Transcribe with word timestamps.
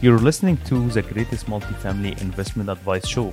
You're 0.00 0.20
listening 0.20 0.58
to 0.58 0.88
the 0.90 1.02
greatest 1.02 1.46
multifamily 1.46 2.22
investment 2.22 2.70
advice 2.70 3.04
show. 3.04 3.32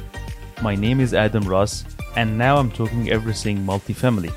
My 0.63 0.73
name 0.73 0.99
is 0.99 1.13
Adam 1.13 1.47
Ras, 1.47 1.85
and 2.15 2.39
now 2.39 2.57
I'm 2.57 2.71
talking 2.71 3.11
everything 3.11 3.59
multifamily 3.59 4.31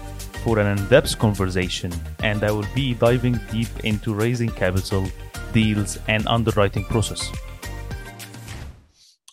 for 0.45 0.59
an 0.59 0.67
in 0.77 0.89
depth 0.89 1.19
conversation, 1.19 1.91
and 2.23 2.45
I 2.45 2.51
will 2.51 2.67
be 2.75 2.93
diving 2.93 3.41
deep 3.51 3.71
into 3.83 4.13
raising 4.13 4.51
capital, 4.51 5.09
deals, 5.55 5.99
and 6.07 6.29
underwriting 6.29 6.85
process. 6.85 7.33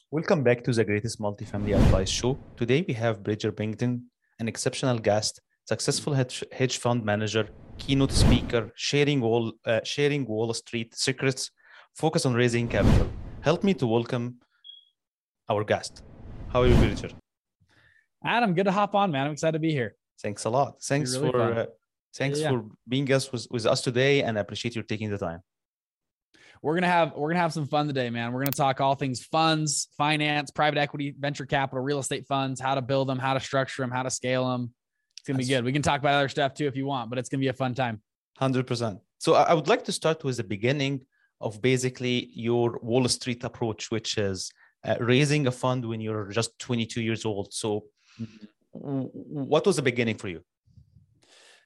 Welcome 0.10 0.42
back 0.44 0.64
to 0.64 0.72
the 0.72 0.86
greatest 0.86 1.20
multifamily 1.20 1.76
advice 1.76 2.10
show. 2.10 2.40
Today 2.56 2.86
we 2.88 2.94
have 2.94 3.22
Bridger 3.22 3.52
Pennington, 3.52 4.06
an 4.40 4.48
exceptional 4.48 5.00
guest, 5.00 5.42
successful 5.66 6.14
hedge, 6.14 6.46
hedge 6.54 6.78
fund 6.78 7.04
manager, 7.04 7.50
keynote 7.78 8.14
speaker, 8.14 8.72
sharing 8.78 9.20
Wall, 9.20 9.52
uh, 9.66 9.82
sharing 9.84 10.26
Wall 10.26 10.54
Street 10.54 10.96
secrets, 10.96 11.52
focus 11.96 12.26
on 12.26 12.34
raising 12.34 12.68
capital. 12.68 13.10
Help 13.42 13.64
me 13.64 13.74
to 13.76 13.88
welcome 13.88 14.36
our 15.50 15.64
guest. 15.64 16.04
How 16.50 16.62
are 16.62 16.68
you, 16.68 16.76
Bridger? 16.76 17.10
Adam, 18.24 18.54
good 18.54 18.66
to 18.66 18.72
hop 18.72 18.96
on, 18.96 19.12
man. 19.12 19.28
I'm 19.28 19.34
excited 19.34 19.54
to 19.54 19.60
be 19.60 19.72
here. 19.72 19.96
Thanks 20.22 20.46
a 20.46 20.50
lot. 20.50 20.82
Thanks 20.84 21.16
really 21.16 21.32
for 21.32 21.42
uh, 21.42 21.66
thanks 22.16 22.40
yeah. 22.40 22.52
for 22.52 22.66
being 22.88 23.12
us 23.12 23.32
with, 23.32 23.48
with 23.50 23.66
us 23.66 23.82
today, 23.82 24.24
and 24.24 24.38
I 24.38 24.42
appreciate 24.42 24.76
you 24.76 24.84
taking 24.84 25.10
the 25.10 25.18
time. 25.18 25.42
We're 26.62 26.74
gonna 26.74 26.88
have 26.88 27.14
we're 27.16 27.30
gonna 27.30 27.42
have 27.42 27.54
some 27.54 27.68
fun 27.68 27.88
today, 27.88 28.10
man. 28.10 28.34
We're 28.34 28.42
gonna 28.42 28.52
talk 28.52 28.82
all 28.82 28.96
things 28.96 29.24
funds, 29.24 29.90
finance, 29.98 30.52
private 30.52 30.80
equity, 30.80 31.14
venture 31.18 31.46
capital, 31.46 31.84
real 31.84 32.00
estate 32.00 32.26
funds, 32.28 32.60
how 32.60 32.76
to 32.76 32.82
build 32.82 33.08
them, 33.08 33.20
how 33.20 33.34
to 33.36 33.40
structure 33.40 33.84
them, 33.84 33.92
how 33.92 34.04
to 34.04 34.10
scale 34.10 34.50
them. 34.50 34.74
It's 35.18 35.28
gonna 35.28 35.38
That's 35.38 35.48
be 35.48 35.54
good. 35.54 35.64
We 35.64 35.72
can 35.72 35.82
talk 35.82 36.00
about 36.00 36.16
other 36.16 36.30
stuff 36.30 36.56
too 36.56 36.66
if 36.66 36.76
you 36.76 36.86
want, 36.86 37.10
but 37.10 37.20
it's 37.20 37.30
gonna 37.30 37.42
be 37.42 37.50
a 37.50 37.54
fun 37.54 37.76
time. 37.76 38.02
Hundred 38.38 38.66
percent. 38.66 39.00
So 39.20 39.36
I 39.36 39.54
would 39.54 39.68
like 39.68 39.84
to 39.86 39.92
start 39.92 40.24
with 40.24 40.38
the 40.38 40.44
beginning 40.44 41.06
of 41.42 41.62
basically 41.62 42.30
your 42.34 42.80
Wall 42.82 43.08
Street 43.08 43.44
approach, 43.44 43.92
which 43.92 44.18
is 44.18 44.52
uh, 44.84 44.96
raising 45.00 45.48
a 45.48 45.52
fund 45.52 45.86
when 45.86 46.02
you're 46.02 46.30
just 46.30 46.58
22 46.60 47.02
years 47.02 47.26
old. 47.26 47.54
So, 47.54 47.86
what 48.72 49.66
was 49.66 49.76
the 49.78 49.82
beginning 49.82 50.18
for 50.18 50.28
you? 50.28 50.42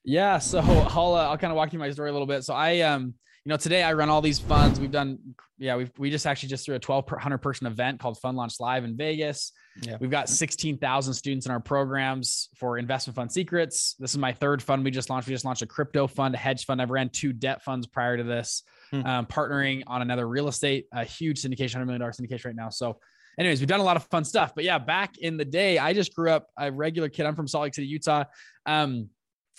Yeah, 0.03 0.39
so 0.39 0.59
I'll 0.91 1.13
uh, 1.13 1.27
I'll 1.27 1.37
kind 1.37 1.51
of 1.51 1.57
walk 1.57 1.73
you 1.73 1.79
my 1.79 1.91
story 1.91 2.09
a 2.09 2.13
little 2.13 2.27
bit. 2.27 2.43
So 2.43 2.53
I 2.53 2.81
um 2.81 3.13
you 3.45 3.49
know 3.49 3.57
today 3.57 3.83
I 3.83 3.93
run 3.93 4.09
all 4.09 4.21
these 4.21 4.39
funds. 4.39 4.79
We've 4.79 4.91
done 4.91 5.19
yeah 5.57 5.75
we 5.75 5.89
we 5.97 6.09
just 6.09 6.25
actually 6.25 6.49
just 6.49 6.65
threw 6.65 6.75
a 6.75 6.79
1200 6.83 7.37
person 7.39 7.67
event 7.67 7.99
called 7.99 8.17
Fund 8.19 8.37
Launch 8.37 8.59
Live 8.59 8.83
in 8.83 8.95
Vegas. 8.97 9.51
Yeah. 9.81 9.97
We've 9.99 10.09
got 10.09 10.27
16,000 10.27 11.13
students 11.13 11.45
in 11.45 11.51
our 11.51 11.59
programs 11.59 12.49
for 12.57 12.77
investment 12.77 13.15
fund 13.15 13.31
secrets. 13.31 13.95
This 13.99 14.11
is 14.11 14.17
my 14.17 14.33
third 14.33 14.61
fund 14.61 14.83
we 14.83 14.91
just 14.91 15.09
launched. 15.09 15.27
We 15.27 15.33
just 15.33 15.45
launched 15.45 15.61
a 15.61 15.67
crypto 15.67 16.07
fund, 16.07 16.35
a 16.35 16.37
hedge 16.37 16.65
fund. 16.65 16.81
I've 16.81 16.89
ran 16.89 17.09
two 17.09 17.31
debt 17.31 17.63
funds 17.63 17.87
prior 17.87 18.17
to 18.17 18.23
this 18.23 18.63
hmm. 18.91 19.05
um, 19.05 19.25
partnering 19.25 19.83
on 19.87 20.01
another 20.01 20.27
real 20.27 20.47
estate, 20.47 20.85
a 20.93 21.03
huge 21.03 21.41
syndication, 21.41 21.75
$100 21.75 21.85
million 21.85 22.01
syndication 22.01 22.45
right 22.45 22.55
now. 22.55 22.69
So, 22.69 22.99
anyways, 23.37 23.59
we've 23.59 23.67
done 23.67 23.79
a 23.79 23.83
lot 23.83 23.97
of 23.97 24.03
fun 24.05 24.23
stuff. 24.23 24.53
But 24.55 24.63
yeah, 24.63 24.77
back 24.77 25.17
in 25.17 25.37
the 25.37 25.45
day, 25.45 25.77
I 25.77 25.93
just 25.93 26.13
grew 26.15 26.31
up 26.31 26.47
a 26.57 26.71
regular 26.71 27.09
kid. 27.09 27.25
I'm 27.25 27.35
from 27.35 27.47
Salt 27.47 27.63
Lake 27.63 27.75
City, 27.75 27.87
Utah. 27.87 28.25
Um, 28.65 29.09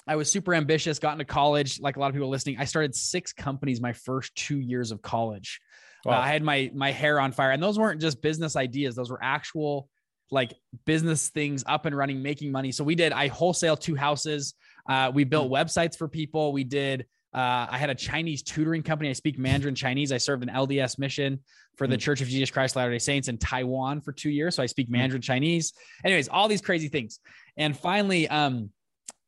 I 0.07 0.17
was 0.17 0.31
super 0.31 0.55
ambitious, 0.55 0.99
got 0.99 1.13
into 1.13 1.25
college. 1.25 1.81
Like 1.81 1.97
a 1.97 2.01
lot 2.01 2.09
of 2.09 2.15
people 2.15 2.29
listening, 2.29 2.57
I 2.59 2.65
started 2.65 2.95
six 2.95 3.33
companies 3.33 3.81
my 3.81 3.93
first 3.93 4.35
two 4.35 4.59
years 4.59 4.93
of 4.93 5.03
college. 5.03 5.61
Wow. 6.05 6.15
Uh, 6.15 6.21
I 6.21 6.29
had 6.29 6.43
my 6.43 6.71
my 6.75 6.93
hair 6.93 7.21
on 7.21 7.33
fire, 7.33 7.51
and 7.51 7.63
those 7.63 7.79
weren't 7.79 8.01
just 8.01 8.23
business 8.23 8.57
ideas; 8.57 8.95
those 8.95 9.11
were 9.11 9.23
actual 9.23 9.89
like 10.31 10.55
business 10.87 11.29
things 11.29 11.65
up 11.67 11.87
and 11.87 11.97
running, 11.97 12.23
making 12.23 12.53
money. 12.53 12.73
So 12.73 12.85
we 12.85 12.95
did. 12.95 13.13
I 13.13 13.29
wholesale 13.29 13.77
two 13.77 13.97
houses. 13.97 14.55
Uh, 14.89 15.11
we 15.13 15.25
built 15.25 15.49
hmm. 15.49 15.55
websites 15.55 15.97
for 15.97 16.09
people. 16.09 16.53
We 16.53 16.65
did 16.65 17.07
uh, 17.33 17.67
I 17.71 17.79
had 17.79 17.91
a 17.91 17.95
Chinese 17.95 18.43
tutoring 18.43 18.83
company. 18.83 19.09
I 19.09 19.13
speak 19.13 19.39
Mandarin 19.39 19.75
Chinese. 19.75 20.11
I 20.11 20.19
served 20.19 20.43
an 20.43 20.49
LDS 20.49 20.99
mission 20.99 21.39
for 21.77 21.87
the 21.87 21.97
mm. 21.97 22.01
Church 22.01 22.21
of 22.21 22.29
Jesus 22.29 22.51
Christ 22.51 22.75
Latter 22.75 22.91
day 22.91 22.99
Saints 22.99 23.29
in 23.29 23.39
Taiwan 23.39 24.01
for 24.01 24.13
two 24.13 24.31
years. 24.31 24.57
So 24.57 24.63
I 24.63 24.67
speak 24.67 24.89
hmm. 24.89 24.95
Mandarin 24.95 25.23
mm. 25.23 25.27
Chinese. 25.27 25.73
Anyways, 26.05 26.29
all 26.29 26.49
these 26.49 26.61
crazy 26.61 26.89
things. 26.89 27.21
And 27.57 27.77
finally, 27.77 28.29
um, 28.29 28.71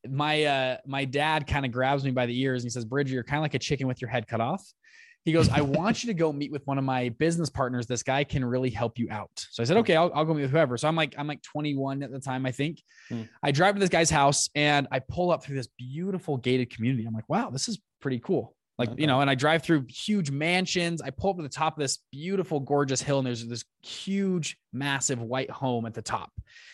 my 0.09 0.43
uh, 0.43 0.77
my 0.85 1.05
dad 1.05 1.47
kind 1.47 1.65
of 1.65 1.71
grabs 1.71 2.03
me 2.03 2.11
by 2.11 2.25
the 2.25 2.37
ears 2.41 2.63
and 2.63 2.65
he 2.65 2.71
says, 2.71 2.83
Bridger, 2.83 3.13
you're 3.13 3.23
kind 3.23 3.37
of 3.37 3.43
like 3.43 3.53
a 3.53 3.59
chicken 3.59 3.87
with 3.87 4.01
your 4.01 4.09
head 4.09 4.27
cut 4.27 4.41
off. 4.41 4.63
He 5.25 5.31
goes, 5.31 5.49
I 5.49 5.61
want 5.79 6.03
you 6.03 6.07
to 6.07 6.13
go 6.13 6.31
meet 6.31 6.51
with 6.51 6.65
one 6.65 6.77
of 6.77 6.83
my 6.83 7.09
business 7.09 7.49
partners. 7.49 7.87
This 7.87 8.03
guy 8.03 8.23
can 8.23 8.43
really 8.43 8.69
help 8.69 8.97
you 8.97 9.07
out. 9.09 9.31
So 9.51 9.63
I 9.63 9.65
said, 9.65 9.77
okay, 9.77 9.95
I'll, 9.95 10.11
I'll 10.13 10.25
go 10.25 10.33
meet 10.33 10.43
with 10.43 10.51
whoever. 10.51 10.77
So 10.77 10.87
I'm 10.87 10.95
like, 10.95 11.15
I'm 11.17 11.27
like 11.27 11.41
21 11.41 12.03
at 12.03 12.11
the 12.11 12.19
time, 12.19 12.45
I 12.45 12.51
think. 12.51 12.81
Hmm. 13.09 13.23
I 13.41 13.51
drive 13.51 13.75
to 13.75 13.79
this 13.79 13.89
guy's 13.89 14.09
house 14.09 14.49
and 14.55 14.87
I 14.91 14.99
pull 14.99 15.31
up 15.31 15.43
through 15.43 15.55
this 15.55 15.69
beautiful 15.77 16.37
gated 16.37 16.69
community. 16.69 17.05
I'm 17.05 17.13
like, 17.13 17.29
wow, 17.29 17.49
this 17.49 17.67
is 17.67 17.79
pretty 18.01 18.19
cool. 18.19 18.55
Like, 18.77 18.89
okay. 18.89 19.01
you 19.01 19.07
know, 19.07 19.21
and 19.21 19.29
I 19.29 19.35
drive 19.35 19.61
through 19.61 19.85
huge 19.87 20.31
mansions. 20.31 21.01
I 21.01 21.11
pull 21.11 21.31
up 21.31 21.37
to 21.37 21.43
the 21.43 21.49
top 21.49 21.77
of 21.77 21.81
this 21.81 21.99
beautiful, 22.11 22.59
gorgeous 22.59 23.01
hill, 23.01 23.19
and 23.19 23.27
there's 23.27 23.45
this 23.45 23.63
huge, 23.83 24.57
massive 24.71 25.21
white 25.21 25.51
home 25.51 25.85
at 25.85 25.93
the 25.93 26.01
top. 26.01 26.31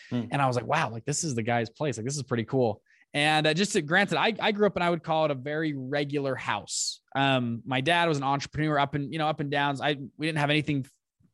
Hmm. 0.08 0.24
And 0.30 0.40
I 0.40 0.46
was 0.46 0.56
like, 0.56 0.66
wow, 0.66 0.90
like 0.90 1.04
this 1.04 1.24
is 1.24 1.34
the 1.34 1.42
guy's 1.42 1.68
place. 1.68 1.98
Like, 1.98 2.06
this 2.06 2.16
is 2.16 2.22
pretty 2.22 2.44
cool. 2.44 2.80
And 3.12 3.46
uh, 3.46 3.54
just 3.54 3.72
to, 3.72 3.82
granted, 3.82 4.18
I, 4.18 4.34
I 4.40 4.52
grew 4.52 4.66
up 4.66 4.76
and 4.76 4.84
I 4.84 4.90
would 4.90 5.02
call 5.02 5.26
it 5.26 5.30
a 5.30 5.34
very 5.34 5.74
regular 5.74 6.34
house. 6.34 6.99
Um, 7.14 7.62
my 7.64 7.80
dad 7.80 8.08
was 8.08 8.18
an 8.18 8.24
entrepreneur 8.24 8.78
up 8.78 8.94
and, 8.94 9.12
you 9.12 9.18
know, 9.18 9.28
up 9.28 9.40
and 9.40 9.50
downs. 9.50 9.80
I, 9.80 9.96
we 10.16 10.26
didn't 10.26 10.38
have 10.38 10.50
anything, 10.50 10.86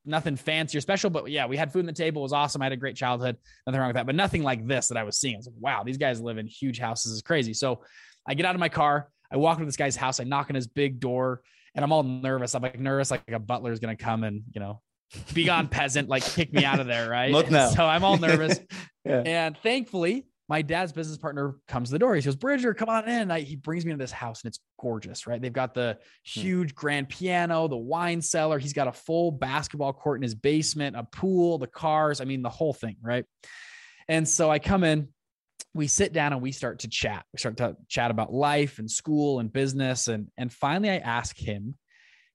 nothing 0.04 0.36
fancy 0.36 0.78
or 0.78 0.80
special, 0.80 1.10
but 1.10 1.30
yeah, 1.30 1.46
we 1.46 1.56
had 1.56 1.72
food 1.72 1.80
on 1.80 1.86
the 1.86 1.92
table. 1.92 2.22
It 2.22 2.24
was 2.24 2.32
awesome. 2.32 2.62
I 2.62 2.66
had 2.66 2.72
a 2.72 2.76
great 2.76 2.96
childhood. 2.96 3.36
Nothing 3.66 3.80
wrong 3.80 3.88
with 3.88 3.96
that, 3.96 4.06
but 4.06 4.14
nothing 4.14 4.42
like 4.42 4.66
this 4.66 4.88
that 4.88 4.96
I 4.96 5.02
was 5.02 5.18
seeing. 5.18 5.34
I 5.34 5.38
was 5.38 5.46
like, 5.46 5.56
wow, 5.58 5.82
these 5.84 5.98
guys 5.98 6.20
live 6.20 6.38
in 6.38 6.46
huge 6.46 6.78
houses. 6.78 7.12
is 7.12 7.22
crazy. 7.22 7.52
So 7.52 7.82
I 8.26 8.34
get 8.34 8.46
out 8.46 8.54
of 8.54 8.60
my 8.60 8.68
car. 8.68 9.10
I 9.30 9.36
walk 9.36 9.58
into 9.58 9.66
this 9.66 9.76
guy's 9.76 9.96
house. 9.96 10.20
I 10.20 10.24
knock 10.24 10.50
on 10.50 10.54
his 10.54 10.66
big 10.66 11.00
door 11.00 11.42
and 11.74 11.84
I'm 11.84 11.92
all 11.92 12.02
nervous. 12.02 12.54
I'm 12.54 12.62
like 12.62 12.78
nervous, 12.78 13.10
like 13.10 13.22
a 13.30 13.38
butler 13.38 13.72
is 13.72 13.80
going 13.80 13.96
to 13.96 14.02
come 14.02 14.24
and, 14.24 14.42
you 14.52 14.60
know, 14.60 14.80
be 15.34 15.44
gone 15.44 15.68
peasant, 15.68 16.08
like 16.08 16.24
kick 16.24 16.52
me 16.52 16.64
out 16.64 16.80
of 16.80 16.86
there. 16.86 17.08
Right. 17.08 17.30
Look 17.32 17.50
now. 17.50 17.68
So 17.68 17.84
I'm 17.84 18.02
all 18.02 18.16
nervous. 18.16 18.58
yeah. 19.04 19.22
And 19.24 19.58
thankfully, 19.58 20.26
my 20.48 20.62
dad's 20.62 20.92
business 20.92 21.18
partner 21.18 21.56
comes 21.66 21.88
to 21.88 21.92
the 21.92 21.98
door. 21.98 22.14
He 22.14 22.22
goes, 22.22 22.36
Bridger, 22.36 22.72
come 22.72 22.88
on 22.88 23.08
in. 23.08 23.30
I, 23.30 23.40
he 23.40 23.56
brings 23.56 23.84
me 23.84 23.92
to 23.92 23.98
this 23.98 24.12
house 24.12 24.42
and 24.42 24.48
it's 24.48 24.60
gorgeous, 24.80 25.26
right? 25.26 25.42
They've 25.42 25.52
got 25.52 25.74
the 25.74 25.98
hmm. 26.24 26.40
huge 26.40 26.74
grand 26.74 27.08
piano, 27.08 27.66
the 27.66 27.76
wine 27.76 28.22
cellar. 28.22 28.58
He's 28.58 28.72
got 28.72 28.86
a 28.86 28.92
full 28.92 29.32
basketball 29.32 29.92
court 29.92 30.18
in 30.18 30.22
his 30.22 30.34
basement, 30.34 30.96
a 30.96 31.02
pool, 31.02 31.58
the 31.58 31.66
cars. 31.66 32.20
I 32.20 32.24
mean, 32.24 32.42
the 32.42 32.48
whole 32.48 32.72
thing, 32.72 32.96
right? 33.02 33.24
And 34.08 34.28
so 34.28 34.50
I 34.50 34.60
come 34.60 34.84
in, 34.84 35.08
we 35.74 35.88
sit 35.88 36.12
down 36.12 36.32
and 36.32 36.40
we 36.40 36.52
start 36.52 36.80
to 36.80 36.88
chat. 36.88 37.24
We 37.32 37.38
start 37.38 37.56
to 37.58 37.76
chat 37.88 38.12
about 38.12 38.32
life 38.32 38.78
and 38.78 38.90
school 38.90 39.40
and 39.40 39.52
business. 39.52 40.06
And, 40.06 40.28
and 40.38 40.52
finally, 40.52 40.90
I 40.90 40.98
ask 40.98 41.36
him, 41.36 41.74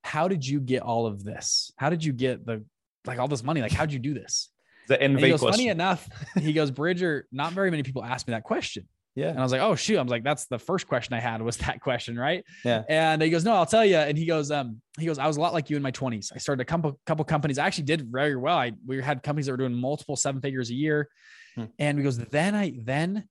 How 0.04 0.28
did 0.28 0.46
you 0.46 0.60
get 0.60 0.82
all 0.82 1.06
of 1.08 1.24
this? 1.24 1.72
How 1.78 1.90
did 1.90 2.04
you 2.04 2.12
get 2.12 2.46
the 2.46 2.66
like 3.06 3.20
all 3.20 3.28
this 3.28 3.44
money? 3.44 3.62
Like, 3.62 3.72
how'd 3.72 3.92
you 3.92 4.00
do 4.00 4.14
this? 4.14 4.51
The 4.92 5.02
end 5.02 5.20
goes, 5.20 5.42
Funny 5.42 5.70
enough, 5.70 6.08
he 6.40 6.54
goes, 6.60 6.72
Bridger, 6.72 7.28
not 7.32 7.54
very 7.54 7.72
many 7.72 7.84
people 7.84 8.04
ask 8.04 8.28
me 8.28 8.34
that 8.34 8.44
question. 8.44 8.88
Yeah. 9.16 9.30
And 9.30 9.40
I 9.40 9.44
was 9.44 9.52
like, 9.52 9.62
oh 9.62 9.76
shoot. 9.76 9.98
I 9.98 10.02
was 10.02 10.12
like, 10.12 10.24
that's 10.24 10.46
the 10.46 10.60
first 10.60 10.88
question 10.88 11.14
I 11.14 11.20
had 11.20 11.42
was 11.42 11.58
that 11.58 11.82
question, 11.82 12.18
right? 12.18 12.46
Yeah. 12.64 12.84
And 12.88 13.22
he 13.22 13.30
goes, 13.30 13.44
no, 13.44 13.54
I'll 13.54 13.66
tell 13.66 13.86
you. 13.86 13.98
And 13.98 14.18
he 14.18 14.26
goes, 14.26 14.52
um, 14.52 14.82
he 14.98 15.06
goes, 15.06 15.18
I 15.18 15.28
was 15.28 15.38
a 15.38 15.42
lot 15.42 15.54
like 15.54 15.70
you 15.70 15.76
in 15.76 15.84
my 15.84 15.92
20s. 15.92 16.32
I 16.34 16.38
started 16.38 16.62
a 16.62 16.66
couple 16.66 17.00
couple 17.06 17.26
companies. 17.26 17.58
I 17.58 17.66
actually 17.66 17.86
did 17.86 18.10
very 18.10 18.36
well. 18.36 18.58
I 18.58 18.72
we 18.86 19.02
had 19.02 19.22
companies 19.22 19.48
that 19.48 19.54
were 19.54 19.58
doing 19.58 19.74
multiple 19.74 20.16
seven 20.16 20.42
figures 20.42 20.70
a 20.70 20.76
year. 20.76 21.10
Hmm. 21.56 21.66
And 21.78 21.98
he 21.98 22.04
goes, 22.04 22.18
then 22.18 22.56
I 22.56 22.74
then 22.82 23.28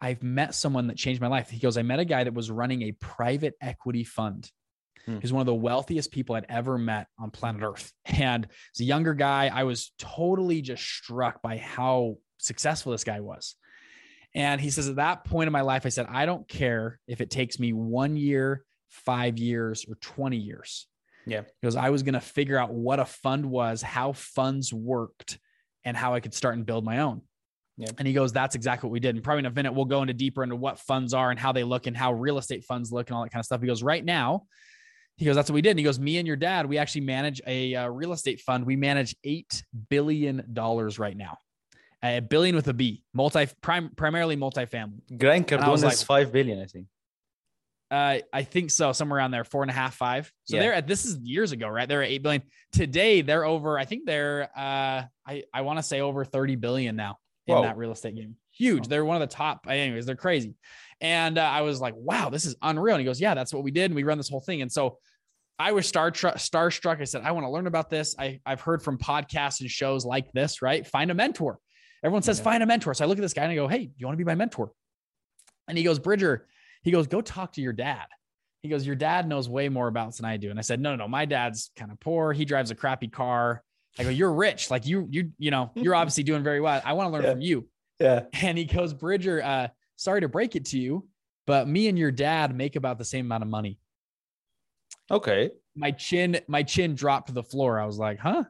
I've 0.00 0.22
met 0.22 0.54
someone 0.54 0.86
that 0.88 0.96
changed 0.96 1.20
my 1.20 1.28
life. 1.28 1.50
He 1.50 1.58
goes, 1.58 1.76
I 1.76 1.82
met 1.82 1.98
a 1.98 2.04
guy 2.04 2.22
that 2.22 2.34
was 2.34 2.50
running 2.50 2.82
a 2.82 2.92
private 2.92 3.54
equity 3.60 4.04
fund. 4.04 4.50
Hmm. 5.06 5.18
He's 5.20 5.32
one 5.32 5.40
of 5.40 5.46
the 5.46 5.54
wealthiest 5.54 6.10
people 6.10 6.34
I'd 6.36 6.46
ever 6.48 6.76
met 6.76 7.06
on 7.18 7.30
planet 7.30 7.62
Earth. 7.62 7.92
And 8.04 8.46
as 8.74 8.80
a 8.80 8.84
younger 8.84 9.14
guy, 9.14 9.50
I 9.52 9.64
was 9.64 9.92
totally 9.98 10.62
just 10.62 10.82
struck 10.82 11.42
by 11.42 11.58
how 11.58 12.16
successful 12.38 12.92
this 12.92 13.04
guy 13.04 13.20
was. 13.20 13.54
And 14.34 14.60
he 14.60 14.70
says, 14.70 14.88
at 14.88 14.96
that 14.96 15.24
point 15.24 15.46
in 15.46 15.52
my 15.52 15.62
life, 15.62 15.86
I 15.86 15.88
said, 15.88 16.06
I 16.10 16.26
don't 16.26 16.46
care 16.46 17.00
if 17.06 17.20
it 17.20 17.30
takes 17.30 17.58
me 17.58 17.72
one 17.72 18.16
year, 18.16 18.64
five 18.90 19.38
years, 19.38 19.86
or 19.88 19.94
20 19.96 20.36
years. 20.36 20.86
Yeah. 21.26 21.42
Because 21.60 21.76
I 21.76 21.90
was 21.90 22.02
going 22.02 22.14
to 22.14 22.20
figure 22.20 22.58
out 22.58 22.72
what 22.72 23.00
a 23.00 23.04
fund 23.04 23.46
was, 23.46 23.80
how 23.82 24.12
funds 24.12 24.72
worked, 24.72 25.38
and 25.84 25.96
how 25.96 26.14
I 26.14 26.20
could 26.20 26.34
start 26.34 26.56
and 26.56 26.66
build 26.66 26.84
my 26.84 26.98
own. 26.98 27.22
Yeah. 27.78 27.88
And 27.98 28.06
he 28.06 28.14
goes, 28.14 28.32
that's 28.32 28.54
exactly 28.54 28.88
what 28.88 28.92
we 28.92 29.00
did. 29.00 29.14
And 29.14 29.24
probably 29.24 29.40
in 29.40 29.46
a 29.46 29.50
minute, 29.50 29.72
we'll 29.72 29.84
go 29.84 30.02
into 30.02 30.14
deeper 30.14 30.42
into 30.42 30.56
what 30.56 30.78
funds 30.80 31.14
are 31.14 31.30
and 31.30 31.38
how 31.38 31.52
they 31.52 31.64
look 31.64 31.86
and 31.86 31.96
how 31.96 32.12
real 32.12 32.38
estate 32.38 32.64
funds 32.64 32.90
look 32.90 33.08
and 33.08 33.16
all 33.16 33.22
that 33.22 33.30
kind 33.30 33.40
of 33.40 33.46
stuff. 33.46 33.60
He 33.60 33.66
goes, 33.66 33.82
right 33.82 34.04
now, 34.04 34.44
he 35.16 35.24
goes, 35.24 35.34
that's 35.34 35.48
what 35.48 35.54
we 35.54 35.62
did. 35.62 35.70
And 35.70 35.78
he 35.78 35.84
goes, 35.84 35.98
me 35.98 36.18
and 36.18 36.26
your 36.26 36.36
dad, 36.36 36.66
we 36.66 36.78
actually 36.78 37.02
manage 37.02 37.40
a 37.46 37.74
uh, 37.74 37.88
real 37.88 38.12
estate 38.12 38.40
fund. 38.40 38.66
We 38.66 38.76
manage 38.76 39.16
$8 39.24 39.62
billion 39.88 40.54
right 40.54 41.16
now. 41.16 41.38
A 42.02 42.20
billion 42.20 42.54
with 42.54 42.68
a 42.68 42.74
B, 42.74 43.02
multi, 43.14 43.48
prim, 43.62 43.90
primarily 43.96 44.36
multifamily. 44.36 45.18
Grant 45.18 45.48
Cardone 45.48 45.82
like, 45.82 45.94
is 45.94 46.02
5 46.02 46.30
billion, 46.30 46.60
I 46.60 46.66
think. 46.66 46.86
Uh, 47.90 48.18
I 48.32 48.42
think 48.42 48.70
so, 48.70 48.92
somewhere 48.92 49.18
around 49.18 49.30
there, 49.30 49.44
four 49.44 49.62
and 49.62 49.70
a 49.70 49.74
half, 49.74 49.94
five. 49.94 50.30
So 50.44 50.56
yeah. 50.56 50.62
they're 50.62 50.74
at 50.74 50.88
this 50.88 51.04
is 51.04 51.18
years 51.18 51.52
ago, 51.52 51.68
right? 51.68 51.88
They're 51.88 52.02
at 52.02 52.10
eight 52.10 52.22
billion. 52.22 52.42
Today 52.72 53.22
they're 53.22 53.44
over, 53.44 53.78
I 53.78 53.84
think 53.84 54.06
they're 54.06 54.50
uh 54.56 55.04
I, 55.26 55.44
I 55.54 55.60
want 55.60 55.78
to 55.78 55.84
say 55.84 56.00
over 56.00 56.24
30 56.24 56.56
billion 56.56 56.96
now 56.96 57.18
in 57.46 57.54
Whoa. 57.54 57.62
that 57.62 57.76
real 57.76 57.92
estate 57.92 58.16
game. 58.16 58.36
Huge. 58.50 58.88
They're 58.88 59.04
one 59.04 59.22
of 59.22 59.28
the 59.28 59.34
top, 59.34 59.66
anyways, 59.68 60.04
they're 60.04 60.16
crazy. 60.16 60.56
And 61.00 61.38
uh, 61.38 61.42
I 61.42 61.60
was 61.60 61.80
like, 61.80 61.94
wow, 61.96 62.30
this 62.30 62.44
is 62.46 62.56
unreal. 62.62 62.96
And 62.96 63.00
he 63.00 63.04
goes, 63.04 63.20
yeah, 63.20 63.34
that's 63.34 63.52
what 63.52 63.62
we 63.62 63.70
did. 63.70 63.86
And 63.86 63.94
we 63.94 64.02
run 64.02 64.18
this 64.18 64.28
whole 64.28 64.40
thing. 64.40 64.62
And 64.62 64.72
so 64.72 64.98
I 65.58 65.72
was 65.72 65.86
star 65.86 66.10
starstruck. 66.10 67.00
I 67.00 67.04
said, 67.04 67.22
I 67.22 67.32
want 67.32 67.44
to 67.44 67.50
learn 67.50 67.66
about 67.66 67.90
this. 67.90 68.14
I, 68.18 68.40
I've 68.44 68.60
heard 68.60 68.82
from 68.82 68.98
podcasts 68.98 69.60
and 69.60 69.70
shows 69.70 70.04
like 70.04 70.30
this, 70.32 70.62
right? 70.62 70.86
Find 70.86 71.10
a 71.10 71.14
mentor. 71.14 71.58
Everyone 72.04 72.22
says, 72.22 72.38
yeah. 72.38 72.44
find 72.44 72.62
a 72.62 72.66
mentor. 72.66 72.94
So 72.94 73.04
I 73.04 73.08
look 73.08 73.18
at 73.18 73.22
this 73.22 73.32
guy 73.32 73.42
and 73.42 73.52
I 73.52 73.54
go, 73.54 73.68
Hey, 73.68 73.86
do 73.86 73.92
you 73.96 74.06
want 74.06 74.14
to 74.14 74.24
be 74.24 74.28
my 74.28 74.34
mentor? 74.34 74.70
And 75.68 75.76
he 75.76 75.84
goes, 75.84 75.98
Bridger, 75.98 76.46
he 76.82 76.90
goes, 76.90 77.06
go 77.06 77.20
talk 77.20 77.52
to 77.52 77.62
your 77.62 77.72
dad. 77.72 78.06
He 78.62 78.68
goes, 78.68 78.86
Your 78.86 78.96
dad 78.96 79.28
knows 79.28 79.48
way 79.48 79.68
more 79.68 79.88
about 79.88 80.08
this 80.08 80.16
than 80.18 80.26
I 80.26 80.36
do. 80.36 80.50
And 80.50 80.58
I 80.58 80.62
said, 80.62 80.80
No, 80.80 80.90
no, 80.90 81.04
no. 81.04 81.08
My 81.08 81.24
dad's 81.24 81.70
kind 81.76 81.90
of 81.90 81.98
poor. 82.00 82.32
He 82.32 82.44
drives 82.44 82.70
a 82.70 82.74
crappy 82.74 83.08
car. 83.08 83.62
I 83.98 84.04
go, 84.04 84.10
You're 84.10 84.32
rich. 84.32 84.70
Like 84.70 84.86
you, 84.86 85.08
you, 85.10 85.30
you 85.38 85.50
know, 85.50 85.70
you're 85.74 85.94
obviously 85.94 86.24
doing 86.24 86.42
very 86.42 86.60
well. 86.60 86.80
I 86.84 86.92
want 86.92 87.08
to 87.08 87.12
learn 87.12 87.22
yeah. 87.24 87.30
from 87.30 87.40
you. 87.40 87.68
Yeah. 87.98 88.22
And 88.34 88.58
he 88.58 88.64
goes, 88.66 88.92
Bridger, 88.92 89.42
uh, 89.42 89.68
sorry 89.96 90.20
to 90.20 90.28
break 90.28 90.56
it 90.56 90.66
to 90.66 90.78
you, 90.78 91.06
but 91.46 91.68
me 91.68 91.88
and 91.88 91.98
your 91.98 92.10
dad 92.10 92.54
make 92.54 92.76
about 92.76 92.98
the 92.98 93.04
same 93.04 93.26
amount 93.26 93.42
of 93.42 93.48
money. 93.48 93.78
Okay. 95.10 95.50
My 95.74 95.90
chin, 95.90 96.40
my 96.48 96.62
chin 96.62 96.94
dropped 96.94 97.28
to 97.28 97.32
the 97.32 97.42
floor. 97.42 97.78
I 97.78 97.86
was 97.86 97.98
like, 97.98 98.18
huh? 98.18 98.44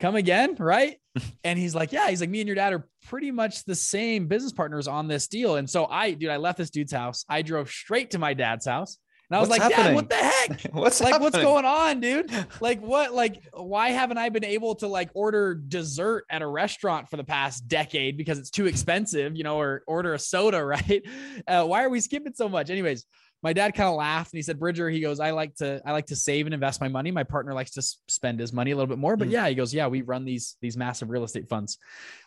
Come 0.00 0.16
again, 0.16 0.56
right? 0.58 0.96
and 1.44 1.58
he's 1.58 1.74
like, 1.74 1.92
yeah. 1.92 2.08
He's 2.08 2.20
like, 2.20 2.30
me 2.30 2.40
and 2.40 2.48
your 2.48 2.54
dad 2.54 2.72
are 2.72 2.88
pretty 3.06 3.30
much 3.30 3.64
the 3.64 3.74
same 3.74 4.26
business 4.26 4.52
partners 4.52 4.88
on 4.88 5.08
this 5.08 5.26
deal. 5.26 5.56
And 5.56 5.68
so 5.68 5.86
I, 5.86 6.12
dude, 6.12 6.30
I 6.30 6.36
left 6.36 6.58
this 6.58 6.70
dude's 6.70 6.92
house. 6.92 7.24
I 7.28 7.42
drove 7.42 7.70
straight 7.70 8.10
to 8.12 8.18
my 8.18 8.34
dad's 8.34 8.66
house. 8.66 8.98
And 9.28 9.36
I 9.36 9.40
was 9.40 9.48
What's 9.48 9.60
like, 9.60 9.72
happening? 9.72 9.86
Dad, 9.86 9.94
what 9.94 10.08
the 10.08 10.16
heck? 10.16 10.62
what's 10.72 11.00
like, 11.00 11.12
happening? 11.12 11.24
what's 11.32 11.38
going 11.44 11.64
on, 11.64 12.00
dude? 12.00 12.30
Like, 12.60 12.80
what? 12.80 13.12
Like, 13.12 13.42
why 13.52 13.90
haven't 13.90 14.18
I 14.18 14.28
been 14.28 14.44
able 14.44 14.76
to 14.76 14.86
like 14.86 15.10
order 15.14 15.54
dessert 15.54 16.24
at 16.30 16.42
a 16.42 16.46
restaurant 16.46 17.08
for 17.08 17.16
the 17.16 17.24
past 17.24 17.66
decade 17.66 18.16
because 18.16 18.38
it's 18.38 18.50
too 18.50 18.66
expensive, 18.66 19.34
you 19.36 19.42
know, 19.42 19.58
or 19.58 19.82
order 19.88 20.14
a 20.14 20.18
soda, 20.18 20.64
right? 20.64 21.02
Uh, 21.48 21.64
why 21.64 21.82
are 21.82 21.88
we 21.90 22.00
skipping 22.00 22.34
so 22.34 22.48
much? 22.48 22.70
Anyways, 22.70 23.04
my 23.42 23.52
dad 23.52 23.74
kind 23.74 23.88
of 23.88 23.96
laughed 23.96 24.32
and 24.32 24.38
he 24.38 24.42
said, 24.42 24.60
Bridger, 24.60 24.88
he 24.88 25.00
goes, 25.00 25.18
I 25.18 25.30
like 25.32 25.54
to, 25.56 25.82
I 25.84 25.92
like 25.92 26.06
to 26.06 26.16
save 26.16 26.46
and 26.46 26.54
invest 26.54 26.80
my 26.80 26.88
money. 26.88 27.10
My 27.10 27.24
partner 27.24 27.52
likes 27.52 27.72
to 27.72 27.82
spend 28.08 28.38
his 28.40 28.52
money 28.52 28.70
a 28.70 28.76
little 28.76 28.88
bit 28.88 28.98
more, 28.98 29.16
but 29.16 29.28
Mm. 29.28 29.32
yeah, 29.32 29.48
he 29.48 29.54
goes, 29.54 29.74
yeah, 29.74 29.88
we 29.88 30.02
run 30.02 30.24
these, 30.24 30.56
these 30.62 30.76
massive 30.76 31.10
real 31.10 31.24
estate 31.24 31.48
funds. 31.48 31.78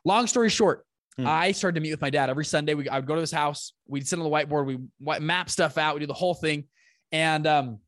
Long 0.05 0.27
story 0.27 0.49
short, 0.49 0.85
Mm. 1.19 1.25
I 1.25 1.51
started 1.51 1.75
to 1.75 1.81
meet 1.81 1.91
with 1.91 2.01
my 2.01 2.09
dad 2.09 2.29
every 2.29 2.45
Sunday. 2.45 2.75
We, 2.75 2.87
I 2.87 2.97
would 2.99 3.07
go 3.07 3.15
to 3.15 3.19
his 3.21 3.31
house. 3.31 3.73
We'd 3.87 4.07
sit 4.07 4.19
on 4.19 4.23
the 4.23 4.29
whiteboard. 4.29 4.65
We 4.65 5.19
map 5.19 5.49
stuff 5.49 5.77
out. 5.77 5.95
We 5.95 5.99
do 5.99 6.05
the 6.05 6.13
whole 6.13 6.33
thing. 6.33 6.65
And, 7.11 7.47
um, 7.47 7.79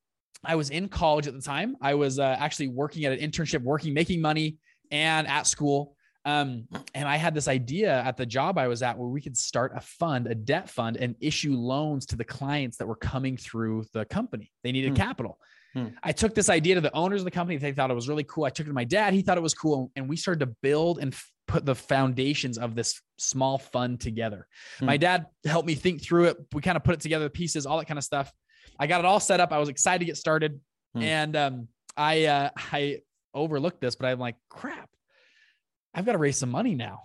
I 0.44 0.56
was 0.56 0.72
in 0.72 0.90
college 0.90 1.28
at 1.28 1.36
the 1.36 1.42
time. 1.42 1.76
I 1.82 1.94
was 1.94 2.18
uh, 2.18 2.36
actually 2.40 2.70
working 2.70 3.06
at 3.06 3.12
an 3.12 3.20
internship, 3.20 3.62
working, 3.62 3.94
making 3.94 4.22
money, 4.22 4.58
and 4.90 5.28
at 5.28 5.46
school. 5.46 5.96
Um, 6.26 6.68
and 6.96 7.08
I 7.08 7.18
had 7.18 7.36
this 7.36 7.48
idea 7.48 8.02
at 8.02 8.18
the 8.18 8.26
job 8.26 8.58
I 8.58 8.68
was 8.68 8.82
at 8.82 8.98
where 8.98 9.08
we 9.08 9.22
could 9.22 9.38
start 9.38 9.72
a 9.76 9.82
fund, 9.82 10.26
a 10.26 10.34
debt 10.34 10.68
fund, 10.68 10.98
and 10.98 11.16
issue 11.20 11.54
loans 11.54 12.08
to 12.08 12.16
the 12.16 12.24
clients 12.24 12.78
that 12.78 12.88
were 12.88 12.96
coming 12.96 13.38
through 13.38 13.86
the 13.94 14.04
company. 14.06 14.52
They 14.64 14.72
needed 14.72 14.90
Hmm. 14.92 14.96
capital. 14.96 15.40
Hmm. 15.74 15.88
I 16.02 16.12
took 16.12 16.34
this 16.34 16.50
idea 16.50 16.74
to 16.76 16.82
the 16.82 16.96
owners 16.96 17.22
of 17.22 17.26
the 17.26 17.32
company. 17.32 17.58
They 17.58 17.72
thought 17.72 17.92
it 17.92 17.96
was 17.96 18.10
really 18.10 18.24
cool. 18.24 18.46
I 18.46 18.50
took 18.50 18.66
it 18.66 18.70
to 18.70 18.74
my 18.74 18.84
dad. 18.84 19.14
He 19.14 19.22
thought 19.22 19.38
it 19.38 19.42
was 19.44 19.54
cool. 19.54 19.92
And 19.96 20.10
we 20.10 20.18
started 20.18 20.40
to 20.40 20.56
build 20.64 20.98
and 20.98 21.14
f- 21.14 21.32
put 21.48 21.66
the 21.66 21.76
foundations 21.76 22.58
of 22.58 22.74
this 22.74 23.00
small 23.20 23.60
fund 23.60 24.02
together. 24.02 24.48
Hmm. 24.80 24.86
My 24.88 24.98
dad 24.98 25.28
helped 25.46 25.68
me 25.68 25.76
think 25.76 26.02
through 26.02 26.26
it. 26.26 26.38
We 26.52 26.64
kind 26.64 26.78
of 26.78 26.84
put 26.84 26.96
it 26.96 27.00
together, 27.02 27.26
the 27.26 27.30
pieces, 27.30 27.68
all 27.68 27.78
that 27.78 27.86
kind 27.88 28.00
of 28.00 28.04
stuff. 28.04 28.32
I 28.82 28.88
got 28.88 29.00
it 29.00 29.06
all 29.06 29.20
set 29.20 29.40
up. 29.40 29.54
I 29.54 29.60
was 29.60 29.70
excited 29.70 30.00
to 30.00 30.06
get 30.06 30.18
started. 30.18 30.60
Hmm. 30.96 31.04
And 31.04 31.36
um, 31.36 31.68
I 31.96 32.26
uh, 32.26 32.50
I 32.74 33.02
overlooked 33.34 33.80
this, 33.80 33.96
but 33.96 34.08
I'm 34.08 34.20
like, 34.20 34.36
crap, 34.50 34.90
I've 35.94 36.06
got 36.06 36.14
to 36.14 36.18
raise 36.18 36.38
some 36.38 36.50
money 36.50 36.74
now. 36.74 37.04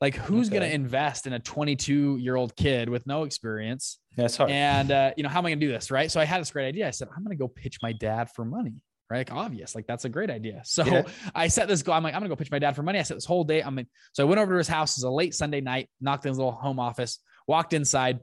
Like, 0.00 0.14
who's 0.14 0.48
going 0.48 0.62
to 0.62 0.72
invest 0.72 1.26
in 1.26 1.32
a 1.32 1.40
22 1.40 2.18
year 2.18 2.36
old 2.36 2.54
kid 2.54 2.88
with 2.88 3.04
no 3.06 3.24
experience? 3.24 3.98
It's 4.16 4.36
hard. 4.36 4.50
And 4.50 4.92
uh, 4.92 5.12
you 5.16 5.24
know, 5.24 5.28
how 5.28 5.40
am 5.40 5.46
I 5.46 5.50
going 5.50 5.60
to 5.60 5.66
do 5.66 5.72
this? 5.72 5.90
Right. 5.90 6.10
So 6.10 6.20
I 6.20 6.24
had 6.24 6.40
this 6.40 6.50
great 6.52 6.68
idea. 6.68 6.86
I 6.86 6.90
said, 6.90 7.08
I'm 7.16 7.24
going 7.24 7.36
to 7.36 7.40
go 7.40 7.48
pitch 7.48 7.78
my 7.82 7.92
dad 7.92 8.28
for 8.34 8.44
money. 8.44 8.74
Right. 9.10 9.28
Like 9.28 9.32
obvious. 9.32 9.74
Like 9.74 9.86
that's 9.86 10.04
a 10.04 10.08
great 10.10 10.30
idea. 10.30 10.62
So 10.66 10.84
Yeah. 10.84 11.02
I 11.34 11.48
set 11.48 11.66
this 11.66 11.82
goal. 11.82 11.94
I'm 11.94 12.02
like, 12.02 12.14
I'm 12.14 12.20
gonna 12.20 12.28
go 12.28 12.36
pitch 12.36 12.50
my 12.50 12.58
dad 12.58 12.76
for 12.76 12.82
money. 12.82 12.98
I 12.98 13.02
set 13.02 13.16
this 13.16 13.24
whole 13.24 13.42
day. 13.42 13.62
I'm 13.62 13.74
like, 13.74 13.86
so 14.12 14.22
I 14.22 14.26
went 14.26 14.38
over 14.38 14.52
to 14.52 14.58
his 14.58 14.68
house. 14.68 14.98
It 14.98 15.00
was 15.00 15.04
a 15.04 15.10
late 15.10 15.34
Sunday 15.34 15.62
night, 15.62 15.88
knocked 15.98 16.26
in 16.26 16.30
his 16.30 16.36
little 16.36 16.52
home 16.52 16.78
office, 16.78 17.18
walked 17.46 17.72
inside, 17.72 18.20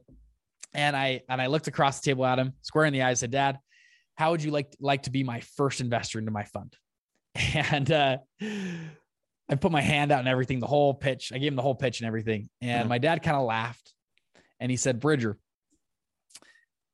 and 0.76 0.96
I 0.96 1.22
and 1.30 1.42
I 1.42 1.48
looked 1.48 1.68
across 1.68 2.00
the 2.00 2.06
table 2.06 2.26
at 2.26 2.38
him, 2.40 2.54
square 2.62 2.86
in 2.86 2.94
the 2.94 3.02
eyes, 3.04 3.20
said, 3.22 3.32
Dad, 3.32 3.58
how 4.16 4.32
would 4.32 4.44
you 4.44 4.52
like 4.52 4.76
like 4.80 5.04
to 5.04 5.10
be 5.12 5.24
my 5.24 5.40
first 5.40 5.82
investor 5.82 6.20
into 6.20 6.32
my 6.32 6.44
fund? 6.44 6.76
And 7.54 7.92
uh 7.92 8.18
I 9.48 9.56
put 9.56 9.72
my 9.72 9.82
hand 9.82 10.12
out 10.12 10.20
and 10.20 10.28
everything, 10.28 10.60
the 10.60 10.68
whole 10.68 10.94
pitch. 10.94 11.32
I 11.34 11.38
gave 11.38 11.52
him 11.52 11.56
the 11.56 11.62
whole 11.62 11.76
pitch 11.76 12.00
and 12.00 12.08
everything. 12.08 12.50
And 12.62 12.86
Mhm. 12.86 12.90
my 12.90 12.98
dad 12.98 13.22
kind 13.22 13.38
of 13.38 13.44
laughed 13.46 13.94
and 14.60 14.72
he 14.72 14.78
said, 14.78 15.00
Bridger, 15.00 15.38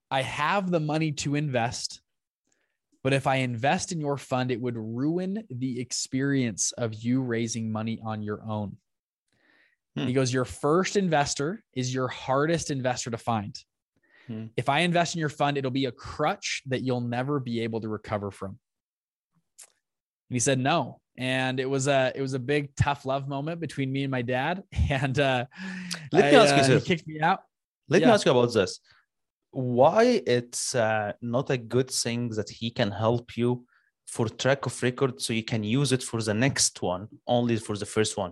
I 0.09 0.21
have 0.21 0.69
the 0.69 0.81
money 0.81 1.13
to 1.13 1.35
invest, 1.35 2.01
but 3.03 3.13
if 3.13 3.25
I 3.25 3.37
invest 3.37 3.93
in 3.93 4.01
your 4.01 4.17
fund, 4.17 4.51
it 4.51 4.59
would 4.59 4.75
ruin 4.75 5.45
the 5.49 5.79
experience 5.79 6.73
of 6.73 6.93
you 6.93 7.21
raising 7.21 7.71
money 7.71 7.99
on 8.03 8.21
your 8.21 8.43
own. 8.43 8.75
Hmm. 9.95 10.07
He 10.07 10.13
goes, 10.13 10.33
Your 10.33 10.45
first 10.45 10.97
investor 10.97 11.63
is 11.73 11.93
your 11.93 12.09
hardest 12.09 12.71
investor 12.71 13.11
to 13.11 13.17
find. 13.17 13.57
Hmm. 14.31 14.45
If 14.55 14.69
I 14.69 14.79
invest 14.79 15.15
in 15.15 15.19
your 15.19 15.29
fund, 15.29 15.57
it'll 15.57 15.71
be 15.71 15.85
a 15.85 15.91
crutch 15.91 16.61
that 16.67 16.81
you'll 16.81 17.01
never 17.01 17.39
be 17.39 17.61
able 17.61 17.81
to 17.81 17.89
recover 17.89 18.31
from. 18.31 18.51
And 18.51 20.35
he 20.35 20.39
said 20.39 20.59
no. 20.59 20.99
And 21.17 21.59
it 21.59 21.69
was 21.69 21.87
a 21.87 22.13
it 22.15 22.21
was 22.21 22.33
a 22.33 22.39
big 22.39 22.73
tough 22.75 23.05
love 23.05 23.27
moment 23.27 23.59
between 23.59 23.91
me 23.91 24.03
and 24.03 24.11
my 24.11 24.21
dad. 24.21 24.63
And 24.89 25.19
uh, 25.19 25.45
Let 26.11 26.31
me 26.31 26.37
I, 26.37 26.43
ask 26.43 26.55
you 26.55 26.61
uh, 26.61 26.67
he 26.67 26.73
this. 26.75 26.83
kicked 26.85 27.07
me 27.07 27.19
out. 27.19 27.39
Let 27.89 28.01
me 28.01 28.07
ask 28.07 28.25
you 28.25 28.31
about 28.31 28.53
this. 28.53 28.79
Why 29.51 30.21
it's 30.25 30.75
uh, 30.75 31.11
not 31.21 31.49
a 31.49 31.57
good 31.57 31.89
thing 31.91 32.29
that 32.37 32.49
he 32.49 32.71
can 32.71 32.89
help 32.91 33.35
you 33.35 33.65
for 34.07 34.29
track 34.29 34.65
of 34.65 34.81
record 34.81 35.21
so 35.21 35.33
you 35.33 35.43
can 35.43 35.63
use 35.63 35.91
it 35.91 36.01
for 36.01 36.21
the 36.21 36.33
next 36.33 36.81
one, 36.81 37.09
only 37.27 37.57
for 37.57 37.75
the 37.75 37.85
first 37.85 38.15
one? 38.17 38.31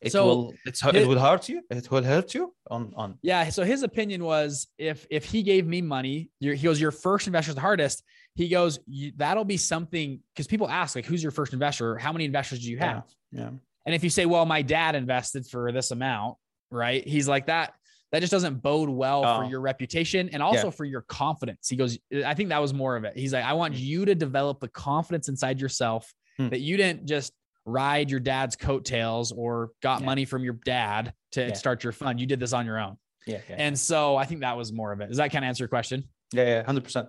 It 0.00 0.12
So, 0.12 0.26
will 0.26 0.54
it's 0.64 0.84
it 0.84 0.94
it- 0.96 1.08
will 1.08 1.18
hurt 1.18 1.48
you. 1.48 1.62
It 1.70 1.90
will 1.90 2.04
hurt 2.04 2.32
you 2.34 2.54
on 2.70 2.92
on 2.96 3.18
Yeah. 3.22 3.48
So 3.50 3.64
his 3.64 3.82
opinion 3.82 4.22
was 4.24 4.68
if 4.78 5.06
if 5.10 5.24
he 5.24 5.42
gave 5.42 5.66
me 5.66 5.82
money, 5.82 6.30
he 6.40 6.54
goes, 6.56 6.80
your 6.80 6.92
first 6.92 7.26
investor 7.26 7.50
is 7.50 7.54
the 7.56 7.60
hardest. 7.60 8.04
He 8.36 8.48
goes, 8.48 8.78
that'll 9.16 9.44
be 9.44 9.56
something 9.56 10.20
because 10.34 10.46
people 10.46 10.68
ask 10.68 10.94
like, 10.94 11.04
who's 11.04 11.22
your 11.22 11.32
first 11.32 11.52
investor? 11.52 11.96
How 11.98 12.12
many 12.12 12.24
investors 12.24 12.60
do 12.60 12.70
you 12.70 12.78
have? 12.78 13.02
yeah. 13.32 13.50
And 13.86 13.94
if 13.94 14.04
you 14.04 14.10
say, 14.10 14.26
well, 14.26 14.44
my 14.46 14.62
dad 14.62 14.94
invested 14.94 15.46
for 15.46 15.72
this 15.72 15.90
amount, 15.90 16.36
right? 16.70 17.06
He's 17.06 17.26
like 17.26 17.46
that. 17.46 17.72
That 18.12 18.20
just 18.20 18.30
doesn't 18.30 18.62
bode 18.62 18.88
well 18.90 19.22
for 19.22 19.44
Oh. 19.44 19.48
your 19.48 19.60
reputation 19.60 20.28
and 20.32 20.42
also 20.42 20.70
for 20.70 20.84
your 20.84 21.02
confidence. 21.02 21.68
He 21.68 21.76
goes, 21.76 21.98
I 22.24 22.34
think 22.34 22.50
that 22.50 22.58
was 22.60 22.72
more 22.72 22.96
of 22.96 23.04
it. 23.04 23.16
He's 23.16 23.32
like, 23.32 23.44
I 23.44 23.54
want 23.54 23.74
you 23.74 24.04
to 24.04 24.14
develop 24.14 24.60
the 24.60 24.68
confidence 24.68 25.28
inside 25.28 25.60
yourself 25.60 26.12
Hmm. 26.38 26.50
that 26.50 26.60
you 26.60 26.76
didn't 26.76 27.06
just 27.06 27.32
ride 27.68 28.10
your 28.10 28.20
dad's 28.20 28.56
coattails 28.56 29.32
or 29.32 29.70
got 29.82 30.00
Yeah. 30.00 30.06
money 30.06 30.24
from 30.24 30.42
your 30.44 30.54
dad 30.64 31.12
to 31.32 31.48
Yeah. 31.48 31.52
start 31.54 31.84
your 31.84 31.92
fund. 31.92 32.18
You 32.20 32.26
did 32.26 32.40
this 32.40 32.52
on 32.52 32.66
your 32.66 32.78
own. 32.78 32.96
Yeah, 33.26 33.40
yeah, 33.48 33.56
And 33.58 33.78
so 33.78 34.16
I 34.16 34.24
think 34.24 34.40
that 34.40 34.56
was 34.56 34.72
more 34.72 34.90
of 34.92 35.00
it. 35.00 35.08
Does 35.08 35.18
that 35.18 35.30
kind 35.30 35.44
of 35.44 35.48
answer 35.50 35.62
your 35.64 35.68
question? 35.68 36.04
yeah, 36.32 36.44
yeah, 36.44 36.62
hundred 36.62 36.84
percent. 36.84 37.08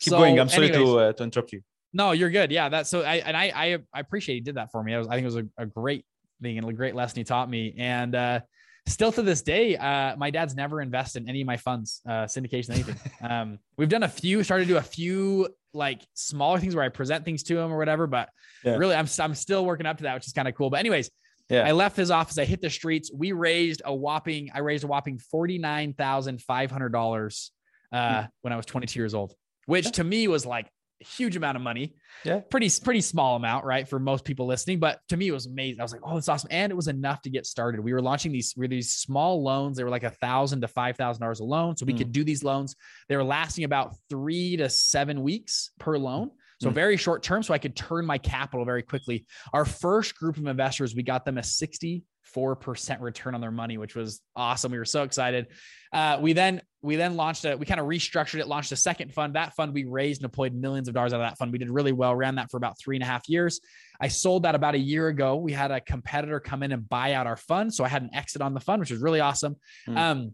Keep 0.00 0.10
So 0.10 0.18
going. 0.18 0.38
I'm 0.38 0.48
sorry 0.48 0.68
anyways- 0.72 0.88
to 0.88 0.98
uh, 0.98 1.12
to 1.14 1.22
interrupt 1.24 1.52
you. 1.52 1.62
No, 1.92 2.12
you're 2.12 2.30
good. 2.30 2.52
Yeah, 2.52 2.68
that's 2.68 2.90
so. 2.90 3.02
I 3.02 3.16
and 3.16 3.36
I 3.36 3.44
I, 3.54 3.78
I 3.94 4.00
appreciate 4.00 4.34
he 4.36 4.40
did 4.42 4.56
that 4.56 4.70
for 4.70 4.82
me. 4.82 4.94
I 4.94 4.98
was 4.98 5.08
I 5.08 5.12
think 5.14 5.22
it 5.22 5.26
was 5.34 5.36
a, 5.36 5.46
a 5.58 5.66
great 5.66 6.04
thing 6.42 6.58
and 6.58 6.68
a 6.68 6.72
great 6.72 6.94
lesson 6.94 7.16
he 7.16 7.24
taught 7.24 7.48
me. 7.48 7.74
And 7.78 8.14
uh, 8.14 8.40
still 8.86 9.10
to 9.12 9.22
this 9.22 9.40
day, 9.42 9.76
uh, 9.76 10.14
my 10.16 10.30
dad's 10.30 10.54
never 10.54 10.82
invested 10.82 11.22
in 11.22 11.28
any 11.30 11.40
of 11.40 11.46
my 11.46 11.56
funds, 11.56 12.02
uh, 12.06 12.26
syndication, 12.26 12.70
anything. 12.70 12.96
um, 13.30 13.58
we've 13.78 13.88
done 13.88 14.02
a 14.02 14.08
few, 14.08 14.42
started 14.44 14.64
to 14.66 14.74
do 14.74 14.76
a 14.76 14.82
few 14.82 15.48
like 15.76 16.02
smaller 16.14 16.58
things 16.58 16.74
where 16.74 16.84
I 16.84 16.88
present 16.88 17.24
things 17.24 17.42
to 17.44 17.58
him 17.58 17.72
or 17.72 17.78
whatever. 17.78 18.06
But 18.06 18.28
Yeah. 18.64 18.76
really, 18.76 18.94
I'm 18.96 19.06
I'm 19.20 19.34
still 19.34 19.64
working 19.64 19.86
up 19.86 19.98
to 19.98 20.04
that, 20.04 20.14
which 20.14 20.26
is 20.26 20.32
kind 20.32 20.48
of 20.48 20.54
cool. 20.54 20.70
But 20.70 20.80
anyways. 20.80 21.10
Yeah. 21.48 21.64
I 21.64 21.70
left 21.70 21.96
his 21.96 22.10
office. 22.10 22.38
I 22.38 22.44
hit 22.44 22.60
the 22.60 22.68
streets. 22.68 23.08
We 23.14 23.30
raised 23.30 23.80
a 23.84 23.94
whopping, 23.94 24.50
I 24.52 24.58
raised 24.58 24.82
a 24.82 24.88
whopping 24.88 25.20
$49,500 25.32 27.50
uh, 27.92 28.22
Hmm. 28.22 28.26
when 28.42 28.52
I 28.52 28.56
was 28.56 28.66
22 28.66 28.98
years 28.98 29.14
old, 29.14 29.34
which 29.66 29.86
Yeah. 29.86 29.90
to 29.92 30.04
me 30.04 30.28
was 30.28 30.44
like 30.44 30.68
huge 31.00 31.36
amount 31.36 31.56
of 31.56 31.62
money. 31.62 31.94
Yeah. 32.24 32.40
Pretty, 32.40 32.70
pretty 32.82 33.00
small 33.00 33.36
amount, 33.36 33.64
right? 33.64 33.86
For 33.86 33.98
most 33.98 34.24
people 34.24 34.46
listening. 34.46 34.78
But 34.80 35.00
to 35.10 35.16
me, 35.16 35.28
it 35.28 35.32
was 35.32 35.46
amazing. 35.46 35.80
I 35.80 35.84
was 35.84 35.92
like, 35.92 36.00
oh, 36.04 36.14
that's 36.14 36.28
awesome. 36.28 36.48
And 36.50 36.72
it 36.72 36.74
was 36.74 36.88
enough 36.88 37.20
to 37.22 37.30
get 37.30 37.44
started. 37.46 37.80
We 37.80 37.92
were 37.92 38.00
launching 38.02 38.32
these, 38.32 38.54
we 38.56 38.62
were 38.64 38.68
these 38.68 38.92
small 38.92 39.42
loans. 39.42 39.76
They 39.76 39.84
were 39.84 39.90
like 39.90 40.04
a 40.04 40.10
thousand 40.10 40.60
to 40.62 40.68
five 40.68 40.96
thousand 40.96 41.20
dollars 41.20 41.40
a 41.40 41.44
loan. 41.44 41.76
So 41.76 41.84
we 41.86 41.92
Mm. 41.92 41.98
could 41.98 42.12
do 42.12 42.24
these 42.24 42.42
loans. 42.42 42.74
They 43.08 43.16
were 43.16 43.24
lasting 43.24 43.64
about 43.64 43.94
three 44.08 44.56
to 44.56 44.68
seven 44.68 45.22
weeks 45.22 45.70
per 45.78 45.98
loan. 45.98 46.30
So 46.62 46.70
Mm. 46.70 46.74
very 46.74 46.96
short 46.96 47.22
term. 47.22 47.42
So 47.42 47.52
I 47.52 47.58
could 47.58 47.76
turn 47.76 48.06
my 48.06 48.16
capital 48.16 48.64
very 48.64 48.82
quickly. 48.82 49.26
Our 49.52 49.66
first 49.66 50.16
group 50.16 50.38
of 50.38 50.46
investors, 50.46 50.94
we 50.94 51.02
got 51.02 51.24
them 51.26 51.36
a 51.36 51.42
64% 52.36 53.00
return 53.00 53.34
on 53.34 53.40
their 53.40 53.50
money, 53.50 53.78
which 53.78 53.94
was 53.94 54.20
awesome. 54.34 54.72
We 54.72 54.78
were 54.78 54.84
so 54.84 55.02
excited. 55.02 55.46
Uh, 55.92 56.18
we 56.20 56.32
then 56.32 56.60
we 56.82 56.96
then 56.96 57.16
launched 57.16 57.44
a 57.44 57.56
we 57.56 57.66
kind 57.66 57.80
of 57.80 57.86
restructured 57.86 58.40
it, 58.40 58.48
launched 58.48 58.72
a 58.72 58.76
second 58.76 59.12
fund. 59.12 59.34
That 59.34 59.54
fund 59.54 59.72
we 59.72 59.84
raised 59.84 60.22
and 60.22 60.30
deployed 60.30 60.54
millions 60.54 60.88
of 60.88 60.94
dollars 60.94 61.12
out 61.12 61.20
of 61.20 61.28
that 61.28 61.38
fund. 61.38 61.52
We 61.52 61.58
did 61.58 61.70
really 61.70 61.92
well, 61.92 62.14
ran 62.14 62.36
that 62.36 62.50
for 62.50 62.56
about 62.56 62.78
three 62.78 62.96
and 62.96 63.02
a 63.02 63.06
half 63.06 63.28
years. 63.28 63.60
I 64.00 64.08
sold 64.08 64.42
that 64.42 64.54
about 64.54 64.74
a 64.74 64.78
year 64.78 65.08
ago. 65.08 65.36
We 65.36 65.52
had 65.52 65.70
a 65.70 65.80
competitor 65.80 66.38
come 66.40 66.62
in 66.62 66.72
and 66.72 66.88
buy 66.88 67.14
out 67.14 67.26
our 67.26 67.36
fund. 67.36 67.72
So 67.72 67.84
I 67.84 67.88
had 67.88 68.02
an 68.02 68.10
exit 68.12 68.42
on 68.42 68.54
the 68.54 68.60
fund, 68.60 68.80
which 68.80 68.90
was 68.90 69.00
really 69.00 69.20
awesome. 69.20 69.56
Mm. 69.88 69.96
Um, 69.96 70.32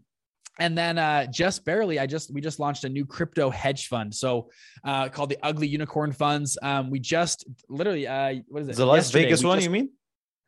and 0.59 0.77
then 0.77 0.99
uh, 0.99 1.25
just 1.27 1.65
barely, 1.65 1.97
I 1.97 2.05
just 2.05 2.31
we 2.31 2.39
just 2.39 2.59
launched 2.59 2.83
a 2.83 2.89
new 2.89 3.05
crypto 3.05 3.49
hedge 3.49 3.87
fund, 3.87 4.13
so 4.13 4.51
uh, 4.83 5.09
called 5.09 5.29
the 5.29 5.37
Ugly 5.41 5.67
Unicorn 5.67 6.11
Funds. 6.11 6.59
Um, 6.61 6.91
we 6.91 6.99
just 6.99 7.45
literally, 7.69 8.05
uh, 8.05 8.35
what 8.49 8.61
is 8.61 8.69
it? 8.69 8.75
The 8.75 8.85
Las 8.85 9.09
Vegas 9.09 9.41
we 9.41 9.47
one, 9.47 9.57
just- 9.57 9.65
you 9.65 9.71
mean? 9.71 9.89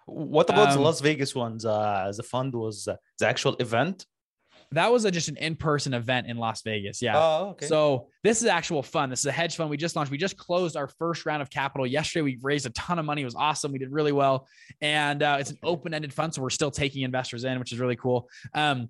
What 0.06 0.50
about 0.50 0.72
the 0.72 0.78
Um, 0.78 0.84
Las 0.84 1.02
Vegas 1.02 1.34
ones? 1.36 1.66
Uh, 1.66 2.12
the 2.16 2.24
fund 2.24 2.54
was 2.54 2.88
uh, 2.88 2.96
the 3.20 3.28
actual 3.28 3.56
event. 3.58 4.06
That 4.72 4.92
was 4.92 5.06
a, 5.06 5.12
just 5.12 5.30
an 5.30 5.38
in-person 5.38 5.94
event 5.94 6.28
in 6.28 6.38
Las 6.38 6.64
Vegas. 6.64 7.02
Yeah. 7.02 7.14
Oh, 7.16 7.50
okay. 7.50 7.68
So 7.68 8.08
this 8.24 8.42
is 8.42 8.48
actual 8.48 8.82
fun. 8.82 9.10
This 9.10 9.20
is 9.20 9.28
a 9.28 9.32
hedge 9.32 9.56
fund 9.56 9.70
we 9.70 9.78
just 9.78 9.96
launched. 9.96 10.12
We 10.12 10.18
just 10.18 10.38
closed 10.38 10.76
our 10.76 10.88
first 10.88 11.26
round 11.26 11.42
of 11.42 11.50
capital 11.50 11.86
yesterday. 11.86 12.24
We 12.24 12.40
raised 12.42 12.66
a 12.66 12.72
ton 12.72 12.98
of 13.00 13.06
money. 13.06 13.22
It 13.22 13.26
was 13.26 13.36
awesome. 13.36 13.72
We 13.72 13.80
did 13.80 13.92
really 13.92 14.12
well, 14.12 14.48
and 14.82 15.22
uh, 15.22 15.38
it's 15.40 15.52
an 15.52 15.60
open-ended 15.64 16.12
fund, 16.14 16.34
so 16.34 16.42
we're 16.42 16.50
still 16.50 16.72
taking 16.72 17.04
investors 17.04 17.44
in, 17.44 17.60
which 17.60 17.72
is 17.74 17.80
really 17.80 17.96
cool. 17.96 18.28
Um, 18.54 18.90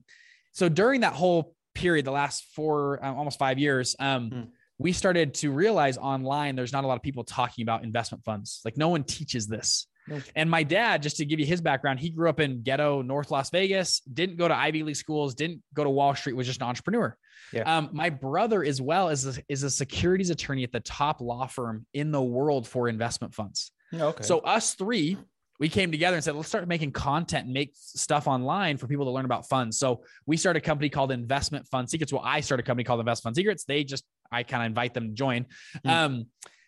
so 0.53 0.69
during 0.69 1.01
that 1.01 1.13
whole 1.13 1.53
period, 1.73 2.05
the 2.05 2.11
last 2.11 2.45
four, 2.55 3.03
um, 3.05 3.17
almost 3.17 3.37
five 3.37 3.59
years, 3.59 3.95
um, 3.99 4.29
Hmm. 4.29 4.41
we 4.77 4.93
started 4.93 5.33
to 5.35 5.51
realize 5.51 5.97
online 5.97 6.55
there's 6.55 6.71
not 6.73 6.85
a 6.85 6.87
lot 6.87 6.95
of 6.95 7.03
people 7.03 7.25
talking 7.25 7.63
about 7.63 7.83
investment 7.83 8.23
funds. 8.23 8.61
Like 8.63 8.77
no 8.77 8.87
one 8.87 9.03
teaches 9.03 9.45
this. 9.47 9.87
And 10.35 10.49
my 10.49 10.63
dad, 10.63 11.01
just 11.01 11.17
to 11.17 11.25
give 11.25 11.39
you 11.39 11.45
his 11.45 11.61
background, 11.61 11.99
he 11.99 12.09
grew 12.09 12.29
up 12.29 12.39
in 12.39 12.61
ghetto 12.61 13.01
North 13.01 13.31
Las 13.31 13.49
Vegas, 13.49 14.01
didn't 14.01 14.37
go 14.37 14.47
to 14.47 14.55
Ivy 14.55 14.83
League 14.83 14.95
schools, 14.95 15.35
didn't 15.35 15.61
go 15.73 15.83
to 15.83 15.89
Wall 15.89 16.15
Street, 16.15 16.33
was 16.33 16.47
just 16.47 16.61
an 16.61 16.67
entrepreneur. 16.67 17.17
Yeah. 17.51 17.77
Um, 17.77 17.89
my 17.91 18.09
brother 18.09 18.63
as 18.63 18.81
well 18.81 19.09
is 19.09 19.37
a, 19.37 19.41
is 19.49 19.63
a 19.63 19.69
securities 19.69 20.29
attorney 20.29 20.63
at 20.63 20.71
the 20.71 20.79
top 20.79 21.21
law 21.21 21.47
firm 21.47 21.85
in 21.93 22.11
the 22.11 22.21
world 22.21 22.67
for 22.67 22.87
investment 22.87 23.33
funds. 23.33 23.71
okay. 23.93 24.23
So 24.23 24.39
us 24.39 24.73
three, 24.75 25.17
we 25.59 25.69
came 25.69 25.91
together 25.91 26.15
and 26.15 26.23
said, 26.23 26.35
let's 26.35 26.49
start 26.49 26.67
making 26.67 26.91
content 26.91 27.45
and 27.45 27.53
make 27.53 27.71
stuff 27.75 28.27
online 28.27 28.77
for 28.77 28.87
people 28.87 29.05
to 29.05 29.11
learn 29.11 29.25
about 29.25 29.47
funds. 29.47 29.77
So 29.77 30.03
we 30.25 30.37
started 30.37 30.61
a 30.61 30.65
company 30.65 30.89
called 30.89 31.11
Investment 31.11 31.67
Fund 31.67 31.89
Secrets. 31.89 32.11
Well, 32.11 32.21
I 32.25 32.41
started 32.41 32.63
a 32.63 32.67
company 32.67 32.83
called 32.83 32.99
Investment 32.99 33.23
Fund 33.23 33.35
Secrets. 33.37 33.63
They 33.63 33.83
just, 33.83 34.03
I 34.31 34.43
kind 34.43 34.63
of 34.63 34.67
invite 34.67 34.93
them 34.93 35.09
to 35.09 35.13
join. 35.13 35.45
Hmm. 35.83 35.89
Um, 35.89 36.25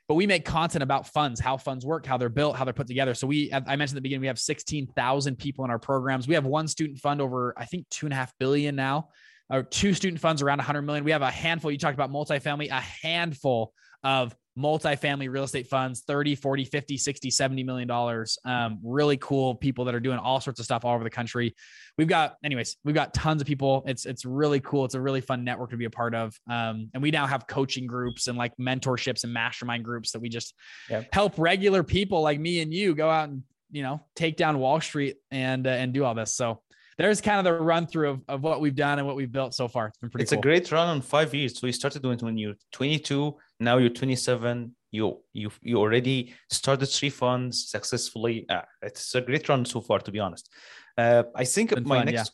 but 0.07 0.15
we 0.15 0.25
make 0.25 0.45
content 0.45 0.83
about 0.83 1.07
funds, 1.07 1.39
how 1.39 1.57
funds 1.57 1.85
work, 1.85 2.05
how 2.05 2.17
they're 2.17 2.29
built, 2.29 2.55
how 2.55 2.63
they're 2.63 2.73
put 2.73 2.87
together. 2.87 3.13
So 3.13 3.27
we, 3.27 3.51
I 3.51 3.75
mentioned 3.75 3.91
at 3.91 3.95
the 3.95 4.01
beginning, 4.01 4.21
we 4.21 4.27
have 4.27 4.39
16,000 4.39 5.35
people 5.37 5.65
in 5.65 5.71
our 5.71 5.79
programs. 5.79 6.27
We 6.27 6.35
have 6.35 6.45
one 6.45 6.67
student 6.67 6.99
fund 6.99 7.19
over, 7.19 7.53
I 7.57 7.65
think, 7.65 7.89
two 7.89 8.05
and 8.05 8.13
a 8.13 8.15
half 8.15 8.33
billion 8.39 8.75
now, 8.75 9.09
or 9.49 9.63
two 9.63 9.93
student 9.93 10.21
funds 10.21 10.41
around 10.41 10.59
100 10.59 10.81
million. 10.83 11.03
We 11.03 11.11
have 11.11 11.21
a 11.21 11.31
handful. 11.31 11.71
You 11.71 11.77
talked 11.77 11.95
about 11.95 12.09
multifamily, 12.09 12.69
a 12.69 12.79
handful 12.79 13.73
of 14.03 14.33
multifamily 14.57 15.29
real 15.31 15.43
estate 15.43 15.67
funds 15.67 16.01
30 16.07 16.35
40 16.35 16.65
50 16.65 16.97
60 16.97 17.29
70 17.29 17.63
million 17.63 17.87
dollars. 17.87 18.37
Um, 18.45 18.79
really 18.83 19.17
cool 19.17 19.55
people 19.55 19.85
that 19.85 19.93
are 19.95 19.99
doing 19.99 20.17
all 20.17 20.39
sorts 20.39 20.59
of 20.59 20.65
stuff 20.65 20.83
all 20.83 20.95
over 20.95 21.03
the 21.03 21.09
country. 21.09 21.55
We've 21.97 22.07
got 22.07 22.35
anyways 22.43 22.77
we've 22.83 22.95
got 22.95 23.13
tons 23.13 23.41
of 23.41 23.47
people. 23.47 23.83
It's 23.85 24.05
it's 24.05 24.25
really 24.25 24.59
cool. 24.59 24.85
It's 24.85 24.95
a 24.95 25.01
really 25.01 25.21
fun 25.21 25.43
network 25.43 25.69
to 25.71 25.77
be 25.77 25.85
a 25.85 25.89
part 25.89 26.15
of. 26.15 26.35
Um, 26.49 26.89
and 26.93 27.03
we 27.03 27.11
now 27.11 27.27
have 27.27 27.47
coaching 27.47 27.87
groups 27.87 28.27
and 28.27 28.37
like 28.37 28.53
mentorships 28.59 29.23
and 29.23 29.33
mastermind 29.33 29.83
groups 29.83 30.11
that 30.11 30.19
we 30.19 30.29
just 30.29 30.53
Yep. 30.89 31.07
help 31.11 31.33
regular 31.37 31.83
people 31.83 32.21
like 32.21 32.39
me 32.39 32.61
and 32.61 32.73
you 32.73 32.95
go 32.95 33.09
out 33.09 33.29
and 33.29 33.43
you 33.71 33.83
know 33.83 34.01
take 34.15 34.37
down 34.37 34.59
wall 34.59 34.79
street 34.81 35.17
and 35.31 35.67
uh, 35.67 35.71
and 35.71 35.93
do 35.93 36.03
all 36.03 36.15
this. 36.15 36.33
So 36.33 36.61
there's 36.97 37.21
kind 37.21 37.37
of 37.37 37.43
the 37.43 37.53
run 37.53 37.85
through 37.85 38.09
of, 38.09 38.21
of 38.27 38.41
what 38.41 38.59
we've 38.59 38.75
done 38.75 38.97
and 38.97 39.05
what 39.07 39.15
we've 39.15 39.31
built 39.31 39.53
so 39.53 39.67
far. 39.67 39.87
It's 39.87 39.97
been 39.99 40.09
pretty 40.09 40.23
it's 40.23 40.31
cool. 40.31 40.39
a 40.39 40.41
great 40.41 40.71
run 40.71 40.87
on 40.87 41.01
five 41.01 41.33
years. 41.33 41.59
So 41.59 41.67
you 41.67 41.73
started 41.73 42.01
doing 42.01 42.17
it 42.17 42.23
when 42.23 42.37
you're 42.37 42.55
22. 42.71 43.35
Now 43.59 43.77
you're 43.77 43.89
27. 43.89 44.75
You 44.91 45.21
you 45.33 45.51
you 45.61 45.77
already 45.77 46.33
started 46.49 46.85
three 46.87 47.09
funds 47.09 47.69
successfully. 47.69 48.45
Uh, 48.49 48.61
it's 48.81 49.13
a 49.15 49.21
great 49.21 49.49
run 49.49 49.65
so 49.65 49.81
far, 49.81 49.99
to 49.99 50.11
be 50.11 50.19
honest. 50.19 50.49
Uh, 50.97 51.23
I 51.35 51.43
think 51.43 51.73
Been 51.73 51.83
my 51.87 51.97
fun, 51.99 52.07
yeah. 52.07 52.13
next 52.19 52.31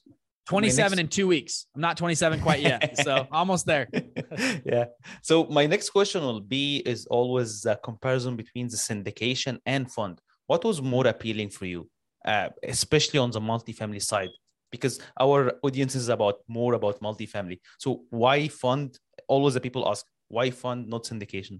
27 0.48 0.92
next- 0.92 1.00
in 1.00 1.08
two 1.08 1.26
weeks 1.26 1.68
i'm 1.74 1.80
not 1.80 1.96
27 1.96 2.42
quite 2.42 2.60
yet 2.60 2.98
so 2.98 3.26
almost 3.32 3.66
there 3.66 3.88
yeah. 4.66 4.86
So 5.22 5.46
my 5.46 5.66
next 5.66 5.90
question 5.92 6.22
will 6.22 6.42
be 6.42 6.78
is 6.86 7.06
always 7.08 7.62
the 7.62 7.76
comparison 7.78 8.36
between 8.36 8.68
the 8.68 8.76
syndication 8.76 9.60
and 9.66 9.90
fund. 9.92 10.20
What 10.48 10.64
was 10.66 10.82
more 10.82 11.08
appealing 11.08 11.50
for 11.52 11.66
you, 11.66 11.90
uh, 12.26 12.50
especially 12.64 13.20
on 13.20 13.32
the 13.32 13.40
multifamily 13.40 14.02
side? 14.02 14.32
Because 14.72 15.00
our 15.20 15.54
audience 15.64 15.96
is 15.96 16.10
about 16.10 16.36
more 16.48 16.74
about 16.74 17.00
multifamily. 17.00 17.60
So 17.80 18.04
why 18.10 18.48
fund? 18.50 18.98
Always 19.30 19.54
the 19.54 19.62
people 19.62 19.88
ask 19.88 20.06
why 20.34 20.52
fund, 20.52 20.90
not 20.90 21.04
syndication. 21.06 21.60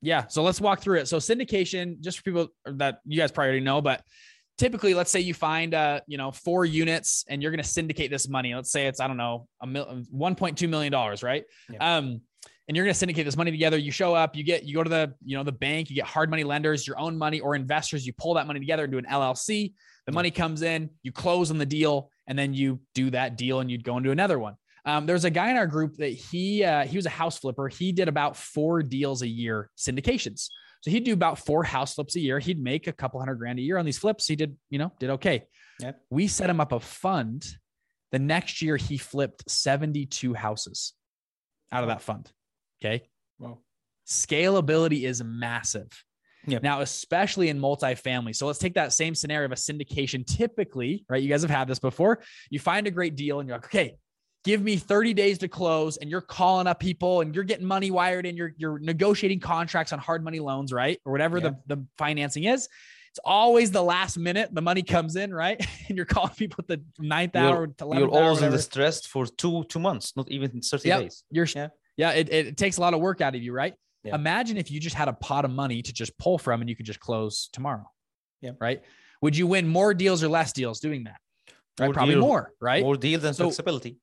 Yeah. 0.00 0.26
So 0.28 0.42
let's 0.42 0.60
walk 0.60 0.80
through 0.80 0.98
it. 1.00 1.08
So 1.08 1.18
syndication, 1.18 2.00
just 2.00 2.18
for 2.18 2.24
people 2.24 2.48
that 2.66 3.00
you 3.04 3.18
guys 3.18 3.30
probably 3.32 3.48
already 3.50 3.64
know, 3.64 3.80
but 3.80 4.02
typically, 4.56 4.94
let's 4.94 5.10
say 5.10 5.20
you 5.20 5.34
find 5.34 5.74
uh, 5.74 6.00
you 6.06 6.18
know, 6.18 6.30
four 6.30 6.64
units 6.64 7.24
and 7.28 7.42
you're 7.42 7.50
going 7.50 7.62
to 7.62 7.68
syndicate 7.68 8.10
this 8.10 8.28
money. 8.28 8.54
Let's 8.54 8.70
say 8.70 8.86
it's, 8.86 9.00
I 9.00 9.06
don't 9.08 9.16
know, 9.16 9.48
a 9.60 9.66
mil- 9.66 10.04
1.2 10.14 10.68
million 10.68 10.92
dollars, 10.92 11.22
right? 11.22 11.44
Yeah. 11.70 11.96
Um, 11.96 12.20
and 12.68 12.76
you're 12.76 12.84
going 12.84 12.92
to 12.92 12.98
syndicate 12.98 13.24
this 13.24 13.36
money 13.36 13.50
together. 13.50 13.78
You 13.78 13.90
show 13.90 14.14
up, 14.14 14.36
you 14.36 14.44
get, 14.44 14.62
you 14.64 14.74
go 14.74 14.84
to 14.84 14.90
the, 14.90 15.14
you 15.24 15.36
know, 15.36 15.42
the 15.42 15.52
bank, 15.52 15.88
you 15.90 15.96
get 15.96 16.04
hard 16.04 16.28
money 16.28 16.44
lenders, 16.44 16.86
your 16.86 16.98
own 16.98 17.16
money 17.16 17.40
or 17.40 17.54
investors. 17.56 18.06
You 18.06 18.12
pull 18.12 18.34
that 18.34 18.46
money 18.46 18.60
together 18.60 18.84
into 18.84 18.98
an 18.98 19.06
LLC. 19.06 19.72
The 20.06 20.12
Yeah. 20.12 20.14
money 20.14 20.30
comes 20.30 20.62
in, 20.62 20.90
you 21.02 21.10
close 21.10 21.50
on 21.50 21.56
the 21.58 21.66
deal, 21.66 22.10
and 22.26 22.38
then 22.38 22.52
you 22.54 22.80
do 22.94 23.10
that 23.10 23.36
deal 23.38 23.60
and 23.60 23.70
you'd 23.70 23.84
go 23.84 23.96
into 23.96 24.10
another 24.10 24.38
one. 24.38 24.54
Um, 24.88 25.04
there's 25.04 25.26
a 25.26 25.30
guy 25.30 25.50
in 25.50 25.58
our 25.58 25.66
group 25.66 25.96
that 25.98 26.14
he 26.14 26.64
uh, 26.64 26.86
he 26.86 26.96
was 26.96 27.04
a 27.04 27.10
house 27.10 27.38
flipper. 27.38 27.68
He 27.68 27.92
did 27.92 28.08
about 28.08 28.38
four 28.38 28.82
deals 28.82 29.20
a 29.20 29.28
year 29.28 29.68
syndications. 29.76 30.48
So 30.80 30.90
he'd 30.90 31.04
do 31.04 31.12
about 31.12 31.38
four 31.38 31.62
house 31.62 31.94
flips 31.94 32.16
a 32.16 32.20
year. 32.20 32.38
He'd 32.38 32.62
make 32.62 32.86
a 32.86 32.92
couple 32.92 33.20
hundred 33.20 33.34
grand 33.34 33.58
a 33.58 33.62
year 33.62 33.76
on 33.76 33.84
these 33.84 33.98
flips. 33.98 34.26
He 34.26 34.34
did, 34.34 34.56
you 34.70 34.78
know, 34.78 34.90
did 34.98 35.10
okay. 35.10 35.44
Yep. 35.80 36.00
We 36.08 36.26
set 36.26 36.48
him 36.48 36.58
up 36.58 36.72
a 36.72 36.80
fund. 36.80 37.46
The 38.12 38.18
next 38.18 38.62
year 38.62 38.78
he 38.78 38.96
flipped 38.96 39.50
72 39.50 40.32
houses 40.32 40.94
out 41.70 41.84
of 41.84 41.88
that 41.88 42.00
fund. 42.00 42.32
Okay. 42.82 43.10
Wow. 43.38 43.58
Scalability 44.06 45.02
is 45.02 45.22
massive. 45.22 45.88
Yep. 46.46 46.62
Now, 46.62 46.80
especially 46.80 47.50
in 47.50 47.60
multifamily. 47.60 48.34
So 48.34 48.46
let's 48.46 48.58
take 48.58 48.74
that 48.74 48.94
same 48.94 49.14
scenario 49.14 49.44
of 49.44 49.52
a 49.52 49.56
syndication. 49.56 50.26
Typically, 50.26 51.04
right? 51.10 51.22
You 51.22 51.28
guys 51.28 51.42
have 51.42 51.50
had 51.50 51.68
this 51.68 51.78
before. 51.78 52.22
You 52.48 52.58
find 52.58 52.86
a 52.86 52.90
great 52.90 53.16
deal 53.16 53.40
and 53.40 53.48
you're 53.48 53.58
like, 53.58 53.66
okay, 53.66 53.96
give 54.48 54.62
me 54.62 54.76
30 54.76 55.12
days 55.12 55.36
to 55.38 55.48
close. 55.48 55.98
And 55.98 56.08
you're 56.10 56.22
calling 56.22 56.66
up 56.66 56.80
people 56.80 57.20
and 57.20 57.34
you're 57.34 57.44
getting 57.44 57.66
money 57.66 57.90
wired 57.90 58.24
and 58.24 58.36
you're 58.38 58.54
you're 58.56 58.78
negotiating 58.78 59.40
contracts 59.40 59.92
on 59.92 59.98
hard 59.98 60.24
money 60.24 60.40
loans, 60.40 60.72
right? 60.72 60.98
Or 61.04 61.12
whatever 61.12 61.36
Yeah. 61.38 61.50
the, 61.66 61.76
the 61.76 61.86
financing 61.98 62.44
is. 62.44 62.66
It's 63.10 63.20
always 63.24 63.70
the 63.70 63.82
last 63.82 64.16
minute 64.18 64.48
the 64.54 64.62
money 64.70 64.82
comes 64.82 65.16
in, 65.16 65.34
right? 65.44 65.58
and 65.88 65.96
you're 65.98 66.06
calling 66.16 66.32
people 66.42 66.56
at 66.64 66.68
the 66.68 66.80
ninth 66.98 67.34
You're- 67.34 67.46
hour, 67.46 67.66
to 67.66 67.84
11th 67.84 67.98
You're 67.98 68.10
always 68.22 68.42
in 68.42 68.50
the 68.50 68.58
stress 68.70 69.04
for 69.06 69.26
two 69.26 69.64
two 69.72 69.78
months, 69.88 70.06
not 70.16 70.30
even 70.30 70.48
30 70.62 70.88
Yep. 70.88 71.00
days. 71.00 71.24
You're 71.30 71.48
Yeah. 71.54 71.68
yeah, 72.02 72.10
it, 72.20 72.26
it 72.32 72.56
takes 72.56 72.76
a 72.78 72.80
lot 72.80 72.94
of 72.94 73.00
work 73.00 73.20
out 73.20 73.34
of 73.36 73.42
you, 73.42 73.52
right? 73.62 73.74
Yeah. 74.04 74.14
Imagine 74.14 74.56
if 74.56 74.70
you 74.70 74.80
just 74.80 74.96
had 74.96 75.08
a 75.08 75.16
pot 75.28 75.44
of 75.44 75.50
money 75.50 75.82
to 75.82 75.92
just 75.92 76.16
pull 76.24 76.38
from 76.38 76.60
and 76.62 76.70
you 76.70 76.76
could 76.76 76.86
just 76.86 77.00
close 77.00 77.48
tomorrow. 77.52 77.86
Yeah. 78.40 78.52
Right. 78.66 78.80
Would 79.22 79.36
you 79.36 79.46
win 79.54 79.64
more 79.68 79.92
deals 80.02 80.22
or 80.24 80.28
less 80.28 80.52
deals 80.60 80.78
doing 80.80 81.04
that? 81.04 81.18
Right. 81.78 81.86
More 81.88 81.94
Probably 81.94 82.14
deal- 82.14 82.22
more, 82.30 82.52
right? 82.70 82.82
More 82.82 82.96
deals 82.96 83.24
and 83.24 83.34
So- 83.36 83.44
flexibility. 83.44 83.98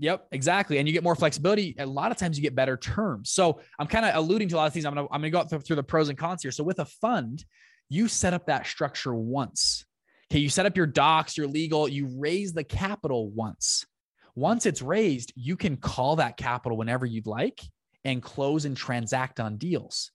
Yep, 0.00 0.28
exactly. 0.32 0.78
And 0.78 0.88
you 0.88 0.92
get 0.92 1.04
more 1.04 1.14
flexibility. 1.14 1.74
A 1.78 1.86
lot 1.86 2.10
of 2.10 2.16
times 2.16 2.36
you 2.36 2.42
get 2.42 2.54
better 2.54 2.76
terms. 2.76 3.30
So 3.30 3.60
I'm 3.78 3.86
kind 3.86 4.04
of 4.04 4.16
alluding 4.16 4.48
to 4.48 4.56
a 4.56 4.58
lot 4.58 4.66
of 4.66 4.72
things. 4.72 4.84
I'm 4.84 4.94
gonna 4.94 5.06
I'm 5.10 5.20
gonna 5.20 5.30
go 5.30 5.44
through, 5.44 5.60
through 5.60 5.76
the 5.76 5.82
pros 5.82 6.08
and 6.08 6.18
cons 6.18 6.42
here. 6.42 6.50
So 6.50 6.64
with 6.64 6.80
a 6.80 6.84
fund, 6.84 7.44
you 7.88 8.08
set 8.08 8.34
up 8.34 8.46
that 8.46 8.66
structure 8.66 9.14
once. 9.14 9.84
Okay, 10.30 10.40
you 10.40 10.48
set 10.48 10.66
up 10.66 10.76
your 10.76 10.86
docs, 10.86 11.36
your 11.36 11.46
legal, 11.46 11.88
you 11.88 12.08
raise 12.18 12.52
the 12.52 12.64
capital 12.64 13.30
once. 13.30 13.86
Once 14.34 14.66
it's 14.66 14.82
raised, 14.82 15.32
you 15.36 15.56
can 15.56 15.76
call 15.76 16.16
that 16.16 16.36
capital 16.36 16.76
whenever 16.76 17.06
you'd 17.06 17.26
like 17.26 17.60
and 18.04 18.22
close 18.22 18.64
and 18.64 18.76
transact 18.76 19.38
on 19.38 19.58
deals. 19.58 20.10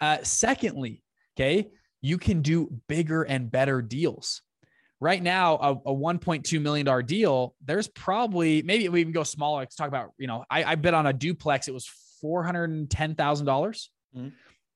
Uh, 0.00 0.18
secondly, 0.22 1.02
okay, 1.36 1.68
you 2.00 2.16
can 2.16 2.40
do 2.40 2.70
bigger 2.88 3.22
and 3.22 3.50
better 3.50 3.82
deals 3.82 4.40
right 5.00 5.22
now 5.22 5.56
a, 5.56 5.72
a 5.90 5.94
1.2 5.94 6.60
million 6.60 6.84
dollar 6.86 7.02
deal 7.02 7.54
there's 7.64 7.88
probably 7.88 8.62
maybe 8.62 8.88
we 8.88 9.00
even 9.00 9.12
go 9.12 9.22
smaller 9.22 9.60
let's 9.60 9.74
talk 9.74 9.88
about 9.88 10.10
you 10.18 10.26
know 10.26 10.44
i, 10.50 10.62
I 10.64 10.74
bid 10.74 10.92
on 10.94 11.06
a 11.06 11.12
duplex 11.12 11.68
it 11.68 11.74
was 11.74 11.88
$410000 12.22 13.88
Mhm. 14.16 14.32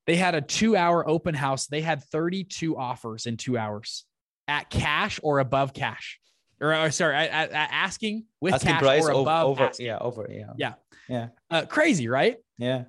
they 0.07 0.15
had 0.15 0.33
a 0.35 0.41
two 0.41 0.75
hour 0.77 1.07
open 1.07 1.35
house 1.35 1.67
they 1.67 1.81
had 1.81 2.03
32 2.05 2.77
offers 2.77 3.25
in 3.25 3.35
two 3.37 3.57
hours 3.57 4.05
at 4.47 4.69
cash 4.69 5.19
or 5.23 5.39
above 5.39 5.73
cash 5.73 6.19
or, 6.61 6.73
or 6.73 6.89
sorry 6.91 7.15
at, 7.15 7.29
at- 7.31 7.51
at 7.51 7.69
asking 7.71 8.25
with 8.39 8.53
Asking 8.53 8.71
cash 8.71 8.81
price 8.81 9.05
or 9.05 9.11
above 9.11 9.47
over 9.47 9.63
asking. 9.65 9.85
yeah, 9.87 9.97
over 9.99 10.27
yeah. 10.31 10.53
Yeah. 10.57 10.73
Yeah. 11.09 11.27
Uh, 11.51 11.65
crazy 11.65 12.07
right 12.07 12.37
Yeah. 12.57 12.85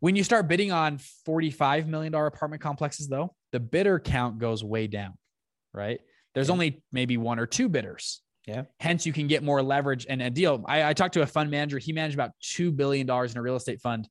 when 0.00 0.16
you 0.16 0.24
start 0.24 0.48
bidding 0.48 0.72
on 0.72 0.98
$45 1.28 1.86
million 1.86 2.12
apartment 2.14 2.60
complexes, 2.60 3.06
though, 3.08 3.34
the 3.52 3.60
bidder 3.60 4.00
count 4.00 4.38
goes 4.38 4.64
way 4.64 4.86
down, 4.88 5.14
right? 5.72 6.00
There's 6.34 6.50
only 6.50 6.82
maybe 6.92 7.16
one 7.16 7.38
or 7.38 7.46
two 7.46 7.68
bidders. 7.68 8.20
Yeah. 8.46 8.64
Hence, 8.78 9.06
you 9.06 9.12
can 9.12 9.26
get 9.26 9.42
more 9.42 9.62
leverage 9.62 10.06
and 10.08 10.20
a 10.20 10.28
deal. 10.30 10.64
I, 10.66 10.90
I 10.90 10.92
talked 10.92 11.14
to 11.14 11.22
a 11.22 11.26
fund 11.26 11.50
manager. 11.50 11.78
He 11.78 11.92
managed 11.92 12.14
about 12.14 12.32
$2 12.42 12.76
billion 12.76 13.08
in 13.08 13.38
a 13.38 13.42
real 13.42 13.56
estate 13.56 13.80
fund. 13.80 14.06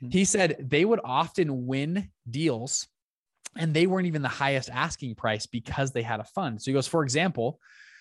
Hmm. 0.00 0.08
He 0.10 0.24
said 0.24 0.56
they 0.60 0.84
would 0.84 1.00
often 1.04 1.66
win 1.66 2.10
deals 2.28 2.86
and 3.56 3.72
they 3.72 3.86
weren't 3.86 4.06
even 4.06 4.20
the 4.22 4.28
highest 4.28 4.68
asking 4.70 5.14
price 5.14 5.46
because 5.46 5.92
they 5.92 6.02
had 6.02 6.20
a 6.20 6.24
fund. 6.24 6.60
So 6.60 6.70
he 6.70 6.74
goes, 6.74 6.86
for 6.86 7.02
example, 7.02 7.58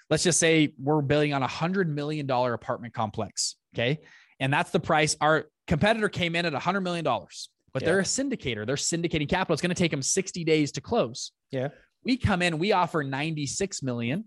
let's 0.10 0.24
just 0.24 0.40
say 0.40 0.74
we're 0.78 1.02
building 1.02 1.34
on 1.34 1.42
a 1.42 1.48
hundred 1.48 1.88
million 1.90 2.26
dollar 2.26 2.54
apartment 2.54 2.94
complex. 2.94 3.56
Okay. 3.74 4.00
And 4.40 4.52
that's 4.52 4.72
the 4.72 4.80
price. 4.80 5.16
Our 5.22 5.46
competitor 5.68 6.10
came 6.10 6.36
in 6.36 6.46
at 6.46 6.54
a 6.54 6.60
hundred 6.60 6.82
million 6.82 7.06
dollars, 7.06 7.50
but 7.74 7.82
Yeah. 7.82 7.88
they're 7.88 8.00
a 8.00 8.04
syndicator. 8.04 8.66
They're 8.66 8.76
syndicating 8.76 9.30
capital. 9.30 9.54
It's 9.54 9.62
going 9.62 9.74
to 9.74 9.76
take 9.82 9.92
them 9.92 10.02
60 10.02 10.44
days 10.44 10.74
to 10.74 10.82
close. 10.82 11.32
Yeah. 11.50 11.70
We 12.04 12.18
come 12.18 12.42
in, 12.42 12.58
we 12.58 12.72
offer 12.72 13.04
96 13.04 13.84
million 13.84 14.26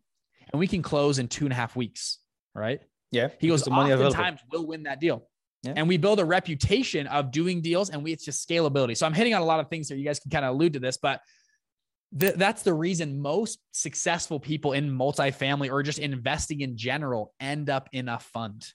and 0.52 0.60
we 0.60 0.66
can 0.66 0.82
close 0.82 1.18
in 1.18 1.28
two 1.28 1.44
and 1.44 1.52
a 1.52 1.56
half 1.56 1.76
weeks. 1.76 2.18
Right. 2.54 2.80
Yeah. 3.10 3.28
He 3.38 3.48
goes, 3.48 3.62
the 3.62 3.70
money 3.70 3.92
oftentimes 3.92 4.40
we'll 4.52 4.66
win 4.66 4.84
that 4.84 5.00
deal. 5.00 5.26
Yeah. 5.62 5.74
And 5.76 5.88
we 5.88 5.96
build 5.96 6.20
a 6.20 6.24
reputation 6.24 7.06
of 7.06 7.30
doing 7.30 7.60
deals 7.60 7.90
and 7.90 8.02
we, 8.02 8.12
it's 8.12 8.24
just 8.24 8.48
scalability. 8.48 8.96
So 8.96 9.06
I'm 9.06 9.12
hitting 9.12 9.34
on 9.34 9.42
a 9.42 9.44
lot 9.44 9.60
of 9.60 9.68
things 9.68 9.88
here. 9.88 9.98
You 9.98 10.04
guys 10.04 10.18
can 10.18 10.30
kind 10.30 10.44
of 10.44 10.54
allude 10.54 10.74
to 10.74 10.78
this, 10.78 10.96
but 10.96 11.20
th- 12.18 12.34
that's 12.34 12.62
the 12.62 12.72
reason 12.72 13.20
most 13.20 13.58
successful 13.72 14.40
people 14.40 14.72
in 14.72 14.90
multifamily 14.90 15.70
or 15.70 15.82
just 15.82 15.98
investing 15.98 16.60
in 16.62 16.76
general 16.76 17.34
end 17.40 17.68
up 17.68 17.88
in 17.92 18.08
a 18.08 18.18
fund. 18.18 18.66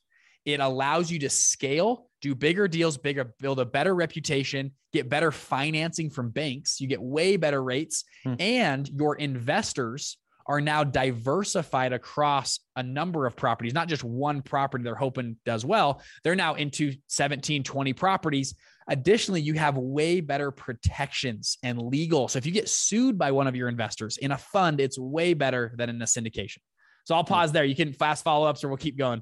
It 0.45 0.59
allows 0.59 1.09
you 1.09 1.19
to 1.19 1.29
scale, 1.29 2.07
do 2.25 2.33
bigger 2.33 2.67
deals, 2.67 2.97
bigger, 2.97 3.35
build 3.39 3.59
a 3.59 3.65
better 3.65 3.93
reputation, 3.93 4.71
get 4.91 5.09
better 5.09 5.31
financing 5.31 6.09
from 6.09 6.31
banks. 6.31 6.81
You 6.81 6.87
get 6.87 6.99
way 6.99 7.37
better 7.37 7.63
rates, 7.63 8.03
Hmm. 8.23 8.33
and 8.39 8.89
your 8.89 9.15
investors 9.15 10.17
are 10.47 10.59
now 10.59 10.83
diversified 10.83 11.93
across 11.93 12.59
a 12.75 12.81
number 12.81 13.27
of 13.27 13.35
properties, 13.35 13.73
not 13.75 13.87
just 13.87 14.03
one 14.03 14.41
property 14.41 14.83
they're 14.83 14.95
hoping 14.95 15.37
does 15.45 15.63
well. 15.63 16.01
They're 16.23 16.35
now 16.35 16.55
into 16.55 16.93
17, 17.07 17.63
20 17.63 17.93
properties. 17.93 18.55
Additionally, 18.87 19.41
you 19.41 19.53
have 19.53 19.77
way 19.77 20.19
better 20.21 20.49
protections 20.51 21.57
and 21.61 21.79
legal. 21.79 22.27
So 22.27 22.37
if 22.37 22.45
you 22.47 22.51
get 22.51 22.69
sued 22.69 23.17
by 23.19 23.31
one 23.31 23.45
of 23.47 23.55
your 23.55 23.69
investors 23.69 24.17
in 24.17 24.31
a 24.31 24.37
fund, 24.37 24.79
it's 24.79 24.97
way 24.97 25.35
better 25.35 25.73
than 25.77 25.89
in 25.89 26.01
a 26.01 26.05
syndication. 26.05 26.57
So 27.05 27.13
I'll 27.13 27.23
pause 27.23 27.51
there. 27.51 27.65
You 27.65 27.75
can 27.75 27.93
fast 27.93 28.23
follow 28.23 28.47
ups 28.47 28.63
or 28.63 28.67
we'll 28.69 28.77
keep 28.77 28.97
going. 28.97 29.21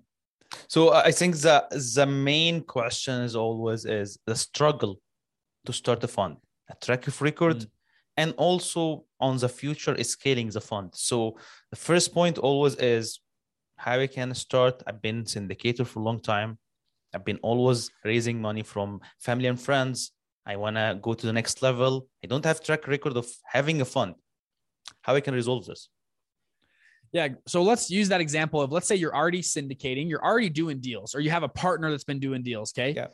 So 0.67 0.93
I 0.93 1.11
think 1.11 1.35
the 1.37 1.65
the 1.95 2.05
main 2.05 2.61
question 2.61 3.21
is 3.23 3.35
always 3.35 3.85
is 3.85 4.17
the 4.25 4.35
struggle 4.35 4.99
to 5.65 5.73
start 5.73 6.03
a 6.03 6.07
fund, 6.07 6.37
a 6.69 6.75
track 6.85 7.07
of 7.07 7.21
record, 7.21 7.57
Mm. 7.59 7.69
and 8.17 8.33
also 8.37 9.05
on 9.19 9.37
the 9.37 9.49
future 9.49 9.95
is 9.95 10.09
scaling 10.11 10.49
the 10.49 10.61
fund. 10.61 10.89
So 10.93 11.37
the 11.71 11.77
first 11.77 12.13
point 12.13 12.37
always 12.37 12.75
is 12.75 13.19
how 13.77 13.99
I 13.99 14.07
can 14.07 14.33
start. 14.35 14.83
I've 14.87 15.01
been 15.01 15.23
syndicator 15.23 15.85
for 15.85 15.99
a 15.99 16.03
long 16.03 16.19
time. 16.19 16.57
I've 17.13 17.25
been 17.25 17.39
always 17.41 17.89
raising 18.03 18.41
money 18.41 18.63
from 18.63 18.99
family 19.19 19.47
and 19.47 19.59
friends. 19.59 20.11
I 20.45 20.55
want 20.57 20.75
to 20.75 20.99
go 21.01 21.13
to 21.13 21.25
the 21.25 21.33
next 21.33 21.61
level. 21.61 22.07
I 22.23 22.27
don't 22.27 22.45
have 22.45 22.61
track 22.61 22.87
record 22.87 23.15
of 23.17 23.27
having 23.45 23.81
a 23.81 23.85
fund. 23.85 24.15
How 25.01 25.15
I 25.15 25.21
can 25.21 25.33
resolve 25.33 25.65
this? 25.65 25.89
Yeah. 27.13 27.29
So 27.47 27.61
let's 27.61 27.89
use 27.89 28.09
that 28.09 28.19
example 28.19 28.61
of 28.61 28.71
let's 28.71 28.87
say 28.87 28.95
you're 28.95 29.15
already 29.15 29.41
syndicating, 29.41 30.09
you're 30.09 30.23
already 30.23 30.49
doing 30.49 30.81
deals, 30.81 31.15
or 31.15 31.21
you 31.21 31.29
have 31.29 31.43
a 31.43 31.47
partner 31.47 31.91
that's 31.91 32.03
been 32.03 32.19
doing 32.19 32.41
deals. 32.41 32.73
Okay. 32.73 32.91
Yeah. 32.91 33.07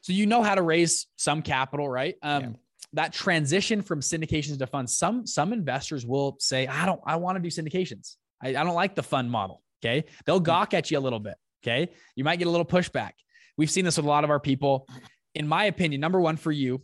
So 0.00 0.12
you 0.12 0.26
know 0.26 0.42
how 0.42 0.54
to 0.54 0.62
raise 0.62 1.08
some 1.16 1.42
capital, 1.42 1.88
right? 1.88 2.14
Um, 2.22 2.42
Yeah. 2.42 2.48
That 2.94 3.12
transition 3.12 3.80
from 3.80 4.00
syndications 4.00 4.58
to 4.58 4.66
funds, 4.66 4.96
some 4.96 5.26
some 5.26 5.52
investors 5.52 6.04
will 6.04 6.36
say, 6.40 6.66
I 6.66 6.84
don't, 6.84 7.00
I 7.06 7.16
want 7.16 7.36
to 7.36 7.42
do 7.42 7.48
syndications. 7.48 8.16
I, 8.42 8.48
I 8.48 8.64
don't 8.64 8.74
like 8.74 8.94
the 8.94 9.02
fund 9.02 9.30
model. 9.30 9.62
Okay. 9.82 10.04
They'll 10.26 10.40
gawk 10.40 10.74
at 10.74 10.90
you 10.90 10.98
a 10.98 11.00
little 11.00 11.20
bit. 11.20 11.34
Okay. 11.64 11.90
You 12.16 12.24
might 12.24 12.38
get 12.38 12.48
a 12.48 12.50
little 12.50 12.66
pushback. 12.66 13.12
We've 13.56 13.70
seen 13.70 13.84
this 13.84 13.96
with 13.96 14.04
a 14.06 14.08
lot 14.08 14.24
of 14.24 14.30
our 14.30 14.40
people. 14.40 14.86
In 15.34 15.48
my 15.48 15.64
opinion, 15.64 16.00
number 16.00 16.20
one 16.20 16.36
for 16.36 16.52
you, 16.52 16.82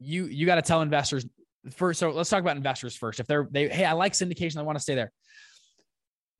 you 0.00 0.24
you 0.26 0.46
got 0.46 0.56
to 0.56 0.62
tell 0.62 0.82
investors 0.82 1.24
first. 1.70 2.00
So 2.00 2.10
let's 2.10 2.28
talk 2.28 2.40
about 2.40 2.56
investors 2.56 2.96
first. 2.96 3.20
If 3.20 3.26
they're 3.26 3.46
they, 3.50 3.68
hey, 3.68 3.84
I 3.84 3.92
like 3.92 4.14
syndication, 4.14 4.56
I 4.56 4.62
want 4.62 4.76
to 4.76 4.82
stay 4.82 4.96
there 4.96 5.12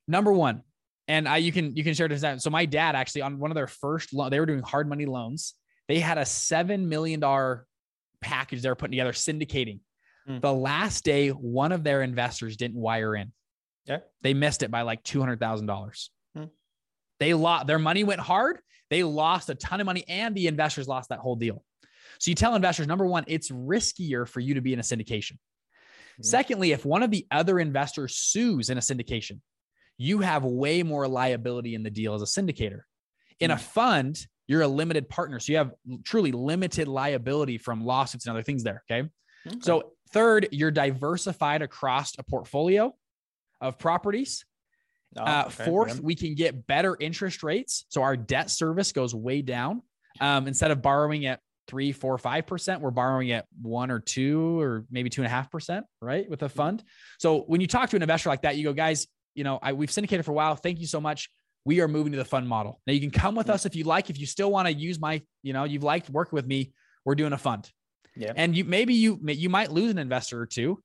number 0.07 0.31
one 0.31 0.61
and 1.07 1.27
I, 1.27 1.37
you 1.37 1.51
can 1.51 1.75
you 1.75 1.83
can 1.83 1.93
share 1.93 2.07
this 2.07 2.23
out. 2.23 2.41
So 2.41 2.49
my 2.49 2.65
dad 2.65 2.95
actually 2.95 3.21
on 3.21 3.39
one 3.39 3.51
of 3.51 3.55
their 3.55 3.67
first 3.67 4.13
loan, 4.13 4.31
they 4.31 4.39
were 4.39 4.45
doing 4.45 4.61
hard 4.61 4.89
money 4.89 5.05
loans. 5.05 5.53
They 5.87 5.99
had 5.99 6.17
a 6.17 6.25
seven 6.25 6.89
million 6.89 7.19
dollar 7.19 7.67
package 8.21 8.61
they 8.61 8.69
were 8.69 8.75
putting 8.75 8.93
together, 8.93 9.11
syndicating. 9.11 9.79
Hmm. 10.25 10.39
The 10.39 10.53
last 10.53 11.03
day, 11.03 11.29
one 11.29 11.71
of 11.71 11.83
their 11.83 12.01
investors 12.01 12.57
didn't 12.57 12.77
wire 12.77 13.15
in. 13.15 13.31
Yeah. 13.85 13.99
they 14.23 14.33
missed 14.33 14.63
it 14.63 14.71
by 14.71 14.81
like 14.81 15.03
two 15.03 15.19
hundred 15.19 15.39
thousand 15.39 15.67
dollars. 15.67 16.09
Hmm. 16.35 16.45
They 17.19 17.35
lost 17.35 17.67
their 17.67 17.79
money 17.79 18.03
went 18.03 18.21
hard. 18.21 18.59
They 18.89 19.03
lost 19.03 19.49
a 19.49 19.55
ton 19.55 19.79
of 19.79 19.85
money, 19.85 20.03
and 20.07 20.33
the 20.33 20.47
investors 20.47 20.87
lost 20.87 21.09
that 21.09 21.19
whole 21.19 21.35
deal. 21.35 21.63
So 22.19 22.31
you 22.31 22.35
tell 22.35 22.55
investors, 22.55 22.87
number 22.87 23.05
one, 23.05 23.25
it's 23.27 23.51
riskier 23.51 24.27
for 24.27 24.39
you 24.39 24.55
to 24.55 24.61
be 24.61 24.73
in 24.73 24.79
a 24.79 24.83
syndication. 24.83 25.33
Mhm. 26.19 26.25
Secondly, 26.25 26.71
if 26.71 26.83
one 26.85 27.03
of 27.03 27.11
the 27.11 27.27
other 27.29 27.59
investors 27.59 28.15
sues 28.15 28.69
in 28.71 28.77
a 28.77 28.81
syndication, 28.81 29.39
you 29.97 30.19
have 30.19 30.43
way 30.43 30.83
more 30.83 31.07
liability 31.07 31.75
in 31.75 31.83
the 31.83 31.89
deal 31.89 32.13
as 32.13 32.21
a 32.21 32.25
syndicator. 32.25 32.81
In 33.39 33.51
a 33.51 33.57
fund, 33.57 34.17
you're 34.47 34.61
a 34.61 34.67
limited 34.67 35.09
partner. 35.09 35.39
So 35.39 35.51
you 35.51 35.57
have 35.57 35.73
truly 36.03 36.31
limited 36.31 36.87
liability 36.87 37.57
from 37.57 37.83
lawsuits 37.83 38.25
and 38.25 38.31
other 38.31 38.43
things 38.43 38.63
there. 38.63 38.83
Okay. 38.89 39.09
Okay. 39.47 39.57
So, 39.61 39.91
third, 40.11 40.47
you're 40.51 40.71
diversified 40.71 41.61
across 41.61 42.17
a 42.17 42.23
portfolio 42.23 42.93
of 43.61 43.77
properties. 43.77 44.45
Oh, 45.17 45.23
Uh, 45.23 45.43
okay, 45.47 45.65
fourth, 45.65 45.95
yeah. 45.95 46.01
we 46.01 46.15
can 46.15 46.35
get 46.35 46.67
better 46.67 46.97
interest 46.99 47.43
rates. 47.43 47.85
So 47.89 48.01
our 48.01 48.17
debt 48.17 48.49
service 48.49 48.91
goes 48.91 49.15
way 49.15 49.41
down. 49.41 49.81
Um, 50.19 50.47
instead 50.47 50.71
of 50.71 50.81
borrowing 50.81 51.25
at 51.25 51.39
three, 51.67 51.91
four, 51.91 52.17
five 52.17 52.45
percent, 52.47 52.81
we're 52.81 52.91
borrowing 52.91 53.31
at 53.31 53.45
one 53.61 53.91
or 53.91 53.99
two 53.99 54.59
or 54.59 54.85
maybe 54.91 55.09
two 55.09 55.21
and 55.21 55.27
a 55.27 55.29
half 55.29 55.49
percent, 55.49 55.85
right? 56.01 56.29
With 56.29 56.43
a 56.43 56.49
fund. 56.49 56.83
So 57.17 57.41
when 57.41 57.61
you 57.61 57.67
talk 57.67 57.89
to 57.89 57.95
an 57.95 58.01
investor 58.01 58.29
like 58.29 58.43
that, 58.43 58.55
you 58.57 58.63
go, 58.65 58.73
guys, 58.73 59.07
you 59.35 59.43
know, 59.43 59.59
I, 59.61 59.73
we've 59.73 59.91
syndicated 59.91 60.25
for 60.25 60.31
a 60.31 60.35
while. 60.35 60.55
Thank 60.55 60.79
you 60.79 60.87
so 60.87 60.99
much. 60.99 61.29
We 61.65 61.81
are 61.81 61.87
moving 61.87 62.11
to 62.13 62.17
the 62.17 62.25
fund 62.25 62.47
model. 62.47 62.79
Now 62.87 62.93
you 62.93 62.99
can 63.01 63.11
come 63.11 63.35
with 63.35 63.49
us 63.49 63.65
if 63.65 63.75
you 63.75 63.83
like. 63.83 64.09
If 64.09 64.19
you 64.19 64.25
still 64.25 64.51
want 64.51 64.67
to 64.67 64.73
use 64.73 64.99
my, 64.99 65.21
you 65.43 65.53
know, 65.53 65.63
you've 65.63 65.83
liked 65.83 66.09
working 66.09 66.35
with 66.37 66.45
me, 66.47 66.73
we're 67.05 67.15
doing 67.15 67.33
a 67.33 67.37
fund. 67.37 67.69
Yeah. 68.15 68.33
And 68.35 68.55
you 68.55 68.63
maybe 68.63 68.93
you 68.93 69.19
you 69.23 69.49
might 69.49 69.71
lose 69.71 69.91
an 69.91 69.97
investor 69.97 70.39
or 70.41 70.45
two, 70.45 70.81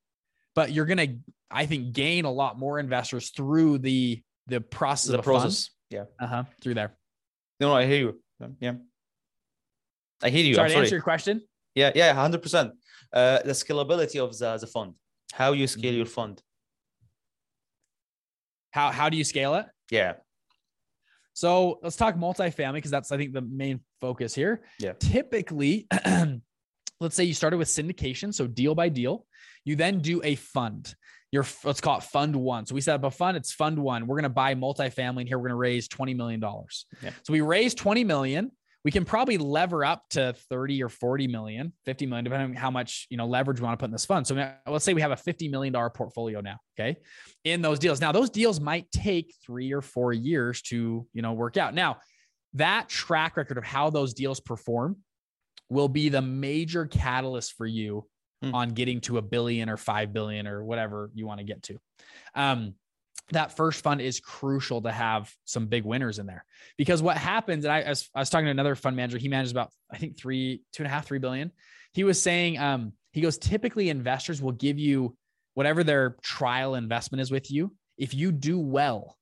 but 0.55 0.73
you're 0.73 0.87
gonna, 0.87 1.07
I 1.51 1.67
think, 1.67 1.93
gain 1.93 2.25
a 2.25 2.31
lot 2.31 2.59
more 2.59 2.79
investors 2.79 3.31
through 3.31 3.79
the 3.79 4.23
the 4.47 4.61
process 4.61 5.09
the 5.13 5.15
of 5.15 5.21
a 5.21 5.23
fund. 5.23 5.41
process. 5.43 5.71
Yeah. 5.91 6.05
Uh 6.19 6.27
huh. 6.27 6.45
Through 6.63 6.75
there. 6.75 6.97
No, 7.61 7.69
no, 7.69 7.75
I 7.77 7.87
hear 7.87 7.99
you. 7.99 8.21
Yeah. 8.59 8.73
I 10.23 10.31
hear 10.31 10.45
you. 10.45 10.55
Sorry 10.55 10.65
I'm 10.67 10.71
to 10.71 10.75
sorry. 10.75 10.85
answer 10.87 10.95
your 10.97 11.03
question. 11.03 11.43
Yeah, 11.75 11.93
yeah, 11.95 12.13
hundred 12.15 12.43
percent. 12.43 12.73
Uh, 13.13 13.39
the 13.45 13.53
scalability 13.53 14.19
of 14.23 14.37
the 14.39 14.57
the 14.59 14.67
fund, 14.67 14.95
how 15.33 15.53
you 15.53 15.67
scale 15.67 15.93
Mhm. 15.93 15.97
your 15.97 16.07
fund. 16.07 16.43
How 18.71 18.91
how 18.91 19.09
do 19.09 19.17
you 19.17 19.25
scale 19.25 19.55
it? 19.57 19.67
Yeah, 19.91 20.15
So 21.35 21.81
let's 21.83 21.97
talk 21.97 22.15
multifamily 22.17 22.75
because 22.75 22.91
that's 22.91 23.11
I 23.11 23.17
think 23.17 23.33
the 23.33 23.41
main 23.43 23.81
focus 24.01 24.35
here. 24.35 24.63
Yeah. 24.79 24.93
Typically, 25.01 25.89
let's 27.01 27.17
say 27.17 27.25
you 27.25 27.35
started 27.35 27.57
with 27.57 27.69
syndication, 27.69 28.33
so 28.33 28.47
deal 28.47 28.75
by 28.75 28.89
deal. 28.89 29.27
You 29.65 29.77
then 29.77 29.99
do 30.01 30.21
a 30.23 30.37
fund. 30.37 30.95
Your 31.33 31.45
let's 31.65 31.81
call 31.81 31.99
it 31.99 32.05
fund 32.05 32.35
one. 32.37 32.67
So 32.67 32.75
we 32.75 32.81
set 32.81 32.95
up 32.95 33.05
a 33.05 33.11
fund. 33.11 33.37
It's 33.37 33.53
fund 33.53 33.79
one. 33.79 34.07
We're 34.07 34.17
going 34.17 34.25
to 34.25 34.29
buy 34.29 34.55
multifamily, 34.55 35.21
and 35.21 35.29
here 35.29 35.39
we're 35.39 35.49
going 35.49 35.51
to 35.51 35.57
raise 35.57 35.89
twenty 35.89 36.15
million 36.15 36.41
dollars. 36.41 36.87
Yeah. 37.03 37.11
So 37.23 37.33
we 37.33 37.41
raise 37.41 37.75
twenty 37.75 38.05
million. 38.05 38.51
We 38.85 38.91
can 38.91 39.05
probably 39.05 39.37
lever 39.37 39.85
up 39.85 40.09
to 40.11 40.35
30 40.49 40.83
or 40.83 40.89
40 40.89 41.29
million, 41.29 41.73
50 41.85 42.07
million, 42.07 42.25
depending 42.25 42.51
on 42.51 42.57
how 42.57 42.71
much 42.71 43.07
you 43.11 43.17
know 43.17 43.27
leverage 43.27 43.61
we 43.61 43.65
want 43.65 43.79
to 43.79 43.83
put 43.83 43.87
in 43.87 43.93
this 43.93 44.07
fund. 44.07 44.27
So 44.27 44.35
now, 44.35 44.55
let's 44.67 44.85
say 44.85 44.95
we 44.95 45.03
have 45.03 45.11
a 45.11 45.17
$50 45.17 45.51
million 45.51 45.73
portfolio 45.91 46.41
now. 46.41 46.57
Okay. 46.79 46.97
In 47.45 47.61
those 47.61 47.79
deals. 47.79 48.01
Now, 48.01 48.13
those 48.13 48.31
deals 48.31 48.59
might 48.61 48.91
take 48.91 49.35
three 49.45 49.73
or 49.73 49.83
four 49.83 50.13
years 50.13 50.63
to, 50.63 51.07
you 51.13 51.23
know, 51.23 51.35
work 51.35 51.57
out. 51.57 51.75
Now, 51.75 51.99
that 52.55 52.89
track 52.89 53.37
record 53.37 53.59
of 53.59 53.65
how 53.65 53.91
those 53.91 54.15
deals 54.15 54.41
perform 54.41 54.97
will 55.69 55.89
be 55.89 56.09
the 56.09 56.23
major 56.23 56.87
catalyst 56.87 57.55
for 57.57 57.67
you 57.67 58.07
Hmm. 58.43 58.55
on 58.55 58.71
getting 58.71 59.03
to 59.03 59.19
a 59.19 59.23
billion 59.23 59.69
or 59.69 59.77
5 59.77 60.15
billion 60.15 60.47
or 60.47 60.65
whatever 60.65 61.11
you 61.15 61.27
want 61.27 61.41
to 61.41 61.45
get 61.45 61.63
to. 61.65 61.79
Um, 62.35 62.75
that 63.33 63.57
first 63.57 63.83
fund 63.83 64.01
is 64.01 64.21
crucial 64.21 64.83
to 64.83 64.93
have 64.93 65.33
some 65.45 65.67
big 65.67 65.85
winners 65.85 66.19
in 66.19 66.27
there 66.27 66.45
because 66.77 67.03
what 67.03 67.17
happens, 67.17 67.65
and 67.65 67.73
I, 67.73 67.83
I, 67.83 67.89
was, 67.91 68.09
I 68.15 68.21
was 68.21 68.31
talking 68.31 68.47
to 68.47 68.51
another 68.51 68.75
fund 68.75 68.97
manager, 68.97 69.19
he 69.19 69.29
manages 69.29 69.53
about, 69.53 69.71
I 69.91 69.99
think 69.99 70.19
three, 70.19 70.63
two 70.73 70.83
and 70.83 70.89
a 70.89 70.91
half, 70.91 71.07
three 71.07 71.19
billion. 71.19 71.53
He 71.93 72.05
was 72.05 72.21
saying, 72.21 72.59
um, 72.59 72.93
he 73.13 73.21
goes, 73.21 73.39
typically 73.39 73.89
investors 73.89 74.41
will 74.41 74.53
give 74.53 74.79
you 74.79 75.17
whatever 75.55 75.85
their 75.85 76.17
trial 76.23 76.75
investment 76.75 77.21
is 77.21 77.31
with 77.31 77.51
you. 77.51 77.73
If 77.99 78.15
you 78.15 78.33
do 78.33 78.59
well, 78.59 79.17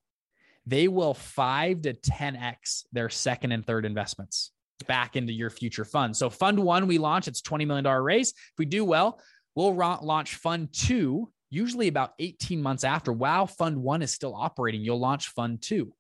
they 0.67 0.87
will 0.87 1.15
five 1.15 1.83
to 1.83 1.95
10x 1.95 2.85
their 2.93 3.09
second 3.09 3.53
and 3.53 3.67
third 3.67 3.87
investments 3.87 4.53
back 4.87 5.17
into 5.17 5.33
your 5.33 5.51
future 5.51 5.85
fund. 5.85 6.17
So 6.17 6.31
fund 6.31 6.59
one, 6.59 6.87
we 6.87 6.99
launch, 6.99 7.27
it's 7.27 7.41
$20 7.43 7.67
million 7.67 7.87
raise. 7.87 8.31
If 8.31 8.59
we 8.59 8.67
do 8.67 8.85
well, 8.85 9.21
we'll 9.55 9.75
ra- 9.75 9.99
launch 10.03 10.37
fund 10.37 10.73
two, 10.73 11.31
usually 11.51 11.89
about 11.89 12.13
18 12.19 12.63
months 12.63 12.85
after. 12.85 13.13
wow 13.13 13.47
fund 13.47 13.77
one 13.79 14.03
is 14.03 14.13
still 14.13 14.35
operating, 14.35 14.83
you'll 14.83 15.01
launch 15.01 15.29
fund 15.29 15.63
two. 15.63 15.93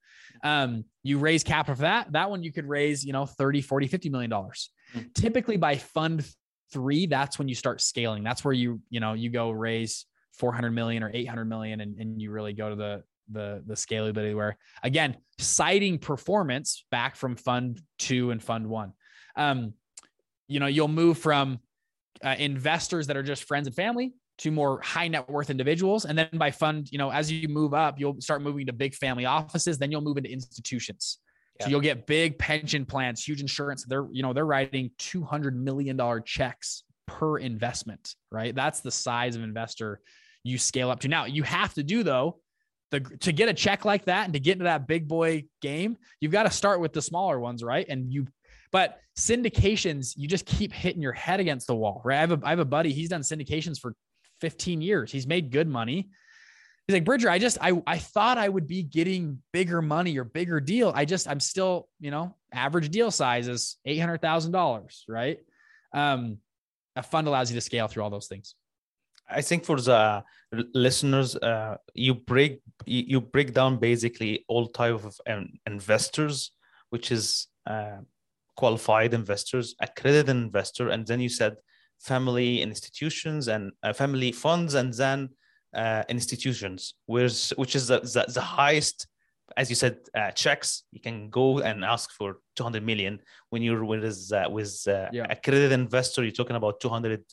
Um, 0.44 0.84
you 1.02 1.18
raise 1.18 1.42
capital 1.42 1.76
for 1.76 1.82
that. 1.82 2.12
That 2.12 2.30
one 2.30 2.42
you 2.42 2.52
could 2.52 2.66
raise, 2.66 3.04
you 3.04 3.12
know, 3.12 3.26
30, 3.26 3.62
40, 3.62 3.86
50 3.86 4.08
million 4.10 4.30
dollars. 4.30 4.70
Mhm. 4.94 5.14
Typically 5.14 5.56
by 5.56 5.76
fund 5.76 6.24
three, 6.72 7.06
that's 7.06 7.38
when 7.38 7.48
you 7.48 7.54
start 7.54 7.80
scaling. 7.80 8.22
That's 8.22 8.44
where 8.44 8.54
you, 8.54 8.80
you 8.90 9.00
know, 9.00 9.14
you 9.14 9.30
go 9.30 9.50
raise 9.50 10.06
400 10.34 10.70
million 10.70 11.02
or 11.02 11.10
800 11.12 11.44
million 11.46 11.80
and, 11.80 11.98
and 11.98 12.20
you 12.20 12.30
really 12.30 12.52
go 12.52 12.70
to 12.70 12.76
the, 12.76 13.02
the 13.30 13.62
the 13.66 13.74
scalability 13.74 14.34
where 14.34 14.56
again 14.82 15.14
citing 15.38 15.98
performance 15.98 16.84
back 16.90 17.14
from 17.14 17.36
fund 17.36 17.80
two 17.98 18.30
and 18.30 18.42
fund 18.42 18.66
one. 18.66 18.92
Um, 19.36 19.74
you 20.46 20.60
know, 20.60 20.66
you'll 20.66 20.88
move 20.88 21.18
from 21.18 21.58
uh, 22.24 22.34
investors 22.38 23.08
that 23.08 23.16
are 23.16 23.22
just 23.22 23.44
friends 23.44 23.66
and 23.66 23.76
family 23.76 24.14
to 24.38 24.50
more 24.50 24.80
high 24.82 25.08
net 25.08 25.28
worth 25.28 25.50
individuals. 25.50 26.04
And 26.04 26.16
then 26.16 26.28
by 26.34 26.50
fund, 26.50 26.88
you 26.90 26.98
know, 26.98 27.10
as 27.10 27.30
you 27.30 27.48
move 27.48 27.74
up, 27.74 27.98
you'll 27.98 28.20
start 28.20 28.40
moving 28.40 28.66
to 28.66 28.72
big 28.72 28.94
family 28.94 29.24
offices. 29.24 29.78
Then 29.78 29.90
you'll 29.90 30.00
move 30.00 30.16
into 30.16 30.30
institutions. 30.30 31.18
Yeah. 31.58 31.66
So 31.66 31.70
you'll 31.70 31.80
get 31.80 32.06
big 32.06 32.38
pension 32.38 32.86
plans, 32.86 33.24
huge 33.24 33.40
insurance. 33.40 33.84
They're, 33.86 34.06
you 34.12 34.22
know, 34.22 34.32
they're 34.32 34.46
writing 34.46 34.90
$200 35.00 35.54
million 35.54 35.98
checks 36.24 36.84
per 37.06 37.38
investment, 37.38 38.14
right? 38.30 38.54
That's 38.54 38.80
the 38.80 38.92
size 38.92 39.34
of 39.34 39.42
investor 39.42 40.00
you 40.44 40.56
scale 40.56 40.90
up 40.90 41.00
to. 41.00 41.08
Now 41.08 41.24
you 41.24 41.42
have 41.42 41.74
to 41.74 41.82
do 41.82 42.04
though, 42.04 42.38
the, 42.90 43.00
to 43.00 43.32
get 43.32 43.48
a 43.48 43.54
check 43.54 43.84
like 43.84 44.04
that 44.04 44.24
and 44.24 44.32
to 44.34 44.40
get 44.40 44.52
into 44.52 44.64
that 44.64 44.86
big 44.86 45.08
boy 45.08 45.44
game, 45.60 45.98
you've 46.20 46.32
got 46.32 46.44
to 46.44 46.50
start 46.50 46.80
with 46.80 46.92
the 46.92 47.02
smaller 47.02 47.38
ones, 47.40 47.62
right? 47.62 47.86
And 47.88 48.12
you 48.12 48.28
but 48.70 49.00
syndications, 49.18 50.12
you 50.16 50.28
just 50.28 50.46
keep 50.46 50.72
hitting 50.72 51.00
your 51.00 51.12
head 51.12 51.40
against 51.40 51.66
the 51.66 51.74
wall, 51.74 52.02
right? 52.04 52.18
I 52.18 52.20
have 52.20 52.32
a, 52.32 52.40
I 52.44 52.50
have 52.50 52.58
a 52.58 52.64
buddy, 52.64 52.92
he's 52.92 53.08
done 53.08 53.22
syndications 53.22 53.78
for 53.78 53.94
15 54.40 54.80
years. 54.80 55.12
He's 55.12 55.26
made 55.26 55.50
good 55.50 55.68
money. 55.68 56.08
He's 56.86 56.94
like, 56.94 57.04
Bridger, 57.04 57.28
I 57.28 57.38
just, 57.38 57.58
I, 57.60 57.82
I 57.86 57.98
thought 57.98 58.38
I 58.38 58.48
would 58.48 58.66
be 58.66 58.82
getting 58.82 59.42
bigger 59.52 59.82
money 59.82 60.18
or 60.18 60.24
bigger 60.24 60.58
deal. 60.58 60.90
I 60.94 61.04
just, 61.04 61.28
I'm 61.28 61.40
still, 61.40 61.88
you 62.00 62.10
know, 62.10 62.34
average 62.52 62.88
deal 62.90 63.10
size 63.10 63.46
is 63.46 63.76
$800,000, 63.86 65.02
right? 65.06 65.38
Um, 65.92 66.38
a 66.96 67.02
fund 67.02 67.28
allows 67.28 67.50
you 67.50 67.56
to 67.56 67.60
scale 67.60 67.88
through 67.88 68.02
all 68.04 68.10
those 68.10 68.26
things. 68.26 68.54
I 69.30 69.42
think 69.42 69.64
for 69.64 69.80
the 69.80 70.24
listeners, 70.74 71.36
uh, 71.36 71.76
you 71.94 72.14
break 72.14 72.62
you 72.86 73.20
break 73.20 73.52
down 73.52 73.78
basically 73.78 74.44
all 74.48 74.68
type 74.68 74.94
of 75.04 75.20
um, 75.28 75.50
investors, 75.66 76.52
which 76.88 77.12
is 77.12 77.48
uh, 77.66 77.98
qualified 78.56 79.12
investors, 79.12 79.74
accredited 79.80 80.30
investor, 80.30 80.88
and 80.88 81.06
then 81.06 81.20
you 81.20 81.28
said 81.28 81.56
family 82.00 82.62
institutions 82.62 83.48
and 83.48 83.72
uh, 83.82 83.92
family 83.92 84.32
funds, 84.32 84.74
and 84.74 84.92
then 84.94 85.30
uh, 85.74 86.02
institutions, 86.08 86.94
which 87.06 87.50
which 87.56 87.74
is 87.76 87.88
the, 87.88 88.00
the, 88.00 88.24
the 88.32 88.40
highest, 88.40 89.06
as 89.56 89.68
you 89.70 89.76
said, 89.76 89.98
uh, 90.14 90.30
checks. 90.30 90.84
You 90.92 91.00
can 91.00 91.30
go 91.30 91.60
and 91.60 91.84
ask 91.84 92.10
for 92.12 92.38
200 92.56 92.82
million 92.84 93.20
when 93.50 93.62
you're 93.62 93.84
with 93.84 94.32
uh, 94.32 94.48
with 94.50 94.86
uh, 94.88 95.08
yeah. 95.12 95.26
accredited 95.28 95.72
investor. 95.72 96.22
You're 96.22 96.32
talking 96.32 96.56
about 96.56 96.80
200. 96.80 97.24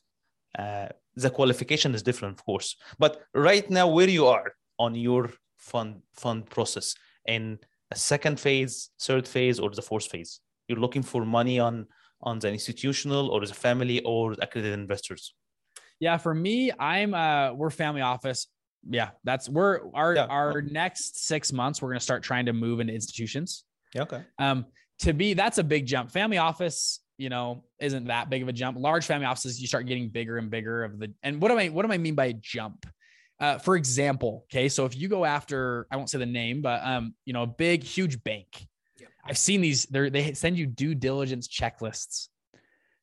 Uh, 0.57 0.87
the 1.15 1.29
qualification 1.29 1.93
is 1.95 2.03
different, 2.03 2.39
of 2.39 2.45
course, 2.45 2.75
but 2.99 3.23
right 3.33 3.69
now, 3.69 3.87
where 3.87 4.09
you 4.09 4.27
are 4.27 4.53
on 4.79 4.95
your 4.95 5.31
fund 5.57 6.01
fund 6.13 6.49
process 6.49 6.95
in 7.25 7.59
a 7.91 7.95
second 7.95 8.39
phase, 8.39 8.89
third 8.99 9.27
phase, 9.27 9.59
or 9.59 9.69
the 9.69 9.81
fourth 9.81 10.07
phase? 10.07 10.39
you're 10.67 10.79
looking 10.79 11.03
for 11.03 11.25
money 11.25 11.59
on 11.59 11.87
on 12.25 12.39
the 12.39 12.51
institutional 12.51 13.29
or 13.29 13.45
the 13.45 13.53
family 13.53 14.01
or 14.01 14.33
accredited 14.33 14.77
investors? 14.77 15.33
Yeah, 15.99 16.17
for 16.17 16.33
me, 16.33 16.71
I'm 16.77 17.13
uh 17.13 17.53
we're 17.53 17.69
family 17.69 18.01
office. 18.01 18.47
Yeah, 18.87 19.11
that's 19.23 19.47
we're 19.47 19.81
our 19.93 20.15
yeah. 20.15 20.25
our 20.25 20.61
next 20.61 21.25
six 21.25 21.53
months 21.53 21.81
we're 21.81 21.89
gonna 21.89 21.99
start 21.99 22.23
trying 22.23 22.47
to 22.47 22.53
move 22.53 22.79
into 22.79 22.93
institutions. 22.93 23.63
Yeah, 23.93 24.03
okay. 24.03 24.23
Um, 24.37 24.65
to 24.99 25.13
be 25.13 25.33
that's 25.33 25.57
a 25.57 25.63
big 25.63 25.85
jump. 25.85 26.11
Family 26.11 26.37
office, 26.37 27.01
you 27.17 27.29
know, 27.29 27.63
isn't 27.79 28.05
that 28.07 28.29
big 28.29 28.41
of 28.41 28.49
a 28.49 28.53
jump. 28.53 28.77
Large 28.77 29.05
family 29.05 29.25
offices, 29.25 29.59
you 29.59 29.67
start 29.67 29.85
getting 29.85 30.09
bigger 30.09 30.37
and 30.37 30.49
bigger 30.49 30.83
of 30.83 30.99
the. 30.99 31.13
And 31.23 31.41
what 31.41 31.49
do 31.49 31.57
I 31.57 31.69
what 31.69 31.85
do 31.85 31.91
I 31.91 31.97
mean 31.97 32.15
by 32.15 32.25
a 32.25 32.33
jump? 32.33 32.85
Uh, 33.39 33.57
for 33.57 33.75
example, 33.75 34.45
okay, 34.45 34.69
so 34.69 34.85
if 34.85 34.95
you 34.95 35.09
go 35.09 35.25
after, 35.25 35.87
I 35.91 35.97
won't 35.97 36.09
say 36.09 36.19
the 36.19 36.25
name, 36.25 36.61
but 36.61 36.85
um, 36.85 37.15
you 37.25 37.33
know, 37.33 37.43
a 37.43 37.47
big, 37.47 37.83
huge 37.83 38.23
bank, 38.23 38.65
I've 39.25 39.37
seen 39.37 39.61
these. 39.61 39.85
They 39.85 40.09
they 40.09 40.33
send 40.33 40.57
you 40.57 40.67
due 40.67 40.95
diligence 40.95 41.47
checklists. 41.47 42.29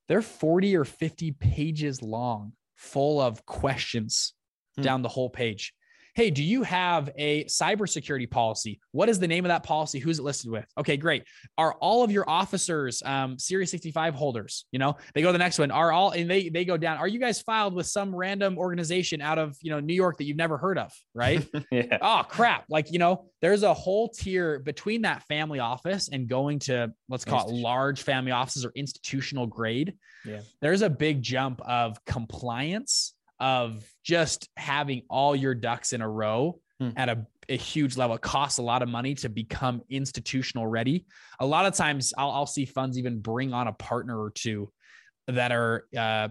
They're 0.08 0.22
40 0.22 0.76
or 0.76 0.85
50 0.85 1.32
pages 1.32 2.02
long, 2.02 2.52
full 2.76 3.20
of 3.20 3.46
questions 3.46 4.35
hmm. 4.76 4.82
down 4.82 5.02
the 5.02 5.08
whole 5.08 5.30
page 5.30 5.72
hey, 6.14 6.31
do 6.31 6.42
you 6.42 6.62
have 6.62 7.11
a 7.16 7.44
cybersecurity 7.44 8.31
policy? 8.31 8.81
What 8.90 9.09
is 9.09 9.18
the 9.18 9.29
name 9.29 9.44
of 9.44 9.48
that 9.48 9.62
policy? 9.62 9.98
Who's 9.98 10.18
it 10.18 10.22
listed 10.22 10.51
with? 10.51 10.66
Okay, 10.77 10.96
great. 10.96 11.25
Are 11.57 11.75
all 11.75 12.05
of 12.05 12.12
your 12.12 12.29
officers 12.29 13.03
um, 13.05 13.38
Series 13.38 13.70
65 13.70 14.14
holders? 14.14 14.66
You 14.72 14.79
know, 14.79 14.96
they 15.14 15.22
go 15.22 15.29
to 15.29 15.33
the 15.33 15.38
next 15.38 15.59
one. 15.59 15.70
Are 15.70 15.90
all 15.90 16.11
and 16.11 16.31
they 16.31 16.48
they 16.48 16.64
go 16.64 16.77
down. 16.77 16.98
Are 16.98 17.09
you 17.09 17.18
guys 17.18 17.40
filed 17.40 17.75
with 17.75 17.87
some 17.87 18.14
random 18.14 18.59
organization 18.59 19.22
out 19.22 19.38
of 19.38 19.57
you 19.62 19.70
know 19.70 19.81
New 19.81 19.94
York 19.94 20.18
that 20.18 20.25
you've 20.25 20.37
never 20.37 20.59
heard 20.59 20.79
of? 20.79 20.92
Right? 21.14 21.48
yeah. 21.70 21.98
Oh 22.03 22.22
crap! 22.29 22.64
Like 22.68 22.92
you 22.92 22.98
know, 22.98 23.27
there's 23.40 23.62
a 23.62 23.72
whole 23.72 24.09
tier 24.09 24.59
between 24.59 25.03
that 25.03 25.22
family 25.25 25.61
office 25.61 26.09
and 26.11 26.29
going 26.29 26.59
to 26.61 26.92
let's 27.09 27.25
call 27.25 27.48
it 27.48 27.55
large 27.55 28.03
family 28.03 28.33
offices 28.33 28.64
or 28.64 28.72
institutional 28.75 29.46
grade. 29.46 29.94
Yeah. 30.27 30.40
There's 30.61 30.83
a 30.83 30.90
big 30.90 31.22
jump 31.22 31.61
of 31.62 32.05
compliance 32.05 33.14
of 33.42 33.85
just 34.05 34.48
having 34.57 35.02
all 35.11 35.35
your 35.35 35.52
ducks 35.52 35.92
in 35.92 36.00
a 36.00 36.09
row 36.09 36.61
hmm. 36.78 36.90
at 36.96 37.09
a, 37.09 37.26
a, 37.48 37.57
huge 37.57 37.96
level. 37.96 38.14
It 38.14 38.22
costs 38.22 38.59
a 38.59 38.62
lot 38.62 38.83
of 38.83 38.88
money 38.88 39.16
to 39.16 39.28
become 39.28 39.83
institutional 39.90 40.64
ready. 40.64 41.07
A 41.40 41.44
lot 41.44 41.66
of 41.66 41.74
times 41.74 42.14
I'll, 42.16 42.31
I'll 42.31 42.46
see 42.46 42.64
funds 42.64 42.98
even 42.98 43.18
bring 43.18 43.52
on 43.52 43.66
a 43.66 43.72
partner 43.72 44.16
or 44.16 44.31
two 44.31 44.70
that 45.26 45.50
are, 45.50 45.87
uh, 45.98 46.28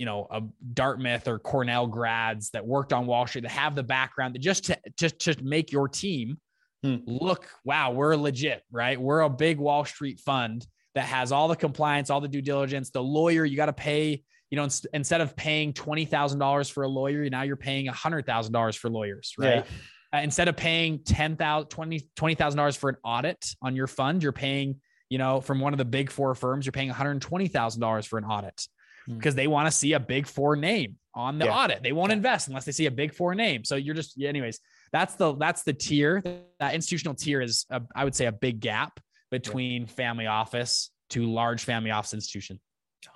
you 0.00 0.06
know, 0.06 0.26
a 0.28 0.42
Dartmouth 0.72 1.28
or 1.28 1.38
Cornell 1.38 1.86
grads 1.86 2.50
that 2.50 2.66
worked 2.66 2.92
on 2.92 3.06
Wall 3.06 3.28
Street 3.28 3.42
that 3.42 3.52
have 3.52 3.76
the 3.76 3.84
background 3.84 4.34
that 4.34 4.40
just 4.40 4.64
to, 4.64 4.78
just 4.98 5.20
to 5.20 5.36
make 5.40 5.70
your 5.70 5.88
team 5.88 6.40
hmm. 6.82 6.96
look, 7.06 7.48
wow, 7.64 7.92
we're 7.92 8.16
legit, 8.16 8.64
right? 8.72 9.00
We're 9.00 9.20
a 9.20 9.30
big 9.30 9.58
Wall 9.58 9.84
Street 9.84 10.18
fund 10.18 10.66
that 10.96 11.04
has 11.04 11.30
all 11.30 11.46
the 11.46 11.54
compliance, 11.54 12.10
all 12.10 12.20
the 12.20 12.26
due 12.26 12.42
diligence, 12.42 12.90
the 12.90 13.02
lawyer, 13.02 13.44
you 13.44 13.56
got 13.56 13.66
to 13.66 13.72
pay 13.72 14.24
you 14.50 14.56
know, 14.56 14.68
instead 14.92 15.20
of 15.20 15.34
paying 15.36 15.72
$20,000 15.72 16.70
for 16.70 16.84
a 16.84 16.88
lawyer, 16.88 17.28
now 17.28 17.42
you're 17.42 17.56
paying 17.56 17.86
$100,000 17.86 18.78
for 18.78 18.90
lawyers, 18.90 19.34
right? 19.38 19.64
Yeah. 20.12 20.18
Uh, 20.18 20.22
instead 20.22 20.48
of 20.48 20.56
paying 20.56 21.00
$10,000, 21.00 21.68
$20,000 21.68 22.76
for 22.76 22.90
an 22.90 22.96
audit 23.02 23.44
on 23.62 23.74
your 23.74 23.88
fund, 23.88 24.22
you're 24.22 24.32
paying, 24.32 24.80
you 25.08 25.18
know, 25.18 25.40
from 25.40 25.58
one 25.58 25.74
of 25.74 25.78
the 25.78 25.84
big 25.84 26.10
four 26.10 26.34
firms, 26.36 26.66
you're 26.66 26.72
paying 26.72 26.90
$120,000 26.90 28.06
for 28.06 28.18
an 28.18 28.24
audit 28.24 28.66
hmm. 29.06 29.16
because 29.16 29.34
they 29.34 29.48
want 29.48 29.66
to 29.66 29.72
see 29.72 29.94
a 29.94 30.00
big 30.00 30.26
four 30.28 30.54
name 30.54 30.96
on 31.16 31.38
the 31.38 31.46
yeah. 31.46 31.56
audit. 31.56 31.82
They 31.82 31.92
won't 31.92 32.10
yeah. 32.10 32.16
invest 32.16 32.46
unless 32.46 32.64
they 32.64 32.72
see 32.72 32.86
a 32.86 32.92
big 32.92 33.12
four 33.12 33.34
name. 33.34 33.64
So 33.64 33.74
you're 33.74 33.94
just, 33.94 34.20
anyways, 34.20 34.60
that's 34.92 35.16
the, 35.16 35.34
that's 35.34 35.64
the 35.64 35.72
tier. 35.72 36.22
That 36.60 36.74
institutional 36.74 37.16
tier 37.16 37.40
is, 37.40 37.66
a, 37.70 37.82
I 37.96 38.04
would 38.04 38.14
say, 38.14 38.26
a 38.26 38.32
big 38.32 38.60
gap 38.60 39.00
between 39.32 39.88
family 39.88 40.28
office 40.28 40.90
to 41.10 41.24
large 41.24 41.64
family 41.64 41.90
office 41.90 42.14
institution. 42.14 42.60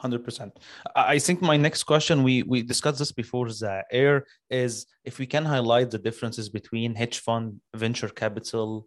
100% 0.03 0.53
i 0.97 1.19
think 1.19 1.41
my 1.41 1.57
next 1.57 1.85
question 1.85 2.23
we 2.23 2.43
we 2.43 2.63
discussed 2.63 2.99
this 2.99 3.13
before 3.13 3.49
the 3.49 3.85
air 3.91 4.25
is 4.51 4.87
if 5.05 5.19
we 5.19 5.27
can 5.27 5.45
highlight 5.45 5.91
the 5.91 5.99
differences 5.99 6.49
between 6.49 6.95
hedge 6.95 7.19
fund 7.19 7.61
venture 7.75 8.09
capital 8.09 8.87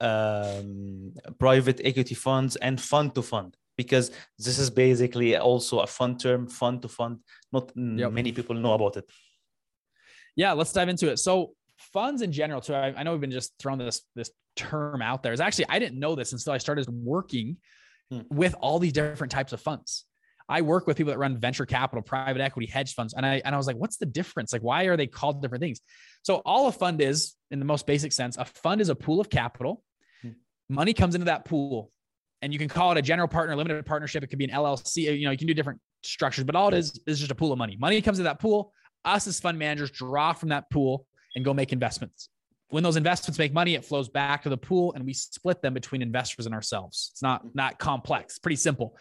um, 0.00 1.12
private 1.38 1.80
equity 1.84 2.14
funds 2.14 2.56
and 2.56 2.80
fund 2.80 3.14
to 3.14 3.22
fund 3.22 3.56
because 3.76 4.10
this 4.38 4.58
is 4.58 4.70
basically 4.70 5.36
also 5.36 5.80
a 5.80 5.86
fund 5.86 6.20
term 6.20 6.46
fund 6.48 6.82
to 6.82 6.88
fund. 6.88 7.20
Not 7.52 7.72
yep. 7.76 8.12
many 8.12 8.32
people 8.32 8.54
know 8.54 8.74
about 8.74 8.96
it. 8.96 9.10
Yeah 10.36 10.52
let's 10.52 10.72
dive 10.72 10.88
into 10.88 11.10
it. 11.10 11.18
So 11.18 11.54
funds 11.78 12.22
in 12.22 12.32
general 12.32 12.60
too 12.60 12.74
I, 12.74 12.92
I 12.96 13.02
know 13.02 13.12
we've 13.12 13.20
been 13.20 13.30
just 13.30 13.54
throwing 13.58 13.78
this 13.78 14.02
this 14.14 14.30
term 14.56 15.00
out 15.00 15.22
there. 15.22 15.32
Is 15.32 15.40
actually 15.40 15.66
i 15.68 15.78
didn't 15.78 15.98
know 15.98 16.16
this 16.16 16.32
until 16.32 16.52
i 16.52 16.58
started 16.58 16.86
working 16.88 17.56
hmm. 18.10 18.20
with 18.30 18.54
all 18.60 18.80
these 18.80 18.92
different 18.92 19.30
types 19.30 19.52
of 19.52 19.60
funds 19.60 20.04
I 20.48 20.62
work 20.62 20.86
with 20.86 20.96
people 20.96 21.12
that 21.12 21.18
run 21.18 21.38
venture 21.38 21.66
capital, 21.66 22.02
private 22.02 22.40
equity, 22.40 22.66
hedge 22.66 22.94
funds. 22.94 23.12
And 23.14 23.26
I, 23.26 23.42
and 23.44 23.54
I 23.54 23.58
was 23.58 23.66
like, 23.66 23.76
what's 23.76 23.98
the 23.98 24.06
difference? 24.06 24.52
Like, 24.52 24.62
why 24.62 24.84
are 24.84 24.96
they 24.96 25.06
called 25.06 25.42
different 25.42 25.62
things? 25.62 25.80
So 26.22 26.36
all 26.46 26.68
a 26.68 26.72
fund 26.72 27.00
is 27.00 27.34
in 27.50 27.58
the 27.58 27.64
most 27.64 27.86
basic 27.86 28.12
sense, 28.12 28.36
a 28.36 28.44
fund 28.44 28.80
is 28.80 28.88
a 28.88 28.94
pool 28.94 29.20
of 29.20 29.28
capital. 29.28 29.82
Hmm. 30.22 30.30
Money 30.68 30.94
comes 30.94 31.14
into 31.14 31.26
that 31.26 31.44
pool 31.44 31.90
and 32.40 32.52
you 32.52 32.58
can 32.58 32.68
call 32.68 32.92
it 32.92 32.98
a 32.98 33.02
general 33.02 33.28
partner, 33.28 33.56
limited 33.56 33.84
partnership. 33.84 34.22
It 34.22 34.28
could 34.28 34.38
be 34.38 34.44
an 34.44 34.50
LLC. 34.50 35.18
You 35.18 35.26
know, 35.26 35.30
you 35.30 35.38
can 35.38 35.46
do 35.46 35.54
different 35.54 35.80
structures, 36.02 36.44
but 36.44 36.56
all 36.56 36.68
it 36.68 36.74
is 36.74 36.98
is 37.06 37.18
just 37.18 37.30
a 37.30 37.34
pool 37.34 37.52
of 37.52 37.58
money. 37.58 37.76
Money 37.78 38.00
comes 38.00 38.18
into 38.18 38.28
that 38.28 38.40
pool. 38.40 38.72
Us 39.04 39.26
as 39.26 39.40
fund 39.40 39.58
managers 39.58 39.90
draw 39.90 40.32
from 40.32 40.50
that 40.50 40.70
pool 40.70 41.06
and 41.34 41.44
go 41.44 41.52
make 41.52 41.72
investments. 41.72 42.28
When 42.70 42.82
those 42.82 42.96
investments 42.96 43.38
make 43.38 43.52
money, 43.52 43.74
it 43.74 43.84
flows 43.84 44.08
back 44.08 44.42
to 44.42 44.50
the 44.50 44.56
pool 44.56 44.92
and 44.92 45.04
we 45.04 45.14
split 45.14 45.62
them 45.62 45.72
between 45.72 46.02
investors 46.02 46.46
and 46.46 46.54
ourselves. 46.54 47.10
It's 47.12 47.22
not 47.22 47.54
not 47.54 47.78
complex, 47.78 48.38
pretty 48.38 48.56
simple. 48.56 48.96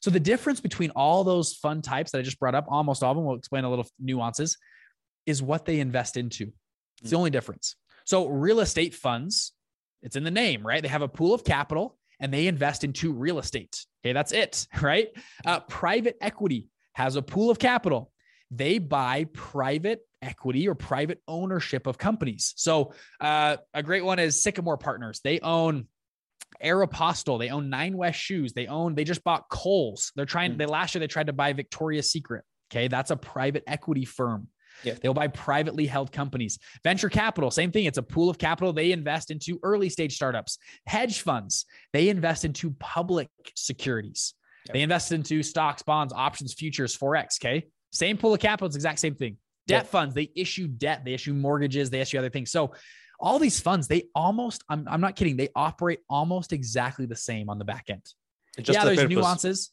So 0.00 0.10
the 0.10 0.20
difference 0.20 0.60
between 0.60 0.90
all 0.90 1.24
those 1.24 1.54
fund 1.54 1.84
types 1.84 2.12
that 2.12 2.18
I 2.18 2.22
just 2.22 2.38
brought 2.38 2.54
up, 2.54 2.66
almost 2.68 3.02
all 3.02 3.12
of 3.12 3.16
them, 3.16 3.24
we'll 3.24 3.36
explain 3.36 3.64
a 3.64 3.70
little 3.70 3.86
nuances, 3.98 4.56
is 5.26 5.42
what 5.42 5.64
they 5.64 5.80
invest 5.80 6.16
into. 6.16 6.52
It's 7.00 7.10
the 7.10 7.16
only 7.16 7.30
difference. 7.30 7.76
So 8.04 8.26
real 8.26 8.60
estate 8.60 8.94
funds, 8.94 9.52
it's 10.02 10.16
in 10.16 10.24
the 10.24 10.30
name, 10.30 10.66
right? 10.66 10.82
They 10.82 10.88
have 10.88 11.02
a 11.02 11.08
pool 11.08 11.34
of 11.34 11.44
capital 11.44 11.98
and 12.20 12.32
they 12.32 12.46
invest 12.46 12.84
into 12.84 13.12
real 13.12 13.38
estate. 13.38 13.84
Okay, 14.04 14.12
that's 14.12 14.32
it, 14.32 14.66
right? 14.80 15.08
Uh, 15.44 15.60
private 15.60 16.16
equity 16.20 16.68
has 16.94 17.16
a 17.16 17.22
pool 17.22 17.50
of 17.50 17.58
capital 17.58 18.10
they 18.50 18.78
buy 18.78 19.24
private 19.32 20.00
equity 20.22 20.68
or 20.68 20.74
private 20.74 21.20
ownership 21.28 21.86
of 21.86 21.98
companies. 21.98 22.54
So 22.56 22.92
uh, 23.20 23.58
a 23.74 23.82
great 23.82 24.04
one 24.04 24.18
is 24.18 24.42
Sycamore 24.42 24.78
Partners. 24.78 25.20
They 25.22 25.40
own 25.40 25.86
Aeropostale. 26.62 27.38
They 27.38 27.50
own 27.50 27.70
Nine 27.70 27.96
West 27.96 28.18
Shoes. 28.18 28.52
They 28.52 28.66
own. 28.66 28.94
They 28.94 29.04
just 29.04 29.24
bought 29.24 29.48
Kohl's. 29.48 30.12
They're 30.16 30.26
trying. 30.26 30.54
Mm. 30.54 30.58
They 30.58 30.66
last 30.66 30.94
year 30.94 31.00
they 31.00 31.06
tried 31.06 31.28
to 31.28 31.32
buy 31.32 31.52
Victoria's 31.52 32.10
Secret. 32.10 32.44
Okay, 32.70 32.88
that's 32.88 33.10
a 33.10 33.16
private 33.16 33.64
equity 33.66 34.04
firm. 34.04 34.48
Yeah. 34.84 34.94
They'll 35.00 35.14
buy 35.14 35.28
privately 35.28 35.86
held 35.86 36.12
companies. 36.12 36.58
Venture 36.84 37.08
capital, 37.08 37.50
same 37.50 37.72
thing. 37.72 37.86
It's 37.86 37.98
a 37.98 38.02
pool 38.02 38.30
of 38.30 38.38
capital. 38.38 38.72
They 38.72 38.92
invest 38.92 39.30
into 39.30 39.58
early 39.62 39.88
stage 39.88 40.14
startups. 40.14 40.58
Hedge 40.86 41.20
funds, 41.22 41.64
they 41.92 42.08
invest 42.08 42.44
into 42.44 42.70
public 42.78 43.28
securities. 43.56 44.34
Yep. 44.66 44.74
They 44.74 44.82
invest 44.82 45.12
into 45.12 45.42
stocks, 45.42 45.82
bonds, 45.82 46.12
options, 46.12 46.54
futures, 46.54 46.96
forex. 46.96 47.38
Okay, 47.40 47.66
same 47.90 48.18
pool 48.18 48.34
of 48.34 48.40
capital. 48.40 48.66
It's 48.66 48.76
exact 48.76 48.98
same 49.00 49.14
thing. 49.14 49.38
Debt 49.66 49.84
yep. 49.84 49.86
funds, 49.90 50.14
they 50.14 50.30
issue 50.34 50.66
debt. 50.66 51.02
They 51.04 51.14
issue 51.14 51.34
mortgages. 51.34 51.90
They 51.90 52.00
issue 52.00 52.18
other 52.18 52.30
things. 52.30 52.50
So 52.50 52.74
all 53.20 53.38
these 53.38 53.60
funds, 53.60 53.88
they 53.88 54.04
almost, 54.14 54.64
I'm, 54.68 54.86
I'm 54.88 55.00
not 55.00 55.16
kidding, 55.16 55.36
they 55.36 55.48
operate 55.54 56.00
almost 56.08 56.52
exactly 56.52 57.06
the 57.06 57.16
same 57.16 57.50
on 57.50 57.58
the 57.58 57.64
back 57.64 57.86
end. 57.88 58.06
yeah, 58.58 58.84
there's 58.84 58.98
purpose. 58.98 59.10
nuances, 59.10 59.70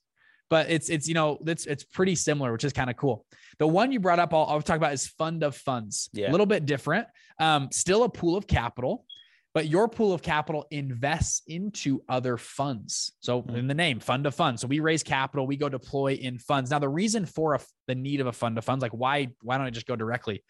but 0.49 0.69
it's, 0.69 0.89
it's, 0.89 1.07
you 1.07 1.13
know, 1.13 1.37
it's, 1.45 1.65
it's 1.65 1.83
pretty 1.83 2.15
similar, 2.15 2.51
which 2.51 2.63
is 2.63 2.73
kind 2.73 2.89
of 2.89 2.97
cool. 2.97 3.25
The 3.59 3.67
one 3.67 3.91
you 3.91 3.99
brought 3.99 4.19
up, 4.19 4.33
I'll, 4.33 4.45
I'll 4.45 4.61
talk 4.61 4.77
about 4.77 4.93
is 4.93 5.07
fund 5.07 5.43
of 5.43 5.55
funds, 5.55 6.09
yeah. 6.13 6.29
a 6.29 6.31
little 6.31 6.45
bit 6.45 6.65
different. 6.65 7.07
Um, 7.39 7.69
still 7.71 8.03
a 8.03 8.09
pool 8.09 8.35
of 8.35 8.47
capital, 8.47 9.05
but 9.53 9.67
your 9.67 9.87
pool 9.87 10.11
of 10.11 10.21
capital 10.21 10.65
invests 10.69 11.41
into 11.47 12.03
other 12.09 12.35
funds. 12.35 13.13
So 13.21 13.41
mm-hmm. 13.41 13.55
in 13.55 13.67
the 13.67 13.73
name, 13.73 14.01
fund 14.01 14.25
of 14.25 14.35
funds. 14.35 14.61
So 14.61 14.67
we 14.67 14.81
raise 14.81 15.01
capital, 15.01 15.47
we 15.47 15.55
go 15.55 15.69
deploy 15.69 16.13
in 16.13 16.39
funds. 16.39 16.71
Now 16.71 16.79
the 16.79 16.89
reason 16.89 17.25
for 17.25 17.53
a, 17.53 17.61
the 17.87 17.95
need 17.95 18.19
of 18.19 18.27
a 18.27 18.33
fund 18.33 18.57
of 18.57 18.65
funds, 18.65 18.81
like 18.81 18.91
why 18.91 19.29
why 19.41 19.57
don't 19.57 19.65
I 19.65 19.69
just 19.69 19.87
go 19.87 19.95
directly? 19.95 20.43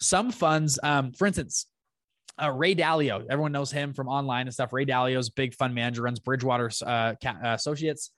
Some 0.00 0.30
funds, 0.30 0.78
um, 0.82 1.12
for 1.12 1.26
instance, 1.26 1.66
uh, 2.40 2.50
Ray 2.50 2.74
Dalio, 2.74 3.24
everyone 3.28 3.52
knows 3.52 3.70
him 3.70 3.92
from 3.92 4.08
online 4.08 4.46
and 4.46 4.54
stuff. 4.54 4.72
Ray 4.72 4.84
Dalio's 4.84 5.28
big 5.30 5.54
fund 5.54 5.74
manager, 5.74 6.02
runs 6.02 6.18
Bridgewater 6.18 6.70
uh, 6.84 7.14
uh, 7.24 7.34
Associates, 7.44 8.10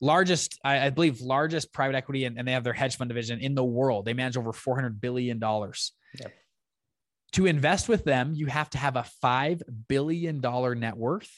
largest, 0.00 0.58
I, 0.64 0.86
I, 0.86 0.90
believe, 0.90 1.20
largest 1.20 1.72
private 1.72 1.96
equity, 1.96 2.24
and, 2.24 2.38
and, 2.38 2.46
they 2.46 2.52
have 2.52 2.64
their 2.64 2.72
hedge 2.72 2.96
fund 2.96 3.08
division 3.08 3.40
in 3.40 3.54
the 3.54 3.64
world. 3.64 4.04
They 4.04 4.14
manage 4.14 4.36
over 4.36 4.52
four 4.52 4.74
hundred 4.74 5.00
billion 5.00 5.38
dollars. 5.38 5.92
Yep. 6.20 6.32
To 7.32 7.46
invest 7.46 7.88
with 7.88 8.04
them, 8.04 8.32
you 8.34 8.46
have 8.46 8.70
to 8.70 8.78
have 8.78 8.96
a 8.96 9.04
five 9.20 9.62
billion 9.88 10.40
dollar 10.40 10.74
net 10.74 10.96
worth. 10.96 11.30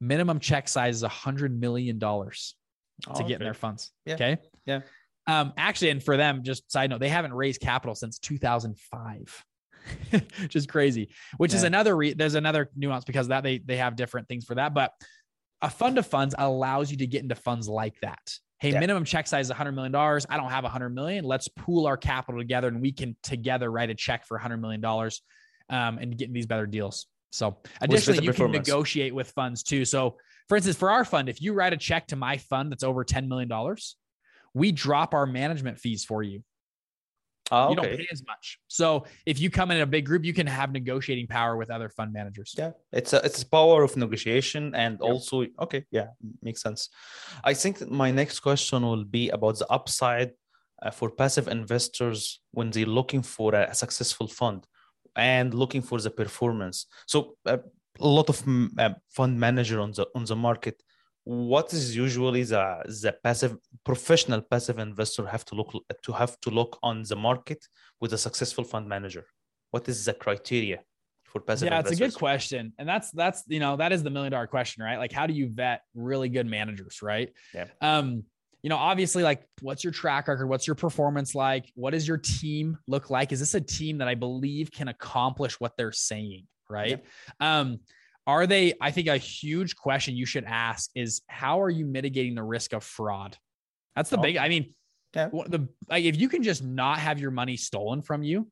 Minimum 0.00 0.40
check 0.40 0.68
size 0.68 0.96
is 0.96 1.02
a 1.02 1.08
hundred 1.08 1.58
million 1.58 1.98
dollars 1.98 2.54
to 3.02 3.22
oh, 3.22 3.26
get 3.26 3.40
in 3.40 3.44
their 3.44 3.54
funds. 3.54 3.92
Yeah. 4.06 4.14
Okay. 4.14 4.38
Yeah. 4.66 4.80
Um, 5.26 5.52
actually, 5.56 5.90
and 5.90 6.02
for 6.02 6.16
them, 6.16 6.42
just 6.42 6.70
side 6.72 6.90
note, 6.90 7.00
they 7.00 7.08
haven't 7.08 7.32
raised 7.32 7.60
capital 7.60 7.94
since 7.94 8.18
2005. 8.18 9.44
just 10.48 10.68
crazy. 10.68 11.10
Which 11.36 11.52
yeah. 11.52 11.58
is 11.58 11.62
another 11.64 11.96
re- 11.96 12.12
there's 12.12 12.34
another 12.34 12.70
nuance 12.76 13.04
because 13.04 13.28
that 13.28 13.42
they 13.42 13.58
they 13.58 13.76
have 13.76 13.96
different 13.96 14.28
things 14.28 14.44
for 14.44 14.54
that, 14.56 14.74
but 14.74 14.92
a 15.62 15.70
fund 15.70 15.98
of 15.98 16.06
funds 16.06 16.34
allows 16.38 16.90
you 16.90 16.96
to 16.98 17.06
get 17.06 17.22
into 17.22 17.34
funds 17.34 17.68
like 17.68 17.94
that. 18.02 18.38
Hey, 18.60 18.72
yeah. 18.72 18.80
minimum 18.80 19.04
check 19.04 19.26
size 19.26 19.48
is 19.48 19.56
$100 19.56 19.74
million. 19.74 19.94
I 19.94 20.36
don't 20.36 20.50
have 20.50 20.64
100 20.64 20.90
million. 20.90 21.24
Let's 21.24 21.48
pool 21.48 21.86
our 21.86 21.96
capital 21.96 22.40
together 22.40 22.68
and 22.68 22.80
we 22.80 22.92
can 22.92 23.16
together 23.22 23.70
write 23.70 23.90
a 23.90 23.94
check 23.94 24.26
for 24.26 24.38
$100 24.38 24.60
million 24.60 24.84
um, 24.84 25.98
and 25.98 26.16
get 26.16 26.32
these 26.32 26.46
better 26.46 26.66
deals. 26.66 27.06
So, 27.30 27.58
additionally, 27.80 28.24
you 28.24 28.32
can 28.32 28.50
negotiate 28.50 29.14
with 29.14 29.30
funds 29.30 29.62
too. 29.62 29.84
So, 29.84 30.16
for 30.48 30.56
instance, 30.56 30.76
for 30.76 30.90
our 30.90 31.04
fund, 31.04 31.28
if 31.28 31.40
you 31.40 31.54
write 31.54 31.72
a 31.72 31.76
check 31.76 32.08
to 32.08 32.16
my 32.16 32.38
fund 32.38 32.72
that's 32.72 32.82
over 32.82 33.04
$10 33.04 33.28
million, 33.28 33.50
we 34.52 34.72
drop 34.72 35.14
our 35.14 35.26
management 35.26 35.78
fees 35.78 36.04
for 36.04 36.22
you. 36.22 36.42
Oh, 37.50 37.64
okay. 37.64 37.70
You 37.70 37.76
don't 37.76 37.96
pay 37.96 38.08
as 38.12 38.24
much. 38.26 38.58
So 38.68 39.04
if 39.26 39.40
you 39.40 39.50
come 39.50 39.70
in 39.70 39.80
a 39.80 39.86
big 39.86 40.06
group, 40.06 40.24
you 40.24 40.32
can 40.32 40.46
have 40.46 40.72
negotiating 40.72 41.26
power 41.26 41.56
with 41.56 41.70
other 41.70 41.88
fund 41.88 42.12
managers. 42.12 42.54
Yeah, 42.56 42.72
it's 42.92 43.12
a 43.12 43.24
it's 43.24 43.42
a 43.42 43.46
power 43.46 43.82
of 43.82 43.96
negotiation 43.96 44.74
and 44.74 44.98
yep. 45.00 45.10
also 45.10 45.46
okay, 45.58 45.84
yeah, 45.90 46.08
makes 46.42 46.62
sense. 46.62 46.88
I 47.44 47.54
think 47.54 47.90
my 47.90 48.10
next 48.10 48.40
question 48.40 48.82
will 48.82 49.04
be 49.04 49.30
about 49.30 49.58
the 49.58 49.66
upside 49.70 50.32
uh, 50.82 50.90
for 50.90 51.10
passive 51.10 51.48
investors 51.48 52.40
when 52.52 52.70
they're 52.70 52.86
looking 52.86 53.22
for 53.22 53.54
a, 53.54 53.70
a 53.70 53.74
successful 53.74 54.28
fund 54.28 54.66
and 55.16 55.52
looking 55.54 55.82
for 55.82 56.00
the 56.00 56.10
performance. 56.10 56.86
So 57.06 57.36
uh, 57.46 57.58
a 57.98 58.06
lot 58.06 58.28
of 58.28 58.42
uh, 58.78 58.90
fund 59.08 59.38
manager 59.38 59.80
on 59.80 59.92
the 59.92 60.06
on 60.14 60.24
the 60.24 60.36
market 60.36 60.82
what 61.30 61.72
is 61.72 61.94
usually 61.94 62.42
the 62.42 62.64
the 63.04 63.12
passive 63.22 63.56
professional 63.84 64.40
passive 64.40 64.80
investor 64.80 65.24
have 65.26 65.44
to 65.44 65.54
look 65.54 65.70
to 66.02 66.12
have 66.12 66.34
to 66.40 66.50
look 66.50 66.76
on 66.82 67.04
the 67.04 67.14
market 67.14 67.64
with 68.00 68.12
a 68.12 68.18
successful 68.18 68.64
fund 68.64 68.88
manager? 68.88 69.24
What 69.70 69.88
is 69.88 70.04
the 70.04 70.12
criteria 70.12 70.80
for 71.22 71.40
passive 71.40 71.68
yeah 71.68 71.78
investors? 71.78 71.92
it's 71.92 72.00
a 72.00 72.04
good 72.04 72.18
question. 72.18 72.72
And 72.78 72.88
that's 72.88 73.12
that's 73.12 73.44
you 73.46 73.60
know 73.60 73.76
that 73.76 73.92
is 73.92 74.02
the 74.02 74.10
million 74.10 74.32
dollar 74.32 74.48
question 74.48 74.82
right? 74.82 74.98
Like 74.98 75.12
how 75.12 75.28
do 75.28 75.32
you 75.32 75.48
vet 75.48 75.82
really 75.94 76.28
good 76.28 76.48
managers 76.48 77.00
right? 77.00 77.32
Yeah. 77.54 77.66
Um 77.80 78.24
you 78.62 78.68
know 78.68 78.76
obviously 78.76 79.22
like 79.22 79.44
what's 79.60 79.84
your 79.84 79.92
track 79.92 80.26
record? 80.26 80.48
What's 80.48 80.66
your 80.66 80.74
performance 80.74 81.36
like? 81.36 81.70
What 81.76 81.92
does 81.92 82.08
your 82.08 82.18
team 82.18 82.76
look 82.88 83.08
like? 83.08 83.30
Is 83.30 83.38
this 83.38 83.54
a 83.54 83.60
team 83.60 83.98
that 83.98 84.08
i 84.08 84.16
believe 84.16 84.72
can 84.72 84.88
accomplish 84.88 85.60
what 85.60 85.76
they're 85.76 85.92
saying 85.92 86.48
right? 86.68 87.04
Yeah. 87.40 87.60
um 87.60 87.78
are 88.30 88.46
they? 88.46 88.74
I 88.80 88.90
think 88.90 89.08
a 89.08 89.16
huge 89.16 89.76
question 89.76 90.16
you 90.16 90.26
should 90.26 90.44
ask 90.44 90.90
is 90.94 91.22
how 91.28 91.60
are 91.60 91.70
you 91.70 91.86
mitigating 91.86 92.34
the 92.34 92.42
risk 92.42 92.72
of 92.72 92.84
fraud? 92.84 93.36
That's 93.96 94.10
the 94.10 94.18
oh. 94.18 94.22
big. 94.22 94.36
I 94.36 94.48
mean, 94.48 94.74
yeah. 95.14 95.28
the 95.28 95.68
like 95.88 96.04
if 96.04 96.16
you 96.16 96.28
can 96.28 96.42
just 96.42 96.62
not 96.62 96.98
have 96.98 97.20
your 97.20 97.30
money 97.30 97.56
stolen 97.56 98.02
from 98.02 98.22
you, 98.22 98.48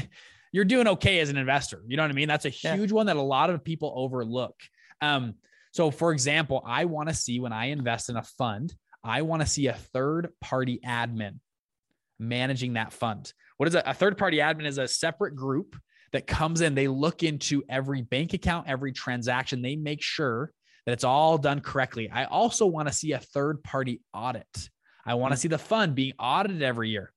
you're 0.52 0.64
doing 0.64 0.86
okay 0.88 1.20
as 1.20 1.30
an 1.30 1.36
investor. 1.36 1.82
You 1.86 1.96
know 1.96 2.02
what 2.02 2.10
I 2.10 2.14
mean? 2.14 2.28
That's 2.28 2.44
a 2.44 2.50
huge 2.50 2.90
yeah. 2.90 2.94
one 2.94 3.06
that 3.06 3.16
a 3.16 3.22
lot 3.22 3.50
of 3.50 3.64
people 3.64 3.92
overlook. 3.96 4.54
Um, 5.00 5.34
so, 5.72 5.90
for 5.90 6.12
example, 6.12 6.62
I 6.66 6.84
want 6.84 7.08
to 7.08 7.14
see 7.14 7.40
when 7.40 7.52
I 7.52 7.66
invest 7.66 8.10
in 8.10 8.16
a 8.16 8.22
fund, 8.22 8.74
I 9.02 9.22
want 9.22 9.40
to 9.42 9.48
see 9.48 9.68
a 9.68 9.72
third 9.72 10.28
party 10.40 10.80
admin 10.86 11.38
managing 12.18 12.74
that 12.74 12.92
fund. 12.92 13.32
What 13.56 13.68
is 13.68 13.74
a, 13.74 13.82
a 13.86 13.94
third 13.94 14.18
party 14.18 14.38
admin? 14.38 14.66
Is 14.66 14.78
a 14.78 14.86
separate 14.86 15.34
group 15.34 15.76
that 16.12 16.26
comes 16.26 16.60
in, 16.60 16.74
they 16.74 16.88
look 16.88 17.22
into 17.22 17.62
every 17.68 18.02
bank 18.02 18.34
account, 18.34 18.68
every 18.68 18.92
transaction, 18.92 19.62
they 19.62 19.76
make 19.76 20.02
sure 20.02 20.52
that 20.86 20.92
it's 20.92 21.04
all 21.04 21.38
done 21.38 21.60
correctly. 21.60 22.10
I 22.10 22.24
also 22.24 22.66
want 22.66 22.88
to 22.88 22.94
see 22.94 23.12
a 23.12 23.18
third 23.18 23.62
party 23.62 24.00
audit. 24.12 24.68
I 25.06 25.14
want 25.14 25.32
to 25.32 25.36
hmm. 25.36 25.40
see 25.40 25.48
the 25.48 25.58
fund 25.58 25.94
being 25.94 26.12
audited 26.18 26.62
every 26.62 26.90
year. 26.90 27.12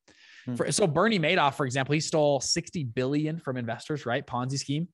Hmm. 0.46 0.56
For, 0.56 0.72
so 0.72 0.88
Bernie 0.88 1.20
Madoff, 1.20 1.56
for 1.56 1.66
example, 1.66 1.94
he 1.94 2.00
stole 2.00 2.40
60 2.40 2.86
billion 2.86 3.40
from 3.40 3.58
investors, 3.58 4.06
right? 4.06 4.26
Ponzi 4.26 4.58
scheme. 4.58 4.88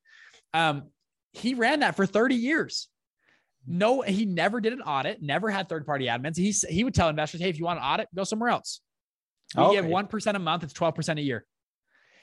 Um, 0.52 0.84
he 1.32 1.54
ran 1.54 1.80
that 1.80 1.96
for 1.96 2.06
30 2.06 2.34
years. 2.34 2.88
No, 3.66 4.00
he 4.00 4.26
never 4.26 4.60
did 4.60 4.72
an 4.72 4.82
audit, 4.82 5.22
never 5.22 5.48
had 5.48 5.68
third 5.68 5.86
party 5.86 6.06
admins. 6.06 6.36
He, 6.36 6.50
he 6.68 6.82
would 6.82 6.94
tell 6.94 7.08
investors, 7.08 7.40
hey, 7.40 7.48
if 7.48 7.58
you 7.58 7.64
want 7.64 7.78
an 7.78 7.84
audit, 7.84 8.08
go 8.14 8.24
somewhere 8.24 8.50
else. 8.50 8.80
We 9.56 9.62
okay. 9.62 9.76
give 9.76 9.84
1% 9.84 10.34
a 10.34 10.38
month, 10.40 10.64
it's 10.64 10.72
12% 10.72 11.18
a 11.18 11.22
year 11.22 11.46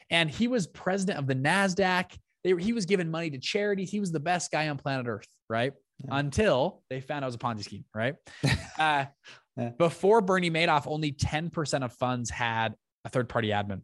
and 0.09 0.29
he 0.29 0.47
was 0.47 0.67
president 0.67 1.19
of 1.19 1.27
the 1.27 1.35
NASDAQ. 1.35 2.17
They, 2.43 2.55
he 2.55 2.73
was 2.73 2.85
giving 2.85 3.11
money 3.11 3.29
to 3.31 3.37
charities. 3.37 3.91
He 3.91 3.99
was 3.99 4.11
the 4.11 4.19
best 4.19 4.51
guy 4.51 4.69
on 4.69 4.77
planet 4.77 5.07
Earth, 5.07 5.27
right? 5.49 5.73
Yeah. 6.03 6.17
Until 6.17 6.83
they 6.89 7.01
found 7.01 7.23
out 7.23 7.27
it 7.27 7.29
was 7.29 7.35
a 7.35 7.39
Ponzi 7.39 7.63
scheme, 7.63 7.85
right? 7.93 8.15
uh, 8.79 9.05
yeah. 9.57 9.69
Before 9.77 10.21
Bernie 10.21 10.49
Madoff, 10.49 10.87
only 10.87 11.11
10% 11.11 11.83
of 11.83 11.93
funds 11.93 12.29
had 12.29 12.75
a 13.03 13.09
third 13.09 13.27
party 13.27 13.49
admin. 13.49 13.81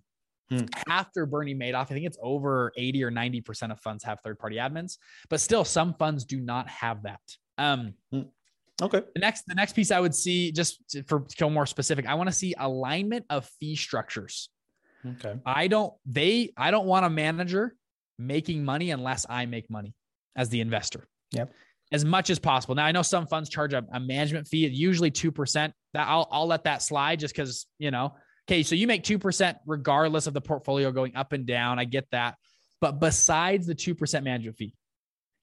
Hmm. 0.50 0.66
After 0.88 1.26
Bernie 1.26 1.56
Madoff, 1.56 1.82
I 1.82 1.86
think 1.86 2.06
it's 2.06 2.18
over 2.22 2.72
80 2.78 3.04
or 3.04 3.12
90% 3.12 3.72
of 3.72 3.80
funds 3.80 4.04
have 4.04 4.20
third 4.22 4.40
party 4.40 4.58
admins, 4.58 4.98
but 5.30 5.42
still 5.42 5.66
some 5.66 5.94
funds 5.96 6.24
do 6.24 6.40
not 6.40 6.70
have 6.70 7.04
that. 7.04 7.20
Um, 7.58 7.96
hmm. 8.12 8.22
Okay. 8.82 9.02
The 9.14 9.20
next, 9.20 9.44
the 9.48 9.56
next 9.56 9.74
piece 9.74 9.92
I 9.92 10.00
would 10.00 10.14
see, 10.14 10.52
just 10.52 10.98
for 11.08 11.22
to 11.22 11.38
go 11.38 11.50
more 11.50 11.66
specific, 11.66 12.06
I 12.06 12.14
want 12.16 12.28
to 12.28 12.36
see 12.36 12.54
alignment 12.58 13.26
of 13.30 13.50
fee 13.60 13.76
structures. 13.76 14.50
Okay. 15.06 15.40
I 15.46 15.68
don't 15.68 15.94
they 16.06 16.52
I 16.58 16.72
don't 16.72 16.86
want 16.86 17.06
a 17.06 17.10
manager 17.10 17.76
making 18.18 18.64
money 18.64 18.92
unless 18.92 19.26
I 19.30 19.46
make 19.46 19.70
money 19.70 19.94
as 20.36 20.50
the 20.50 20.62
investor. 20.62 21.08
Yep. 21.32 21.52
As 21.92 22.04
much 22.04 22.30
as 22.30 22.40
possible. 22.40 22.76
Now 22.76 22.86
I 22.86 22.92
know 22.92 23.04
some 23.04 23.28
funds 23.28 23.50
charge 23.50 23.74
a, 23.74 23.86
a 23.94 24.00
management 24.00 24.48
fee, 24.48 24.68
usually 24.68 25.12
2%. 25.12 25.72
That 25.94 26.08
I'll 26.08 26.28
I'll 26.32 26.48
let 26.48 26.64
that 26.64 26.82
slide 26.82 27.20
just 27.20 27.36
because, 27.36 27.68
you 27.78 27.92
know, 27.92 28.16
okay, 28.50 28.64
so 28.64 28.76
you 28.76 28.88
make 28.88 29.04
2% 29.04 29.56
regardless 29.66 30.28
of 30.28 30.34
the 30.34 30.42
portfolio 30.42 30.92
going 30.92 31.16
up 31.16 31.34
and 31.34 31.46
down. 31.46 31.80
I 31.80 31.86
get 31.86 32.10
that. 32.12 32.36
But 32.82 33.00
besides 33.00 33.68
the 33.68 33.76
2% 33.76 34.24
management 34.24 34.58
fee, 34.58 34.74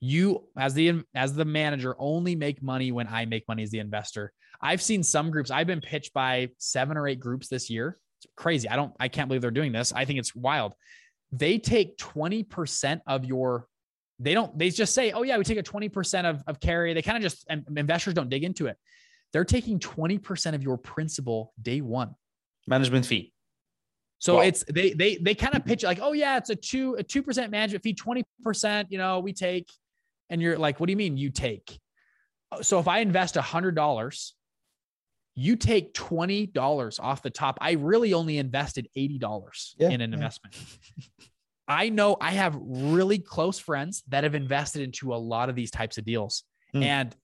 you 0.01 0.49
as 0.59 0.75
the 0.75 1.05
as 1.15 1.33
the 1.35 1.45
manager 1.45 1.95
only 1.99 2.35
make 2.35 2.61
money 2.61 2.91
when 2.91 3.07
I 3.07 3.25
make 3.25 3.47
money 3.47 3.63
as 3.63 3.71
the 3.71 3.79
investor. 3.79 4.33
I've 4.61 4.83
seen 4.83 5.03
some 5.03 5.31
groups, 5.31 5.51
I've 5.51 5.67
been 5.67 5.81
pitched 5.81 6.13
by 6.13 6.51
seven 6.59 6.97
or 6.97 7.09
eight 7.09 7.21
groups 7.21 7.49
this 7.49 7.71
year 7.71 7.99
it's 8.25 8.33
crazy. 8.37 8.69
I 8.69 8.77
don't, 8.77 8.93
I 9.01 9.09
can't 9.09 9.29
believe 9.29 9.43
they're 9.43 9.51
doing 9.51 9.73
this. 9.73 9.93
I 9.93 10.05
think 10.05 10.19
it's 10.19 10.35
wild. 10.35 10.75
They 11.33 11.59
take 11.59 11.97
20% 11.99 13.01
of 13.07 13.25
your, 13.25 13.67
they 14.19 14.35
don't, 14.35 14.57
they 14.57 14.71
just 14.71 14.95
say, 14.95 15.13
oh 15.13 15.23
yeah, 15.23 15.39
we 15.39 15.45
take 15.45 15.59
a 15.59 15.63
20% 15.63 16.25
of, 16.25 16.43
of 16.47 16.61
carry. 16.61 16.95
They 16.95 17.03
kind 17.03 17.17
of 17.17 17.23
just, 17.23 17.45
and 17.49 17.65
investors 17.77 18.15
don't 18.15 18.29
dig 18.29 18.45
into 18.45 18.67
it. 18.67 18.77
They're 19.33 19.45
taking 19.45 19.79
20% 19.79 20.55
of 20.55 20.63
your 20.63 20.77
principal 20.77 21.53
day 21.61 21.81
one. 21.81 22.15
Management 22.67 23.07
fee. 23.07 23.33
So 24.19 24.37
Wow. 24.37 24.43
it's 24.43 24.63
they 24.71 24.93
they 24.93 25.17
they 25.17 25.35
kind 25.35 25.57
of 25.57 25.65
pitch 25.65 25.83
it 25.83 25.87
like, 25.89 25.99
oh 26.01 26.13
yeah, 26.13 26.37
it's 26.37 26.51
a 26.51 26.55
two 26.55 26.95
a 26.95 27.03
two 27.03 27.25
percent 27.25 27.51
management 27.51 27.83
fee, 27.83 27.93
twenty 27.93 28.23
percent. 28.45 28.93
You 28.93 28.99
know, 28.99 29.19
we 29.19 29.33
take, 29.33 29.69
and 30.31 30.41
you're 30.41 30.57
like, 30.57 30.79
what 30.79 30.87
do 30.87 30.93
you 30.93 30.97
mean 30.97 31.17
you 31.17 31.31
take? 31.31 31.81
So 32.61 32.79
if 32.79 32.87
I 32.87 33.01
invest 33.01 33.37
a 33.37 33.43
hundred 33.43 33.75
dollars, 33.75 34.35
you 35.35 35.57
take 35.57 35.95
twenty 35.95 36.47
dollars 36.47 36.99
off 36.99 37.23
the 37.23 37.31
top. 37.31 37.59
I 37.61 37.73
really 37.73 38.13
only 38.15 38.39
invested 38.39 38.89
eighty 38.97 39.19
dollars 39.19 39.75
Yeah, 39.79 39.89
in 39.89 40.01
an 40.01 40.11
yeah. 40.11 40.17
investment. 40.17 40.57
I 41.69 41.89
know 41.89 42.17
I 42.21 42.33
have 42.33 42.59
really 42.61 43.19
close 43.19 43.59
friends 43.59 44.03
that 44.09 44.25
have 44.25 44.35
invested 44.35 44.83
into 44.83 45.15
a 45.15 45.17
lot 45.17 45.49
of 45.49 45.55
these 45.55 45.71
types 45.71 45.97
of 45.97 46.05
deals. 46.05 46.43
Mm. 46.75 46.85
And 46.85 47.17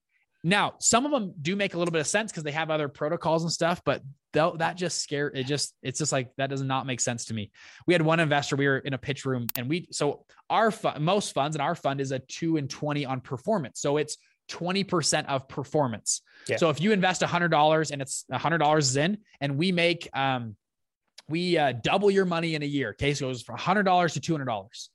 now 0.45 0.75
some 0.79 1.05
of 1.05 1.11
them 1.11 1.35
do 1.43 1.57
make 1.57 1.75
a 1.75 1.79
little 1.79 1.93
bit 1.93 2.01
of 2.01 2.07
sense 2.07 2.31
because 2.31 2.45
they 2.45 2.53
have 2.53 2.71
other 2.71 2.89
protocols 2.89 3.43
and 3.43 3.53
stuff, 3.53 3.83
but 3.85 4.03
that 4.33 4.77
just 4.77 5.03
scare 5.03 5.29
it 5.35 5.45
just 5.45 5.75
it's 5.83 5.99
just 5.99 6.13
like 6.13 6.31
that 6.37 6.49
does 6.49 6.63
not 6.63 6.87
make 6.87 7.01
sense 7.01 7.25
to 7.27 7.35
me. 7.35 7.51
We 7.87 7.95
had 7.95 8.03
one 8.03 8.21
investor, 8.21 8.55
we 8.55 8.69
were 8.69 8.79
in 8.79 8.95
a 8.95 8.99
pitch 8.99 9.25
room 9.25 9.49
and 9.57 9.69
we 9.69 9.89
so 9.91 10.25
our 10.49 10.71
fund 10.71 11.05
most 11.05 11.35
funds 11.35 11.57
and 11.57 11.63
our 11.63 11.75
fund 11.75 12.01
is 12.01 12.13
a 12.13 12.21
two 12.21 12.57
and 12.57 12.71
20 12.71 13.05
on 13.05 13.21
performance. 13.21 13.81
So 13.81 13.97
it's 13.97 14.17
20% 14.49 15.27
of 15.27 15.49
performance. 15.49 16.23
Yeah. 16.49 16.57
So 16.57 16.71
if 16.71 16.81
you 16.81 16.93
invest 16.93 17.23
$100 17.23 17.91
and 17.91 18.03
it's 18.03 18.25
$100 18.33 18.79
is 18.79 18.97
in 18.97 19.19
and 19.41 19.57
we 19.57 19.73
make 19.73 20.09
um 20.15 20.57
we 21.29 21.59
uh, 21.59 21.73
double 21.73 22.11
your 22.11 22.25
money 22.25 22.55
in 22.55 22.63
a 22.63 22.67
year. 22.67 22.93
Case 22.93 23.21
goes 23.21 23.43
from 23.43 23.59
$100 23.59 24.21
to 24.21 24.39
$200. 24.39 24.89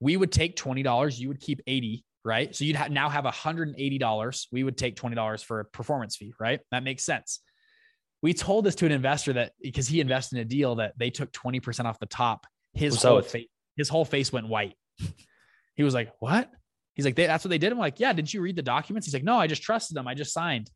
We 0.00 0.16
would 0.16 0.32
take 0.32 0.56
$20, 0.56 1.18
you 1.18 1.28
would 1.28 1.40
keep 1.40 1.60
80, 1.66 2.04
right? 2.24 2.54
So 2.54 2.64
you'd 2.64 2.76
ha- 2.76 2.88
now 2.88 3.08
have 3.08 3.24
$180. 3.24 4.46
We 4.52 4.64
would 4.64 4.78
take 4.78 4.96
$20 4.96 5.44
for 5.44 5.60
a 5.60 5.64
performance 5.64 6.16
fee, 6.16 6.32
right? 6.40 6.60
That 6.70 6.82
makes 6.82 7.04
sense. 7.04 7.40
We 8.22 8.32
told 8.32 8.64
this 8.64 8.74
to 8.76 8.86
an 8.86 8.92
investor 8.92 9.34
that 9.34 9.52
because 9.60 9.86
he 9.86 10.00
invested 10.00 10.36
in 10.36 10.42
a 10.42 10.44
deal 10.46 10.76
that 10.76 10.94
they 10.98 11.10
took 11.10 11.30
20% 11.32 11.84
off 11.84 11.98
the 11.98 12.06
top, 12.06 12.46
his 12.72 12.94
What's 12.94 13.02
whole 13.02 13.18
out? 13.18 13.26
face, 13.26 13.48
his 13.76 13.88
whole 13.88 14.04
face 14.04 14.32
went 14.32 14.48
white. 14.48 14.74
he 15.74 15.82
was 15.82 15.92
like, 15.92 16.10
"What?" 16.18 16.50
He's 16.96 17.04
like, 17.04 17.14
"That's 17.14 17.44
what 17.44 17.50
they 17.50 17.58
did." 17.58 17.70
I'm 17.70 17.78
like, 17.78 18.00
"Yeah." 18.00 18.12
Did 18.12 18.32
you 18.32 18.40
read 18.40 18.56
the 18.56 18.62
documents? 18.62 19.06
He's 19.06 19.14
like, 19.14 19.22
"No, 19.22 19.38
I 19.38 19.46
just 19.46 19.62
trusted 19.62 19.96
them. 19.96 20.08
I 20.08 20.14
just 20.14 20.32
signed." 20.32 20.70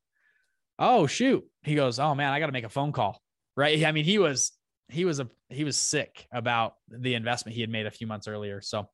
Oh 0.78 1.06
shoot! 1.06 1.44
He 1.62 1.74
goes, 1.74 1.98
"Oh 1.98 2.14
man, 2.14 2.32
I 2.32 2.38
got 2.38 2.46
to 2.46 2.52
make 2.52 2.64
a 2.64 2.68
phone 2.68 2.92
call." 2.92 3.20
Right? 3.56 3.84
I 3.84 3.90
mean, 3.90 4.04
he 4.04 4.18
was 4.18 4.52
he 4.88 5.04
was 5.04 5.18
a 5.18 5.28
he 5.48 5.64
was 5.64 5.76
sick 5.76 6.26
about 6.32 6.74
the 6.88 7.14
investment 7.14 7.54
he 7.54 7.62
had 7.62 7.70
made 7.70 7.86
a 7.86 7.90
few 7.90 8.06
months 8.06 8.28
earlier. 8.28 8.60
So 8.60 8.88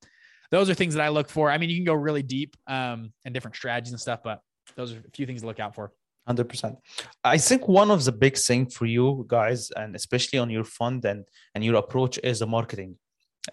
those 0.51 0.71
are 0.71 0.75
things 0.75 0.95
that 0.95 1.03
I 1.03 1.09
look 1.09 1.29
for. 1.29 1.51
I 1.51 1.59
mean, 1.59 1.71
you 1.71 1.77
can 1.77 1.85
go 1.85 1.95
really 1.95 2.23
deep 2.23 2.57
um, 2.67 3.13
and 3.25 3.35
different 3.35 3.57
strategies 3.57 3.93
and 3.93 4.01
stuff, 4.01 4.21
but 4.23 4.41
those 4.77 4.93
are 4.93 4.99
a 4.99 5.11
few 5.13 5.27
things 5.27 5.41
to 5.41 5.47
look 5.47 5.61
out 5.61 5.75
for. 5.75 5.93
Hundred 6.27 6.49
percent. 6.49 6.77
I 7.23 7.39
think 7.39 7.69
one 7.69 7.91
of 7.91 8.05
the 8.05 8.13
big 8.13 8.37
thing 8.37 8.67
for 8.67 8.85
you 8.87 9.25
guys, 9.29 9.71
and 9.71 9.95
especially 9.95 10.41
on 10.41 10.51
your 10.51 10.65
fund 10.65 11.05
and 11.05 11.25
and 11.55 11.65
your 11.65 11.77
approach, 11.77 12.19
is 12.23 12.41
the 12.41 12.47
marketing, 12.47 12.97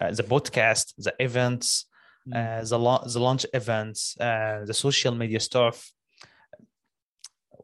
uh, 0.00 0.10
the 0.10 0.24
podcast, 0.24 0.92
the 0.98 1.14
events, 1.20 1.86
Mm. 2.28 2.34
uh, 2.36 2.64
the 2.64 2.78
la- 2.78 3.04
the 3.04 3.20
launch 3.20 3.44
events, 3.52 4.16
uh, 4.18 4.64
the 4.64 4.74
social 4.74 5.14
media 5.14 5.40
stuff. 5.40 5.92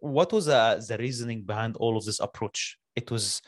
What 0.01 0.33
was 0.33 0.49
uh, 0.49 0.81
the 0.87 0.99
reasoning 0.99 1.43
behind 1.43 1.77
all 1.77 1.97
of 1.97 2.05
this 2.05 2.21
approach? 2.21 2.79
It 2.95 3.11
was 3.11 3.43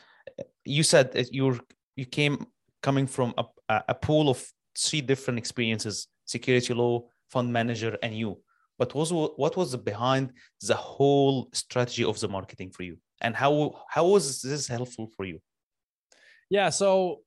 you 0.65 0.83
said 0.83 1.11
that 1.13 1.33
you 1.33 1.59
you 1.95 2.05
came 2.05 2.45
coming 2.81 3.07
from 3.07 3.33
a, 3.37 3.45
a 3.89 3.95
pool 3.95 4.29
of 4.29 4.43
three 4.77 5.01
different 5.01 5.37
experiences: 5.37 6.07
security 6.25 6.73
law, 6.73 7.03
fund 7.29 7.51
manager, 7.53 7.97
and 8.01 8.17
you. 8.17 8.41
But 8.79 8.95
was 8.95 9.13
what 9.13 9.55
was 9.55 9.75
behind 9.75 10.33
the 10.61 10.75
whole 10.75 11.49
strategy 11.53 12.03
of 12.03 12.19
the 12.19 12.27
marketing 12.27 12.71
for 12.71 12.83
you, 12.83 12.97
and 13.21 13.35
how 13.35 13.83
how 13.87 14.07
was 14.07 14.41
this 14.41 14.67
helpful 14.67 15.09
for 15.15 15.25
you? 15.25 15.39
Yeah. 16.49 16.69
So 16.69 17.21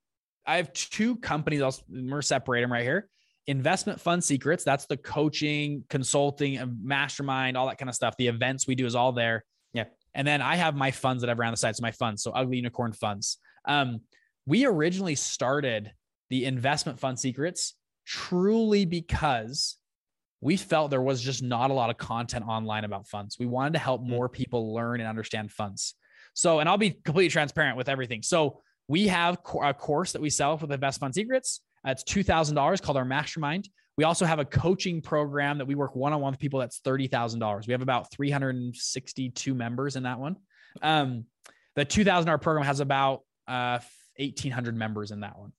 I 0.44 0.56
have 0.56 0.72
two 0.72 1.16
companies. 1.16 1.62
I'll 1.62 1.78
we're 1.88 2.22
separate 2.22 2.62
them 2.62 2.72
right 2.72 2.82
here. 2.82 3.08
Investment 3.46 4.00
Fund 4.00 4.22
Secrets. 4.24 4.64
That's 4.64 4.86
the 4.86 4.96
coaching, 4.96 5.84
consulting, 5.88 6.56
and 6.56 6.82
mastermind, 6.82 7.56
all 7.56 7.66
that 7.68 7.78
kind 7.78 7.88
of 7.88 7.94
stuff. 7.94 8.16
The 8.16 8.28
events 8.28 8.66
we 8.66 8.74
do 8.74 8.86
is 8.86 8.94
all 8.94 9.12
there. 9.12 9.44
Yeah. 9.72 9.84
And 10.14 10.26
then 10.26 10.40
I 10.42 10.56
have 10.56 10.74
my 10.74 10.90
funds 10.90 11.20
that 11.22 11.30
I've 11.30 11.38
ran 11.38 11.52
the 11.52 11.56
sites, 11.56 11.78
so 11.78 11.82
my 11.82 11.90
funds. 11.92 12.22
So 12.22 12.32
Ugly 12.32 12.56
Unicorn 12.56 12.92
Funds. 12.92 13.38
Um, 13.66 14.00
we 14.46 14.64
originally 14.64 15.14
started 15.14 15.92
the 16.30 16.44
Investment 16.44 16.98
Fund 16.98 17.18
Secrets 17.18 17.74
truly 18.04 18.84
because 18.84 19.76
we 20.40 20.56
felt 20.56 20.90
there 20.90 21.02
was 21.02 21.20
just 21.22 21.42
not 21.42 21.70
a 21.70 21.74
lot 21.74 21.90
of 21.90 21.98
content 21.98 22.46
online 22.46 22.84
about 22.84 23.06
funds. 23.08 23.36
We 23.38 23.46
wanted 23.46 23.72
to 23.74 23.78
help 23.80 24.02
Mm. 24.02 24.08
more 24.08 24.28
people 24.28 24.74
learn 24.74 25.00
and 25.00 25.08
understand 25.08 25.50
funds. 25.50 25.94
So, 26.34 26.60
and 26.60 26.68
I'll 26.68 26.78
be 26.78 26.90
completely 26.90 27.30
transparent 27.30 27.76
with 27.76 27.88
everything. 27.88 28.22
So, 28.22 28.62
we 28.88 29.08
have 29.08 29.38
a 29.62 29.74
course 29.74 30.12
that 30.12 30.22
we 30.22 30.30
sell 30.30 30.56
for 30.58 30.68
the 30.68 30.78
Best 30.78 31.00
Fund 31.00 31.12
Secrets. 31.12 31.60
It's 31.86 32.02
$2,000 32.04 32.82
called 32.82 32.96
our 32.96 33.04
Mastermind. 33.04 33.68
We 33.96 34.04
also 34.04 34.26
have 34.26 34.38
a 34.38 34.44
coaching 34.44 35.00
program 35.00 35.58
that 35.58 35.66
we 35.66 35.74
work 35.74 35.96
one 35.96 36.12
on 36.12 36.20
one 36.20 36.32
with 36.32 36.40
people 36.40 36.60
that's 36.60 36.80
$30,000. 36.80 37.66
We 37.66 37.72
have 37.72 37.80
about 37.80 38.10
362 38.10 39.54
members 39.54 39.96
in 39.96 40.02
that 40.02 40.18
one. 40.18 40.36
Um, 40.82 41.24
the 41.76 41.86
$2,000 41.86 42.40
program 42.42 42.66
has 42.66 42.80
about 42.80 43.20
uh, 43.48 43.78
1,800 44.18 44.76
members 44.76 45.12
in 45.12 45.20
that 45.20 45.38
one. 45.38 45.52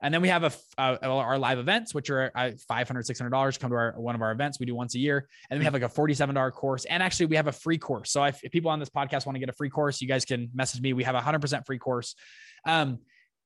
And 0.00 0.14
then 0.14 0.22
we 0.22 0.28
have 0.28 0.44
a, 0.44 0.52
uh, 0.80 0.96
our 1.02 1.38
live 1.38 1.58
events, 1.58 1.92
which 1.92 2.08
are 2.10 2.30
uh, 2.34 2.52
$500, 2.70 2.88
$600. 2.88 3.58
Come 3.58 3.70
to 3.70 3.76
our, 3.76 3.94
one 3.96 4.14
of 4.14 4.22
our 4.22 4.30
events 4.30 4.60
we 4.60 4.66
do 4.66 4.74
once 4.74 4.94
a 4.94 4.98
year. 4.98 5.28
And 5.50 5.56
then 5.56 5.60
we 5.60 5.64
have 5.64 5.72
like 5.72 5.82
a 5.82 5.88
$47 5.88 6.52
course. 6.52 6.84
And 6.84 7.02
actually, 7.02 7.26
we 7.26 7.36
have 7.36 7.48
a 7.48 7.52
free 7.52 7.78
course. 7.78 8.12
So 8.12 8.22
if, 8.24 8.44
if 8.44 8.52
people 8.52 8.70
on 8.70 8.78
this 8.78 8.90
podcast 8.90 9.26
want 9.26 9.34
to 9.34 9.40
get 9.40 9.48
a 9.48 9.54
free 9.54 9.70
course, 9.70 10.00
you 10.00 10.06
guys 10.06 10.24
can 10.24 10.50
message 10.54 10.80
me. 10.80 10.92
We 10.92 11.02
have 11.02 11.16
a 11.16 11.20
100% 11.20 11.66
free 11.66 11.78
course. 11.78 12.14
Um, 12.64 12.98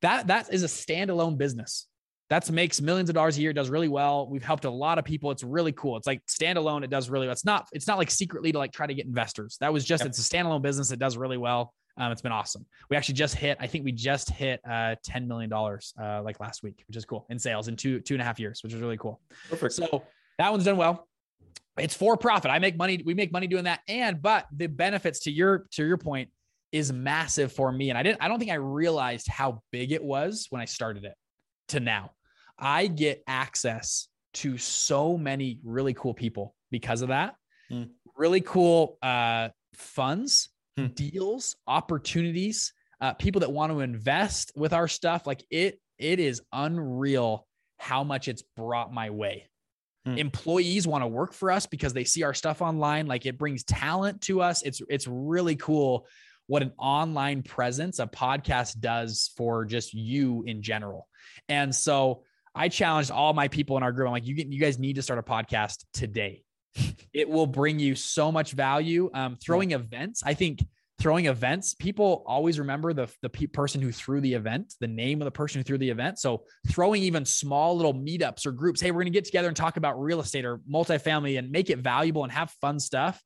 that 0.03 0.27
that 0.27 0.53
is 0.53 0.63
a 0.63 0.67
standalone 0.67 1.37
business. 1.37 1.87
That 2.33 2.49
makes 2.49 2.81
millions 2.81 3.11
of 3.11 3.13
dollars 3.13 3.37
a 3.37 3.41
year. 3.41 3.53
Does 3.53 3.69
really 3.69 3.87
well. 3.87 4.27
We've 4.27 4.43
helped 4.43 4.65
a 4.65 4.69
lot 4.71 4.97
of 4.97 5.05
people. 5.05 5.29
It's 5.29 5.43
really 5.43 5.71
cool. 5.71 5.97
It's 5.97 6.07
like 6.07 6.25
standalone. 6.25 6.83
It 6.83 6.89
does 6.89 7.07
really. 7.07 7.27
well. 7.27 7.31
It's 7.31 7.45
not. 7.45 7.67
It's 7.73 7.85
not 7.85 7.99
like 7.99 8.09
secretly 8.09 8.51
to 8.51 8.57
like 8.57 8.71
try 8.71 8.87
to 8.87 8.93
get 8.95 9.05
investors. 9.05 9.55
That 9.59 9.71
was 9.71 9.85
just. 9.85 10.01
Yep. 10.01 10.09
It's 10.09 10.17
a 10.17 10.35
standalone 10.35 10.63
business. 10.63 10.91
It 10.91 10.97
does 10.97 11.15
really 11.15 11.37
well. 11.37 11.75
Um, 11.95 12.11
it's 12.11 12.23
been 12.23 12.31
awesome. 12.31 12.65
We 12.89 12.97
actually 12.97 13.13
just 13.13 13.35
hit. 13.35 13.57
I 13.59 13.67
think 13.67 13.85
we 13.85 13.91
just 13.91 14.31
hit 14.31 14.61
uh, 14.67 14.95
ten 15.03 15.27
million 15.27 15.47
dollars 15.47 15.93
uh, 16.01 16.23
like 16.23 16.39
last 16.39 16.63
week, 16.63 16.83
which 16.87 16.97
is 16.97 17.05
cool 17.05 17.27
in 17.29 17.37
sales 17.37 17.67
in 17.67 17.75
two 17.75 17.99
two 17.99 18.15
and 18.15 18.21
a 18.23 18.25
half 18.25 18.39
years, 18.39 18.63
which 18.63 18.73
is 18.73 18.81
really 18.81 18.97
cool. 18.97 19.21
Perfect. 19.51 19.73
So 19.73 20.01
that 20.39 20.51
one's 20.51 20.63
done 20.63 20.77
well. 20.77 21.07
It's 21.77 21.93
for 21.93 22.17
profit. 22.17 22.49
I 22.49 22.57
make 22.57 22.75
money. 22.75 22.99
We 23.05 23.13
make 23.13 23.31
money 23.31 23.45
doing 23.45 23.65
that. 23.65 23.81
And 23.87 24.19
but 24.19 24.47
the 24.51 24.65
benefits 24.65 25.19
to 25.21 25.31
your 25.31 25.67
to 25.73 25.85
your 25.85 25.97
point 25.97 26.31
is 26.71 26.91
massive 26.91 27.51
for 27.51 27.71
me. 27.71 27.91
And 27.91 27.97
I 27.97 28.01
didn't. 28.01 28.23
I 28.23 28.27
don't 28.27 28.39
think 28.39 28.49
I 28.49 28.55
realized 28.55 29.27
how 29.27 29.61
big 29.71 29.91
it 29.91 30.03
was 30.03 30.47
when 30.49 30.63
I 30.63 30.65
started 30.65 31.05
it 31.05 31.13
to 31.67 31.79
now. 31.79 32.09
I 32.63 32.87
get 32.87 33.23
access 33.27 34.07
to 34.35 34.57
so 34.57 35.17
many 35.17 35.59
really 35.63 35.93
cool 35.93 36.13
people 36.13 36.55
because 36.71 37.01
of 37.01 37.09
that. 37.09 37.35
Hmm. 37.69 37.83
Really 38.15 38.41
cool 38.41 38.97
uh, 39.03 39.49
funds, 39.75 40.49
Hmm. 40.75 40.87
deals, 40.87 41.55
opportunities, 41.67 42.73
uh, 42.99 43.13
people 43.13 43.41
that 43.41 43.51
want 43.51 43.71
to 43.71 43.81
invest 43.81 44.51
with 44.55 44.73
our 44.73 44.87
stuff. 44.87 45.27
Like 45.27 45.43
it, 45.51 45.79
it 45.99 46.19
is 46.19 46.41
unreal 46.51 47.45
how 47.77 48.03
much 48.03 48.27
it's 48.27 48.41
brought 48.55 48.91
my 48.91 49.11
way. 49.11 49.49
Hmm. 50.05 50.17
Employees 50.17 50.87
want 50.87 51.03
to 51.03 51.07
work 51.07 51.33
for 51.33 51.51
us 51.51 51.67
because 51.67 51.93
they 51.93 52.05
see 52.05 52.23
our 52.23 52.33
stuff 52.33 52.61
online. 52.63 53.05
Like 53.05 53.27
it 53.27 53.37
brings 53.37 53.63
talent 53.63 54.21
to 54.21 54.41
us. 54.41 54.63
It's 54.63 54.81
it's 54.89 55.05
really 55.07 55.55
cool 55.57 56.07
what 56.47 56.61
an 56.61 56.73
online 56.77 57.43
presence, 57.43 57.99
a 57.99 58.07
podcast 58.07 58.79
does 58.79 59.31
for 59.37 59.65
just 59.65 59.93
you 59.93 60.43
in 60.47 60.61
general. 60.61 61.07
And 61.47 61.73
so 61.73 62.23
I 62.55 62.69
challenged 62.69 63.11
all 63.11 63.33
my 63.33 63.47
people 63.47 63.77
in 63.77 63.83
our 63.83 63.91
group. 63.91 64.07
I'm 64.07 64.13
like, 64.13 64.25
you, 64.25 64.35
get, 64.35 64.47
you 64.47 64.59
guys 64.59 64.77
need 64.77 64.95
to 64.95 65.01
start 65.01 65.19
a 65.19 65.23
podcast 65.23 65.85
today. 65.93 66.43
it 67.13 67.29
will 67.29 67.47
bring 67.47 67.79
you 67.79 67.95
so 67.95 68.31
much 68.31 68.51
value. 68.51 69.09
Um, 69.13 69.35
throwing 69.35 69.71
events, 69.71 70.23
I 70.25 70.33
think 70.33 70.63
throwing 70.99 71.25
events, 71.25 71.73
people 71.73 72.23
always 72.25 72.59
remember 72.59 72.93
the, 72.93 73.09
the 73.21 73.29
pe- 73.29 73.47
person 73.47 73.81
who 73.81 73.91
threw 73.91 74.21
the 74.21 74.33
event, 74.33 74.73
the 74.79 74.87
name 74.87 75.21
of 75.21 75.25
the 75.25 75.31
person 75.31 75.59
who 75.59 75.63
threw 75.63 75.77
the 75.77 75.89
event. 75.89 76.19
So 76.19 76.43
throwing 76.69 77.03
even 77.03 77.25
small 77.25 77.75
little 77.75 77.93
meetups 77.93 78.45
or 78.45 78.51
groups, 78.51 78.79
hey, 78.79 78.91
we're 78.91 79.01
going 79.01 79.11
to 79.11 79.17
get 79.17 79.25
together 79.25 79.47
and 79.47 79.57
talk 79.57 79.77
about 79.77 80.01
real 80.01 80.19
estate 80.19 80.45
or 80.45 80.59
multifamily 80.59 81.37
and 81.37 81.51
make 81.51 81.69
it 81.69 81.79
valuable 81.79 82.23
and 82.23 82.31
have 82.31 82.51
fun 82.61 82.79
stuff. 82.79 83.21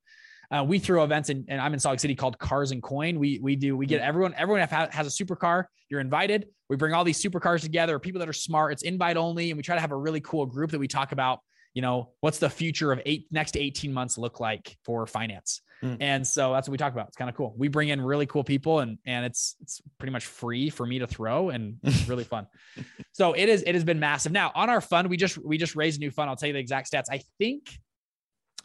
Uh, 0.49 0.63
we 0.63 0.79
throw 0.79 1.03
events 1.03 1.29
in, 1.29 1.45
and 1.49 1.59
I'm 1.59 1.73
in 1.73 1.79
Salt 1.79 1.93
Lake 1.93 1.99
City 1.99 2.15
called 2.15 2.39
Cars 2.39 2.71
and 2.71 2.81
Coin. 2.81 3.19
We 3.19 3.39
we 3.39 3.55
do 3.55 3.75
we 3.75 3.85
get 3.85 4.01
everyone 4.01 4.33
everyone 4.37 4.65
have, 4.67 4.93
has 4.93 5.07
a 5.07 5.09
supercar. 5.23 5.65
You're 5.89 5.99
invited. 5.99 6.47
We 6.69 6.77
bring 6.77 6.93
all 6.93 7.03
these 7.03 7.21
supercars 7.21 7.61
together. 7.61 7.99
People 7.99 8.19
that 8.19 8.29
are 8.29 8.33
smart. 8.33 8.71
It's 8.71 8.83
invite 8.83 9.17
only, 9.17 9.51
and 9.51 9.57
we 9.57 9.63
try 9.63 9.75
to 9.75 9.81
have 9.81 9.91
a 9.91 9.97
really 9.97 10.21
cool 10.21 10.45
group 10.45 10.71
that 10.71 10.79
we 10.79 10.87
talk 10.87 11.11
about. 11.11 11.39
You 11.73 11.81
know, 11.81 12.13
what's 12.21 12.39
the 12.39 12.49
future 12.49 12.91
of 12.91 13.01
eight 13.05 13.27
next 13.29 13.57
18 13.57 13.93
months 13.93 14.17
look 14.17 14.39
like 14.39 14.77
for 14.83 15.05
finance? 15.05 15.61
Mm. 15.83 15.97
And 15.99 16.27
so 16.27 16.53
that's 16.53 16.67
what 16.67 16.71
we 16.71 16.77
talk 16.77 16.93
about. 16.93 17.07
It's 17.07 17.17
kind 17.17 17.29
of 17.29 17.35
cool. 17.35 17.53
We 17.57 17.67
bring 17.67 17.89
in 17.89 18.01
really 18.01 18.25
cool 18.25 18.43
people, 18.43 18.79
and 18.79 18.97
and 19.05 19.25
it's 19.25 19.55
it's 19.61 19.81
pretty 19.97 20.11
much 20.11 20.25
free 20.25 20.69
for 20.69 20.85
me 20.85 20.99
to 20.99 21.07
throw, 21.07 21.49
and 21.49 21.77
it's 21.83 22.07
really 22.07 22.23
fun. 22.23 22.47
So 23.13 23.33
it 23.33 23.49
is 23.49 23.63
it 23.63 23.73
has 23.73 23.83
been 23.83 23.99
massive. 23.99 24.31
Now 24.31 24.51
on 24.53 24.69
our 24.69 24.79
fund, 24.79 25.09
we 25.09 25.17
just 25.17 25.39
we 25.39 25.57
just 25.57 25.75
raised 25.75 25.97
a 25.97 26.01
new 26.01 26.11
fund. 26.11 26.29
I'll 26.29 26.35
tell 26.35 26.45
you 26.45 26.53
the 26.53 26.59
exact 26.59 26.91
stats. 26.91 27.05
I 27.09 27.21
think, 27.39 27.67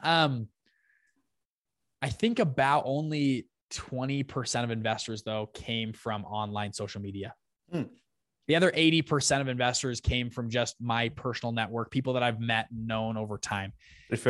um, 0.02 0.48
I 2.02 2.08
think 2.08 2.40
about 2.40 2.82
only 2.84 3.46
20% 3.72 4.64
of 4.64 4.70
investors 4.70 5.22
though 5.22 5.46
came 5.54 5.92
from 5.92 6.24
online 6.24 6.72
social 6.72 7.00
media. 7.00 7.34
Hmm. 7.70 7.84
The 8.48 8.56
other 8.56 8.72
80% 8.72 9.40
of 9.40 9.48
investors 9.48 10.00
came 10.00 10.28
from 10.28 10.50
just 10.50 10.74
my 10.80 11.08
personal 11.10 11.52
network, 11.52 11.90
people 11.92 12.14
that 12.14 12.24
I've 12.24 12.40
met 12.40 12.66
and 12.70 12.88
known 12.88 13.16
over 13.16 13.38
time. 13.38 13.72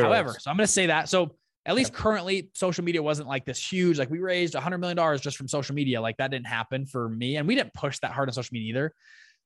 However, 0.03 0.35
so 0.39 0.51
I'm 0.51 0.55
going 0.55 0.67
to 0.67 0.71
say 0.71 0.85
that. 0.85 1.09
So 1.09 1.35
at 1.65 1.73
least 1.75 1.93
currently, 1.93 2.49
social 2.53 2.83
media 2.83 3.01
wasn't 3.01 3.27
like 3.27 3.43
this 3.43 3.71
huge. 3.71 3.97
Like 3.97 4.11
we 4.11 4.19
raised 4.19 4.53
$100 4.53 4.79
million 4.79 5.19
just 5.19 5.35
from 5.35 5.47
social 5.47 5.73
media. 5.73 5.99
Like 5.99 6.17
that 6.17 6.29
didn't 6.29 6.45
happen 6.45 6.85
for 6.85 7.09
me. 7.09 7.37
And 7.37 7.47
we 7.47 7.55
didn't 7.55 7.73
push 7.73 7.99
that 7.99 8.11
hard 8.11 8.29
on 8.29 8.33
social 8.33 8.53
media 8.53 8.69
either. 8.69 8.93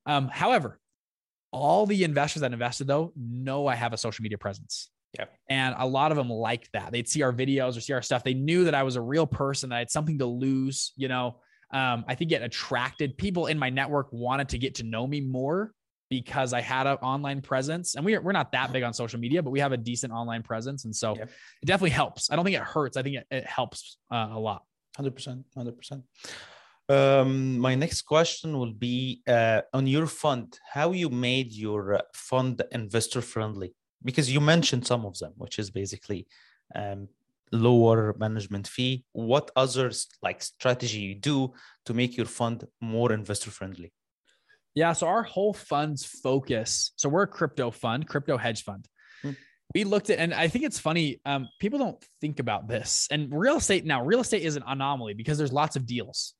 Um, 0.06 0.28
however, 0.28 0.80
all 1.52 1.86
the 1.86 2.04
investors 2.04 2.42
that 2.42 2.52
invested 2.52 2.88
though 2.88 3.14
know 3.16 3.68
I 3.68 3.76
have 3.76 3.94
a 3.94 3.98
social 3.98 4.22
media 4.22 4.38
presence. 4.38 4.90
Yeah. 5.18 5.26
And 5.50 5.76
a 5.78 5.86
lot 5.86 6.12
of 6.12 6.18
them 6.18 6.30
liked 6.30 6.70
that. 6.74 6.92
They'd 6.92 7.08
see 7.08 7.22
our 7.24 7.34
videos 7.34 7.78
or 7.78 7.82
see 7.82 7.94
our 7.94 8.02
stuff. 8.02 8.24
They 8.24 8.34
knew 8.34 8.66
that 8.66 8.76
I 8.76 8.84
was 8.84 8.96
a 8.96 9.02
real 9.02 9.26
person, 9.26 9.70
that 9.70 9.76
I 9.76 9.80
had 9.80 9.92
something 9.92 10.20
to 10.20 10.26
lose. 10.26 10.94
You 10.96 11.08
know, 11.08 11.40
um, 11.72 12.06
I 12.08 12.16
think 12.16 12.32
it 12.32 12.42
attracted 12.42 13.18
people 13.18 13.48
in 13.48 13.58
my 13.58 13.70
network 13.70 14.08
wanted 14.12 14.50
to 14.50 14.58
get 14.58 14.76
to 14.76 14.84
know 14.84 15.08
me 15.08 15.22
more 15.22 15.74
because 16.10 16.54
I 16.54 16.62
had 16.62 16.88
an 16.88 16.98
online 16.98 17.42
presence. 17.42 17.96
And 17.96 18.06
we're, 18.06 18.22
we're 18.22 18.32
not 18.32 18.52
that 18.54 18.72
big 18.72 18.84
on 18.84 18.94
social 18.94 19.20
media, 19.20 19.44
but 19.44 19.50
we 19.52 19.60
have 19.60 19.74
a 19.74 19.78
decent 19.78 20.14
online 20.14 20.44
presence. 20.44 20.86
And 20.86 20.96
so 20.96 21.16
Yep. 21.16 21.30
it 21.62 21.66
definitely 21.66 21.90
helps. 21.92 22.32
I 22.32 22.36
don't 22.36 22.46
think 22.46 22.56
it 22.56 22.64
hurts. 22.64 22.96
I 22.96 23.04
think 23.04 23.18
it, 23.18 23.28
it 23.30 23.46
helps 23.46 23.98
uh, 24.12 24.30
a 24.32 24.40
lot. 24.40 24.64
Hundred 24.96 25.16
percent, 25.16 25.46
hundred 25.56 25.78
percent. 25.78 26.04
Um, 26.90 27.60
my 27.60 27.76
next 27.76 28.04
question 28.04 28.58
will 28.58 28.72
be 28.72 29.22
uh, 29.28 29.62
on 29.74 29.86
your 29.86 30.08
fund. 30.08 30.58
How 30.72 30.94
you 30.94 31.10
made 31.10 31.52
your 31.52 31.96
uh, 31.96 32.02
fund 32.14 32.62
investor 32.72 33.22
friendly? 33.22 33.76
Because 34.04 34.32
you 34.32 34.40
mentioned 34.40 34.86
some 34.86 35.06
of 35.06 35.18
them, 35.18 35.34
which 35.38 35.60
is 35.60 35.70
basically 35.72 36.28
um, 36.76 37.08
lower 37.52 38.16
management 38.20 38.68
fee. 38.68 39.06
What 39.14 39.52
others 39.56 40.08
like 40.22 40.42
strategy 40.42 41.00
you 41.00 41.16
do 41.16 41.54
to 41.86 41.94
make 41.94 42.18
your 42.18 42.26
fund 42.26 42.66
more 42.82 43.12
investor 43.12 43.52
friendly? 43.52 43.94
Yeah. 44.76 44.94
So 44.94 45.08
our 45.08 45.24
whole 45.24 45.54
fund's 45.54 46.06
focus. 46.06 46.92
So 46.98 47.10
we're 47.10 47.24
a 47.24 47.28
crypto 47.28 47.72
fund, 47.72 48.08
crypto 48.08 48.38
hedge 48.38 48.64
fund. 48.64 48.88
Hmm. 49.24 49.32
We 49.74 49.84
looked 49.84 50.10
at, 50.10 50.20
and 50.20 50.34
I 50.34 50.48
think 50.48 50.66
it's 50.66 50.80
funny. 50.80 51.20
Um, 51.26 51.50
people 51.60 51.80
don't 51.80 52.06
think 52.22 52.40
about 52.40 52.68
this. 52.68 53.08
And 53.10 53.28
real 53.32 53.58
estate 53.58 53.86
now, 53.86 54.04
real 54.04 54.20
estate 54.20 54.44
is 54.44 54.56
an 54.56 54.64
anomaly 54.68 55.16
because 55.16 55.38
there's 55.38 55.52
lots 55.52 55.76
of 55.76 55.86
deals. 55.86 56.36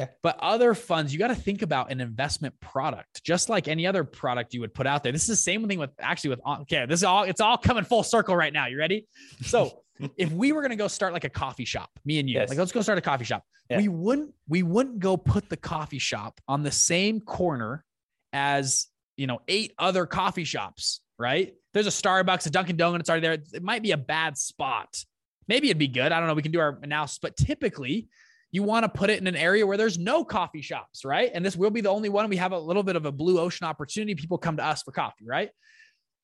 Yeah. 0.00 0.06
But 0.22 0.38
other 0.40 0.72
funds, 0.74 1.12
you 1.12 1.18
got 1.18 1.28
to 1.28 1.34
think 1.34 1.60
about 1.60 1.90
an 1.92 2.00
investment 2.00 2.58
product, 2.58 3.22
just 3.22 3.50
like 3.50 3.68
any 3.68 3.86
other 3.86 4.02
product 4.02 4.54
you 4.54 4.60
would 4.62 4.72
put 4.72 4.86
out 4.86 5.02
there. 5.02 5.12
This 5.12 5.22
is 5.22 5.28
the 5.28 5.36
same 5.36 5.68
thing 5.68 5.78
with 5.78 5.90
actually 6.00 6.30
with 6.30 6.40
uh, 6.46 6.58
okay. 6.62 6.86
This 6.86 7.00
is 7.00 7.04
all 7.04 7.24
it's 7.24 7.40
all 7.42 7.58
coming 7.58 7.84
full 7.84 8.02
circle 8.02 8.34
right 8.34 8.52
now. 8.52 8.66
You 8.66 8.78
ready? 8.78 9.06
So 9.42 9.82
if 10.16 10.32
we 10.32 10.52
were 10.52 10.62
gonna 10.62 10.76
go 10.76 10.88
start 10.88 11.12
like 11.12 11.24
a 11.24 11.28
coffee 11.28 11.66
shop, 11.66 11.90
me 12.06 12.18
and 12.18 12.30
you, 12.30 12.36
Yes. 12.36 12.48
like 12.48 12.58
let's 12.58 12.72
go 12.72 12.80
start 12.80 12.96
a 12.96 13.02
coffee 13.02 13.24
shop. 13.26 13.44
Yeah. 13.68 13.76
We 13.76 13.88
wouldn't 13.88 14.32
we 14.48 14.62
wouldn't 14.62 15.00
go 15.00 15.18
put 15.18 15.50
the 15.50 15.58
coffee 15.58 15.98
shop 15.98 16.40
on 16.48 16.62
the 16.62 16.72
same 16.72 17.20
corner 17.20 17.84
as 18.32 18.86
you 19.18 19.26
know 19.26 19.40
eight 19.48 19.74
other 19.78 20.06
coffee 20.06 20.44
shops, 20.44 21.02
right? 21.18 21.52
There's 21.74 21.86
a 21.86 21.90
Starbucks, 21.90 22.46
a 22.46 22.50
Dunkin' 22.50 22.76
Donuts 22.76 23.10
already 23.10 23.26
there. 23.26 23.38
It 23.52 23.62
might 23.62 23.82
be 23.82 23.92
a 23.92 23.96
bad 23.98 24.38
spot. 24.38 25.04
Maybe 25.46 25.68
it'd 25.68 25.78
be 25.78 25.88
good. 25.88 26.10
I 26.10 26.18
don't 26.18 26.26
know. 26.28 26.34
We 26.34 26.42
can 26.42 26.52
do 26.52 26.60
our 26.60 26.78
analysis, 26.82 27.18
but 27.20 27.36
typically 27.36 28.08
you 28.52 28.62
want 28.62 28.84
to 28.84 28.88
put 28.88 29.10
it 29.10 29.20
in 29.20 29.26
an 29.26 29.36
area 29.36 29.66
where 29.66 29.76
there's 29.76 29.98
no 29.98 30.24
coffee 30.24 30.62
shops, 30.62 31.04
right? 31.04 31.30
And 31.32 31.44
this 31.44 31.56
will 31.56 31.70
be 31.70 31.80
the 31.80 31.90
only 31.90 32.08
one. 32.08 32.28
We 32.28 32.36
have 32.36 32.52
a 32.52 32.58
little 32.58 32.82
bit 32.82 32.96
of 32.96 33.06
a 33.06 33.12
blue 33.12 33.38
ocean 33.38 33.66
opportunity. 33.66 34.14
People 34.14 34.38
come 34.38 34.56
to 34.56 34.64
us 34.64 34.82
for 34.82 34.92
coffee, 34.92 35.24
right? 35.26 35.50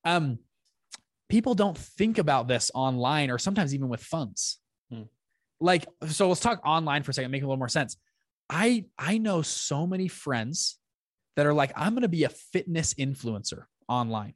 Um, 0.03 0.39
people 1.29 1.55
don't 1.55 1.77
think 1.77 2.17
about 2.17 2.47
this 2.47 2.69
online 2.73 3.31
or 3.31 3.37
sometimes 3.37 3.73
even 3.73 3.87
with 3.87 4.01
funds. 4.01 4.59
Hmm. 4.91 5.03
Like, 5.59 5.85
so 6.07 6.27
let's 6.27 6.41
talk 6.41 6.61
online 6.65 7.03
for 7.03 7.11
a 7.11 7.13
second, 7.13 7.31
make 7.31 7.43
a 7.43 7.45
little 7.45 7.57
more 7.57 7.69
sense. 7.69 7.97
I 8.49 8.85
I 8.97 9.17
know 9.17 9.41
so 9.41 9.87
many 9.87 10.07
friends 10.07 10.79
that 11.35 11.45
are 11.45 11.53
like, 11.53 11.71
I'm 11.75 11.93
gonna 11.93 12.07
be 12.07 12.23
a 12.23 12.29
fitness 12.29 12.93
influencer 12.93 13.63
online. 13.87 14.33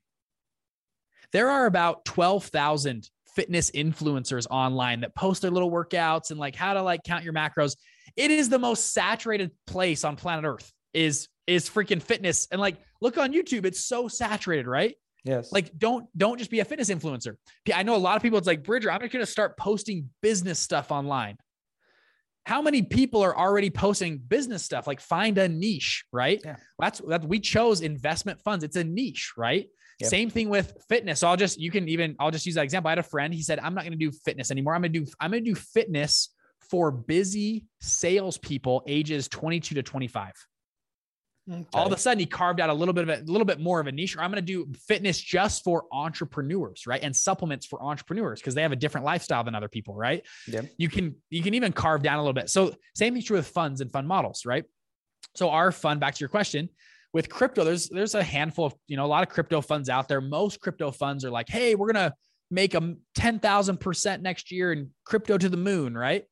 There 1.31 1.49
are 1.49 1.65
about 1.65 2.03
12,000 2.05 3.09
fitness 3.35 3.71
influencers 3.71 4.47
online 4.49 5.01
that 5.01 5.15
post 5.15 5.41
their 5.41 5.51
little 5.51 5.71
workouts 5.71 6.31
and 6.31 6.39
like 6.39 6.55
how 6.55 6.73
to 6.73 6.81
like 6.81 7.03
count 7.03 7.23
your 7.23 7.33
macros. 7.33 7.75
It 8.15 8.31
is 8.31 8.49
the 8.49 8.59
most 8.59 8.93
saturated 8.93 9.51
place 9.67 10.03
on 10.03 10.15
planet 10.15 10.45
Earth 10.45 10.71
is 10.93 11.27
is 11.47 11.69
freaking 11.69 12.01
fitness. 12.01 12.47
And 12.51 12.59
like 12.59 12.77
look 13.01 13.17
on 13.17 13.33
YouTube, 13.33 13.65
it's 13.65 13.85
so 13.85 14.07
saturated, 14.07 14.67
right? 14.67 14.95
Yes. 15.23 15.51
Like 15.51 15.77
don't 15.77 16.05
don't 16.17 16.37
just 16.37 16.51
be 16.51 16.59
a 16.59 16.65
fitness 16.65 16.89
influencer. 16.89 17.35
I 17.73 17.83
know 17.83 17.95
a 17.95 17.97
lot 17.97 18.15
of 18.15 18.21
people 18.21 18.37
it's 18.37 18.47
like, 18.47 18.63
"Bridger, 18.63 18.91
I'm 18.91 19.01
just 19.01 19.13
going 19.13 19.25
to 19.25 19.31
start 19.31 19.57
posting 19.57 20.09
business 20.21 20.59
stuff 20.59 20.91
online." 20.91 21.37
How 22.45 22.61
many 22.63 22.81
people 22.81 23.21
are 23.21 23.37
already 23.37 23.69
posting 23.69 24.17
business 24.17 24.63
stuff? 24.63 24.87
Like 24.87 24.99
find 24.99 25.37
a 25.37 25.47
niche, 25.47 26.05
right? 26.11 26.41
Yeah. 26.43 26.55
That's 26.79 26.99
that 27.07 27.23
we 27.23 27.39
chose 27.39 27.81
investment 27.81 28.41
funds. 28.41 28.63
It's 28.63 28.75
a 28.75 28.83
niche, 28.83 29.33
right? 29.37 29.67
Yep. 30.01 30.09
Same 30.09 30.29
thing 30.29 30.49
with 30.49 30.73
fitness. 30.89 31.19
So 31.19 31.27
I'll 31.27 31.37
just 31.37 31.59
you 31.59 31.71
can 31.71 31.87
even 31.87 32.15
I'll 32.19 32.31
just 32.31 32.45
use 32.45 32.55
that 32.55 32.63
example. 32.63 32.89
I 32.89 32.91
had 32.91 32.99
a 32.99 33.03
friend. 33.03 33.33
He 33.33 33.41
said, 33.41 33.59
"I'm 33.59 33.73
not 33.73 33.83
going 33.83 33.97
to 33.97 33.97
do 33.97 34.11
fitness 34.11 34.51
anymore. 34.51 34.73
I'm 34.73 34.81
going 34.81 34.93
to 34.93 34.99
do 34.99 35.11
I'm 35.19 35.31
going 35.31 35.43
to 35.43 35.49
do 35.49 35.55
fitness 35.55 36.29
for 36.69 36.91
busy 36.91 37.65
salespeople 37.79 38.83
ages 38.87 39.27
22 39.27 39.75
to 39.75 39.83
25." 39.83 40.33
All 41.73 41.87
of 41.87 41.91
a 41.91 41.97
sudden, 41.97 42.19
he 42.19 42.25
carved 42.25 42.59
out 42.61 42.69
a 42.69 42.73
little 42.73 42.93
bit 42.93 43.03
of 43.03 43.09
a, 43.09 43.21
a 43.21 43.29
little 43.31 43.45
bit 43.45 43.59
more 43.59 43.79
of 43.79 43.87
a 43.87 43.91
niche. 43.91 44.15
Or 44.15 44.21
I'm 44.21 44.31
going 44.31 44.45
to 44.45 44.65
do 44.65 44.71
fitness 44.87 45.19
just 45.19 45.63
for 45.63 45.85
entrepreneurs, 45.91 46.85
right? 46.87 47.01
And 47.01 47.15
supplements 47.15 47.65
for 47.65 47.81
entrepreneurs 47.81 48.39
because 48.39 48.55
they 48.55 48.61
have 48.61 48.71
a 48.71 48.75
different 48.75 49.05
lifestyle 49.05 49.43
than 49.43 49.55
other 49.55 49.67
people, 49.67 49.95
right? 49.95 50.25
Yeah. 50.47 50.61
You 50.77 50.87
can 50.87 51.15
you 51.29 51.41
can 51.41 51.53
even 51.53 51.73
carve 51.73 52.03
down 52.03 52.19
a 52.19 52.21
little 52.21 52.33
bit. 52.33 52.49
So 52.49 52.75
same 52.95 53.13
thing 53.13 53.23
true 53.23 53.37
with 53.37 53.47
funds 53.47 53.81
and 53.81 53.91
fund 53.91 54.07
models, 54.07 54.45
right? 54.45 54.65
So 55.35 55.49
our 55.49 55.71
fund, 55.71 55.99
back 55.99 56.15
to 56.15 56.19
your 56.19 56.29
question, 56.29 56.69
with 57.13 57.29
crypto, 57.29 57.63
there's 57.63 57.89
there's 57.89 58.15
a 58.15 58.23
handful 58.23 58.65
of 58.65 58.73
you 58.87 58.97
know 58.97 59.05
a 59.05 59.07
lot 59.07 59.23
of 59.23 59.29
crypto 59.29 59.61
funds 59.61 59.89
out 59.89 60.07
there. 60.07 60.21
Most 60.21 60.59
crypto 60.61 60.91
funds 60.91 61.25
are 61.25 61.31
like, 61.31 61.49
hey, 61.49 61.75
we're 61.75 61.91
gonna 61.91 62.13
make 62.49 62.73
a 62.73 62.95
ten 63.15 63.39
thousand 63.39 63.79
percent 63.79 64.21
next 64.21 64.51
year 64.51 64.71
and 64.71 64.89
crypto 65.05 65.37
to 65.37 65.49
the 65.49 65.57
moon, 65.57 65.97
right? 65.97 66.25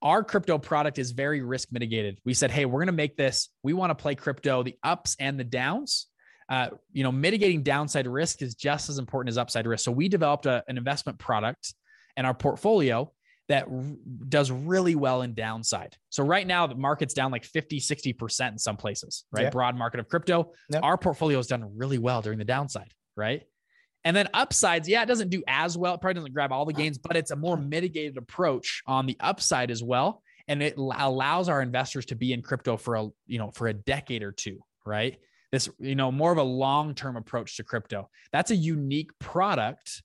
Our 0.00 0.24
crypto 0.24 0.58
product 0.58 0.98
is 0.98 1.12
very 1.12 1.42
risk 1.42 1.68
mitigated. 1.70 2.18
We 2.24 2.34
said, 2.34 2.50
hey, 2.50 2.64
we're 2.64 2.84
to 2.84 2.92
make 2.92 3.16
this. 3.16 3.50
We 3.62 3.72
want 3.72 3.90
to 3.90 3.94
play 3.94 4.16
crypto, 4.16 4.64
the 4.64 4.76
ups 4.82 5.16
and 5.20 5.38
the 5.38 5.44
downs. 5.44 6.08
Uh, 6.48 6.70
you 6.92 7.04
know, 7.04 7.12
mitigating 7.12 7.62
downside 7.62 8.08
risk 8.08 8.42
is 8.42 8.56
just 8.56 8.90
as 8.90 8.98
important 8.98 9.30
as 9.30 9.38
upside 9.38 9.66
risk. 9.66 9.84
So 9.84 9.92
we 9.92 10.08
developed 10.08 10.46
a, 10.46 10.64
an 10.66 10.76
investment 10.76 11.18
product 11.18 11.72
and 12.16 12.26
our 12.26 12.34
portfolio 12.34 13.12
that 13.48 13.66
does 14.28 14.50
really 14.50 14.94
well 14.94 15.22
in 15.22 15.34
downside. 15.34 15.96
So 16.10 16.24
right 16.24 16.46
now 16.46 16.66
the 16.66 16.74
market's 16.74 17.14
down 17.14 17.32
like 17.32 17.44
50, 17.44 17.80
60% 17.80 18.52
in 18.52 18.58
some 18.58 18.76
places, 18.76 19.24
right? 19.32 19.44
Yeah. 19.44 19.50
Broad 19.50 19.76
market 19.76 20.00
of 20.00 20.08
crypto. 20.08 20.52
Yeah. 20.70 20.80
Our 20.80 20.96
portfolio 20.96 21.38
has 21.38 21.48
done 21.48 21.76
really 21.76 21.98
well 21.98 22.22
during 22.22 22.38
the 22.38 22.44
downside, 22.44 22.92
right? 23.16 23.42
And 24.04 24.16
then 24.16 24.28
upsides, 24.34 24.88
yeah, 24.88 25.02
it 25.02 25.06
doesn't 25.06 25.30
do 25.30 25.42
as 25.46 25.78
well. 25.78 25.94
It 25.94 26.00
probably 26.00 26.14
doesn't 26.14 26.32
grab 26.32 26.52
all 26.52 26.64
the 26.64 26.72
gains, 26.72 26.98
but 26.98 27.16
it's 27.16 27.30
a 27.30 27.36
more 27.36 27.56
mitigated 27.56 28.16
approach 28.16 28.82
on 28.86 29.06
the 29.06 29.16
upside 29.20 29.70
as 29.70 29.82
well. 29.82 30.22
And 30.48 30.62
it 30.62 30.74
al- 30.76 30.94
allows 30.98 31.48
our 31.48 31.62
investors 31.62 32.06
to 32.06 32.16
be 32.16 32.32
in 32.32 32.42
crypto 32.42 32.76
for 32.76 32.96
a, 32.96 33.08
you 33.26 33.38
know, 33.38 33.50
for 33.52 33.68
a 33.68 33.74
decade 33.74 34.22
or 34.22 34.32
two, 34.32 34.58
right? 34.84 35.18
This, 35.52 35.68
you 35.78 35.94
know, 35.94 36.10
more 36.10 36.32
of 36.32 36.38
a 36.38 36.42
long-term 36.42 37.16
approach 37.16 37.56
to 37.58 37.64
crypto. 37.64 38.08
That's 38.32 38.50
a 38.50 38.56
unique 38.56 39.10
product 39.20 40.02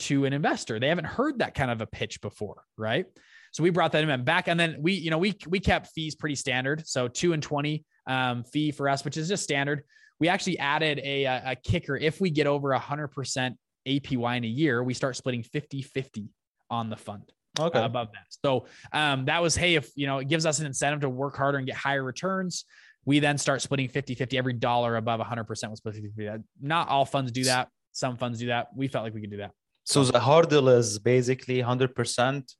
to 0.00 0.24
an 0.24 0.32
investor. 0.32 0.78
They 0.78 0.88
haven't 0.88 1.06
heard 1.06 1.38
that 1.38 1.54
kind 1.54 1.70
of 1.70 1.80
a 1.80 1.86
pitch 1.86 2.20
before, 2.20 2.62
right? 2.76 3.06
So 3.52 3.62
we 3.62 3.70
brought 3.70 3.92
that 3.92 4.02
in 4.08 4.24
back, 4.24 4.48
and 4.48 4.58
then 4.58 4.76
we, 4.80 4.94
you 4.94 5.10
know, 5.10 5.18
we 5.18 5.36
we 5.46 5.60
kept 5.60 5.88
fees 5.88 6.14
pretty 6.14 6.34
standard. 6.34 6.86
So 6.86 7.08
two 7.08 7.32
and 7.32 7.42
twenty 7.42 7.84
um, 8.06 8.44
fee 8.44 8.72
for 8.72 8.88
us, 8.88 9.04
which 9.04 9.16
is 9.16 9.28
just 9.28 9.44
standard. 9.44 9.84
We 10.18 10.28
actually 10.28 10.58
added 10.58 11.00
a 11.04 11.24
a, 11.24 11.42
a 11.52 11.56
kicker. 11.56 11.96
If 11.96 12.20
we 12.20 12.30
get 12.30 12.46
over 12.46 12.72
hundred 12.74 13.08
percent 13.08 13.56
APY 13.86 14.36
in 14.36 14.44
a 14.44 14.48
year, 14.48 14.82
we 14.82 14.94
start 14.94 15.16
splitting 15.16 15.42
50-50 15.42 16.28
on 16.70 16.90
the 16.90 16.96
fund 16.96 17.30
Okay. 17.60 17.78
uh, 17.78 17.84
above 17.84 18.08
that. 18.12 18.24
So 18.44 18.66
um, 18.92 19.26
that 19.26 19.42
was, 19.42 19.54
hey, 19.54 19.74
if 19.74 19.90
you 19.94 20.06
know, 20.06 20.18
it 20.18 20.28
gives 20.28 20.46
us 20.46 20.58
an 20.58 20.66
incentive 20.66 21.00
to 21.02 21.08
work 21.08 21.36
harder 21.36 21.58
and 21.58 21.66
get 21.66 21.76
higher 21.76 22.02
returns. 22.02 22.64
We 23.04 23.18
then 23.18 23.36
start 23.36 23.60
splitting 23.60 23.88
50 23.88 24.14
50. 24.14 24.38
Every 24.38 24.54
dollar 24.54 24.96
above 24.96 25.20
100% 25.20 25.46
was 25.46 25.78
split 25.78 25.94
50 25.94 26.10
50. 26.16 26.42
Not 26.60 26.88
all 26.88 27.04
funds 27.04 27.30
do 27.32 27.44
that. 27.44 27.68
Some 27.92 28.16
funds 28.16 28.38
do 28.38 28.46
that. 28.46 28.68
We 28.74 28.88
felt 28.88 29.04
like 29.04 29.14
we 29.14 29.20
could 29.20 29.30
do 29.30 29.36
that. 29.36 29.52
So 29.84 30.02
the 30.04 30.20
hurdle 30.20 30.68
is 30.70 30.98
basically 30.98 31.62
100% 31.62 32.54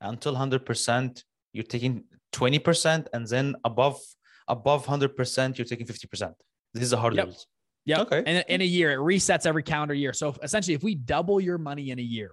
until 0.00 0.34
100% 0.34 1.22
you're 1.52 1.64
taking 1.64 2.04
20% 2.32 3.06
and 3.12 3.26
then 3.26 3.56
above 3.64 4.00
above 4.48 4.86
100% 4.86 5.58
you're 5.58 5.64
taking 5.64 5.86
50%. 5.86 6.32
This 6.74 6.82
is 6.84 6.90
the 6.90 6.98
hurdles. 7.00 7.46
Yeah. 7.86 8.00
Okay. 8.02 8.22
And 8.26 8.44
in 8.48 8.60
a 8.60 8.64
year, 8.64 8.92
it 8.92 8.98
resets 8.98 9.46
every 9.46 9.62
calendar 9.62 9.94
year. 9.94 10.12
So 10.12 10.34
essentially, 10.42 10.74
if 10.74 10.82
we 10.82 10.94
double 10.94 11.40
your 11.40 11.58
money 11.58 11.90
in 11.90 11.98
a 11.98 12.02
year, 12.02 12.30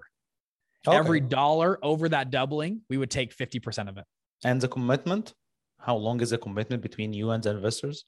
Okay. 0.88 0.98
every 0.98 1.20
dollar 1.20 1.78
over 1.84 2.10
that 2.10 2.32
doubling, 2.32 2.82
we 2.90 2.98
would 2.98 3.12
take 3.12 3.36
50% 3.36 3.88
of 3.90 3.98
it. 3.98 4.06
and 4.44 4.60
the 4.60 4.68
commitment, 4.68 5.34
how 5.80 5.96
long 5.96 6.20
is 6.22 6.32
the 6.32 6.38
commitment 6.38 6.82
between 6.82 7.14
you 7.14 7.30
and 7.32 7.44
the 7.44 7.52
investors? 7.52 8.06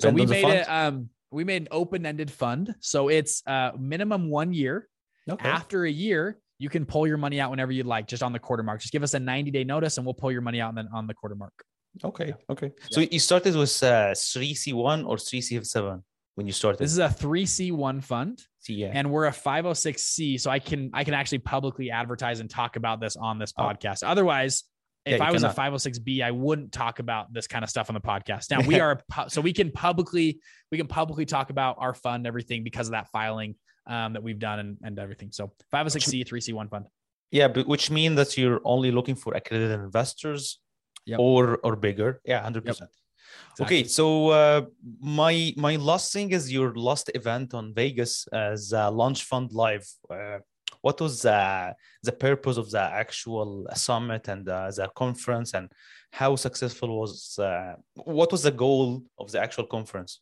So 0.00 0.10
we 0.10 0.22
on 0.22 0.26
the 0.26 0.32
made 0.32 0.44
it, 0.44 0.68
um, 0.68 1.08
we 1.30 1.44
made 1.44 1.62
an 1.62 1.68
open-ended 1.70 2.30
fund. 2.30 2.74
So 2.80 3.08
it's 3.08 3.42
uh, 3.46 3.70
minimum 3.78 4.28
one 4.28 4.52
year. 4.52 4.88
Okay. 5.30 5.48
After 5.48 5.84
a 5.84 5.90
year, 5.90 6.38
you 6.58 6.68
can 6.68 6.86
pull 6.86 7.06
your 7.06 7.16
money 7.16 7.40
out 7.40 7.50
whenever 7.50 7.72
you'd 7.72 7.86
like, 7.86 8.06
just 8.06 8.22
on 8.22 8.32
the 8.32 8.38
quarter 8.38 8.62
mark. 8.62 8.80
Just 8.80 8.92
give 8.92 9.02
us 9.02 9.14
a 9.14 9.20
90 9.20 9.50
day 9.50 9.64
notice 9.64 9.96
and 9.98 10.06
we'll 10.06 10.14
pull 10.14 10.30
your 10.32 10.40
money 10.42 10.60
out 10.60 10.68
and 10.70 10.78
then 10.78 10.88
on 10.94 11.06
the 11.06 11.14
quarter 11.14 11.34
mark. 11.34 11.52
Okay. 12.02 12.34
Okay. 12.50 12.72
So 12.90 13.00
you 13.00 13.18
started 13.20 13.54
with 13.56 13.82
uh, 13.82 14.12
3C1 14.14 15.06
or 15.06 15.16
3C7 15.16 16.02
when 16.36 16.46
you 16.46 16.52
started? 16.52 16.78
This 16.80 16.90
is 16.92 16.98
a 16.98 17.08
3C1 17.08 18.02
fund. 18.02 18.42
Yeah. 18.66 18.90
and 18.94 19.10
we're 19.10 19.26
a 19.26 19.30
506c 19.30 20.40
so 20.40 20.50
i 20.50 20.58
can 20.58 20.90
i 20.94 21.04
can 21.04 21.12
actually 21.12 21.40
publicly 21.40 21.90
advertise 21.90 22.40
and 22.40 22.48
talk 22.48 22.76
about 22.76 22.98
this 22.98 23.14
on 23.14 23.38
this 23.38 23.52
Oh. 23.58 23.62
podcast 23.62 24.02
otherwise 24.02 24.64
if 25.04 25.18
Yeah, 25.18 25.24
i 25.26 25.32
was 25.32 25.42
cannot. 25.42 25.58
a 25.58 25.60
506b 25.72 26.22
i 26.24 26.30
wouldn't 26.30 26.72
talk 26.72 26.98
about 26.98 27.30
this 27.30 27.46
kind 27.46 27.62
of 27.62 27.68
stuff 27.68 27.90
on 27.90 27.94
the 27.94 28.00
podcast 28.00 28.50
now 28.50 28.60
we 28.66 28.80
are 28.80 29.02
pu- 29.10 29.28
so 29.28 29.42
we 29.42 29.52
can 29.52 29.70
publicly 29.70 30.40
we 30.72 30.78
can 30.78 30.86
publicly 30.86 31.26
talk 31.26 31.50
about 31.50 31.76
our 31.78 31.92
fund 31.92 32.26
everything 32.26 32.64
because 32.64 32.88
of 32.88 32.92
that 32.92 33.08
filing 33.12 33.54
um, 33.86 34.12
that 34.14 34.22
we've 34.22 34.38
done 34.38 34.58
and, 34.58 34.76
and 34.82 34.98
everything 34.98 35.30
so 35.32 35.52
506c 35.72 36.26
3c1 36.28 36.68
fund 36.70 36.86
Yeah, 37.30 37.48
but 37.48 37.66
which 37.66 37.90
mean 37.90 38.14
that 38.20 38.30
you're 38.38 38.60
only 38.64 38.90
looking 38.98 39.16
for 39.22 39.30
accredited 39.34 39.80
investors 39.80 40.60
Yep. 41.06 41.18
or 41.18 41.58
or 41.62 41.76
bigger. 41.76 42.20
Yeah, 42.24 42.40
hundred 42.42 42.64
percent. 42.64 42.90
Okay, 43.60 43.84
so 43.84 44.30
uh, 44.30 44.62
my 45.00 45.52
my 45.56 45.76
last 45.76 46.12
thing 46.12 46.30
is 46.32 46.50
your 46.50 46.74
last 46.74 47.10
event 47.14 47.54
on 47.54 47.74
Vegas 47.74 48.26
as 48.32 48.72
uh, 48.72 48.90
Launch 48.90 49.24
Fund 49.24 49.52
Live. 49.52 49.86
Uh, 50.08 50.38
what 50.80 51.00
was 51.00 51.24
uh, 51.24 51.72
the 52.02 52.12
purpose 52.12 52.56
of 52.56 52.70
the 52.70 52.80
actual 52.80 53.66
summit 53.74 54.28
and 54.28 54.48
uh, 54.48 54.70
the 54.70 54.88
conference, 54.94 55.54
and 55.54 55.70
how 56.10 56.36
successful 56.36 57.00
was? 57.00 57.38
Uh, 57.38 57.74
what 57.94 58.32
was 58.32 58.42
the 58.42 58.50
goal 58.64 59.02
of 59.18 59.30
the 59.30 59.40
actual 59.40 59.66
conference? 59.66 60.20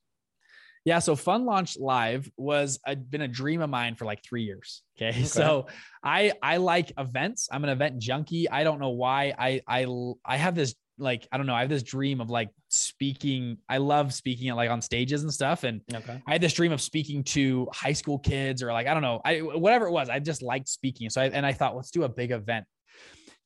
Yeah, 0.85 0.99
so 0.99 1.15
Fund 1.15 1.45
Launch 1.45 1.79
Live 1.79 2.31
was 2.37 2.81
a, 2.87 2.97
been 2.97 3.21
a 3.23 3.29
dream 3.29 3.63
of 3.63 3.71
mine 3.71 3.95
for 3.95 4.05
like 4.05 4.23
three 4.25 4.43
years. 4.43 4.83
Okay? 4.97 5.23
so 5.25 5.67
I 6.03 6.33
I 6.43 6.57
like 6.57 6.93
events. 6.99 7.49
I'm 7.53 7.63
an 7.65 7.71
event 7.71 7.99
junkie. 7.99 8.51
I 8.51 8.65
don't 8.65 8.81
know 8.81 8.91
why. 8.91 9.35
I 9.39 9.61
I 9.69 9.87
I 10.25 10.37
have 10.37 10.55
this 10.55 10.75
like 10.99 11.27
I 11.31 11.37
don't 11.37 11.47
know. 11.47 11.55
I 11.55 11.61
have 11.61 11.69
this 11.69 11.85
dream 11.85 12.21
of 12.21 12.31
like 12.31 12.51
speaking. 12.69 13.59
I 13.69 13.79
love 13.79 14.13
speaking 14.13 14.49
at 14.49 14.57
like 14.57 14.71
on 14.71 14.83
stages 14.83 15.23
and 15.23 15.33
stuff. 15.33 15.65
And 15.65 15.83
Okay. 15.93 16.21
I 16.27 16.33
had 16.33 16.41
this 16.41 16.53
dream 16.53 16.73
of 16.73 16.81
speaking 16.81 17.23
to 17.25 17.69
high 17.73 17.93
school 17.93 18.19
kids 18.19 18.63
or 18.63 18.73
like 18.73 18.87
I 18.87 18.93
don't 18.95 19.03
know, 19.03 19.21
I 19.25 19.39
whatever 19.39 19.87
it 19.87 19.93
was. 19.93 20.09
I 20.09 20.19
just 20.19 20.43
liked 20.43 20.69
speaking. 20.69 21.11
So 21.11 21.21
I 21.23 21.27
and 21.27 21.47
I 21.47 21.53
thought, 21.53 21.77
let's 21.77 21.91
do 21.91 22.03
a 22.03 22.09
big 22.09 22.33
event. 22.33 22.67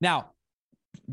Now, 0.00 0.32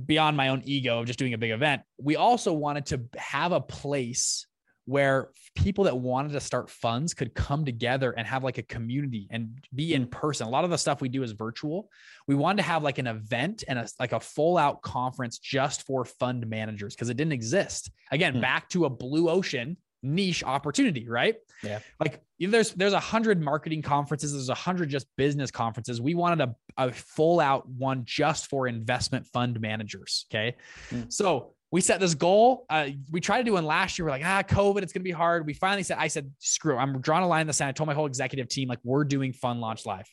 beyond 0.05 0.38
my 0.38 0.49
own 0.49 0.61
ego 0.65 0.99
of 0.99 1.05
just 1.05 1.19
doing 1.19 1.34
a 1.34 1.38
big 1.38 1.51
event, 1.51 1.82
we 1.97 2.15
also 2.15 2.53
wanted 2.53 2.86
to 2.88 3.01
have 3.17 3.51
a 3.51 3.61
place 3.61 4.45
where 4.86 5.30
people 5.56 5.86
that 5.86 5.98
wanted 5.98 6.34
to 6.34 6.40
start 6.40 6.70
funds 6.70 7.14
could 7.14 7.34
come 7.34 7.64
together 7.64 8.12
and 8.12 8.28
have 8.28 8.44
like 8.44 8.58
a 8.58 8.64
community 8.64 9.28
and 9.32 9.58
be 9.74 9.94
in 9.94 10.08
person. 10.08 10.46
A 10.46 10.50
lot 10.50 10.64
of 10.66 10.70
the 10.70 10.78
stuff 10.78 11.02
we 11.02 11.10
do 11.10 11.24
is 11.24 11.32
virtual. 11.32 11.90
We 12.28 12.36
wanted 12.36 12.58
to 12.58 12.64
have 12.64 12.84
like 12.84 12.98
an 12.98 13.08
event 13.08 13.64
and 13.68 13.80
a 13.80 13.88
like 14.00 14.12
a 14.12 14.20
full 14.20 14.58
out 14.58 14.82
conference 14.82 15.40
just 15.40 15.84
for 15.84 16.04
fund 16.04 16.48
managers 16.48 16.96
because 16.96 17.10
it 17.10 17.18
didn't 17.18 17.34
exist. 17.34 17.92
Again, 18.12 18.34
Hmm. 18.36 18.42
back 18.42 18.70
to 18.70 18.86
a 18.86 18.90
blue 18.90 19.30
ocean 19.30 19.78
niche 20.06 20.44
opportunity, 20.44 21.08
right? 21.08 21.36
Yeah. 21.64 21.80
Like 21.98 22.22
you 22.38 22.48
know, 22.48 22.52
there's 22.52 22.74
there's 22.74 22.92
a 22.92 23.00
hundred 23.00 23.42
marketing 23.42 23.82
conferences, 23.82 24.34
there's 24.34 24.50
a 24.50 24.54
hundred 24.54 24.90
just 24.90 25.08
business 25.16 25.50
conferences. 25.50 26.02
We 26.02 26.14
wanted 26.14 26.42
a, 26.42 26.56
a 26.78 26.92
full 26.92 27.40
out 27.40 27.70
one 27.70 28.04
just 28.04 28.48
for 28.50 28.68
investment 28.68 29.28
fund 29.28 29.62
managers. 29.62 30.26
Okay. 30.30 30.58
Hmm. 30.90 31.04
So 31.08 31.54
we 31.74 31.82
set 31.82 31.99
this 31.99 32.13
goal. 32.13 32.67
Uh, 32.69 32.89
we 33.09 33.19
tried 33.19 33.39
to 33.39 33.43
do 33.43 33.53
one 33.53 33.65
last 33.65 33.97
year. 33.97 34.05
We're 34.05 34.11
like, 34.11 34.24
ah, 34.24 34.43
COVID, 34.43 34.84
it's 34.84 34.93
gonna 34.93 35.03
be 35.03 35.09
hard. 35.09 35.47
We 35.47 35.55
finally 35.55 35.82
said, 35.82 35.97
I 35.99 36.07
said, 36.07 36.32
screw 36.38 36.76
it. 36.76 36.78
I'm 36.78 37.01
drawing 37.01 37.24
a 37.24 37.28
line 37.28 37.41
in 37.41 37.47
the 37.47 37.53
sand. 37.53 37.69
I 37.69 37.71
told 37.71 37.88
my 37.88 37.95
whole 37.95 38.05
executive 38.05 38.47
team, 38.47 38.69
like, 38.69 38.78
we're 38.84 39.03
doing 39.03 39.34
Fund 39.34 39.59
Launch 39.59 39.84
Live. 39.84 40.05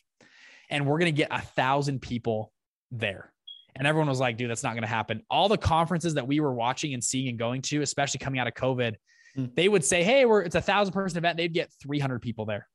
And 0.71 0.87
we're 0.87 0.97
gonna 0.97 1.11
get 1.11 1.27
a 1.29 1.39
thousand 1.39 2.01
people 2.01 2.51
there. 2.89 3.31
And 3.75 3.85
everyone 3.85 4.09
was 4.09 4.19
like, 4.19 4.37
dude, 4.37 4.49
that's 4.49 4.63
not 4.63 4.73
gonna 4.73 4.87
happen. 4.87 5.21
All 5.29 5.49
the 5.49 5.57
conferences 5.57 6.15
that 6.15 6.27
we 6.27 6.39
were 6.39 6.51
watching 6.51 6.95
and 6.95 7.03
seeing 7.03 7.27
and 7.27 7.37
going 7.37 7.61
to, 7.61 7.83
especially 7.83 8.17
coming 8.17 8.39
out 8.39 8.47
of 8.47 8.55
COVID, 8.55 8.95
Hmm. 9.35 9.45
they 9.55 9.69
would 9.69 9.85
say, 9.85 10.03
Hey, 10.03 10.25
we're 10.25 10.41
it's 10.41 10.55
a 10.55 10.61
thousand 10.61 10.93
person 10.93 11.19
event. 11.19 11.37
They'd 11.37 11.53
get 11.53 11.71
300 11.83 12.23
people 12.23 12.45
there, 12.45 12.67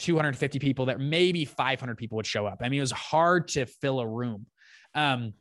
250 0.00 0.58
people 0.58 0.84
there, 0.84 0.98
maybe 0.98 1.46
500 1.46 1.96
people 1.96 2.16
would 2.16 2.26
show 2.26 2.44
up. 2.46 2.58
I 2.60 2.68
mean, 2.68 2.78
it 2.78 2.82
was 2.82 2.92
hard 2.92 3.48
to 3.48 3.64
fill 3.64 4.00
a 4.00 4.06
room. 4.06 4.46
Um, 4.94 5.32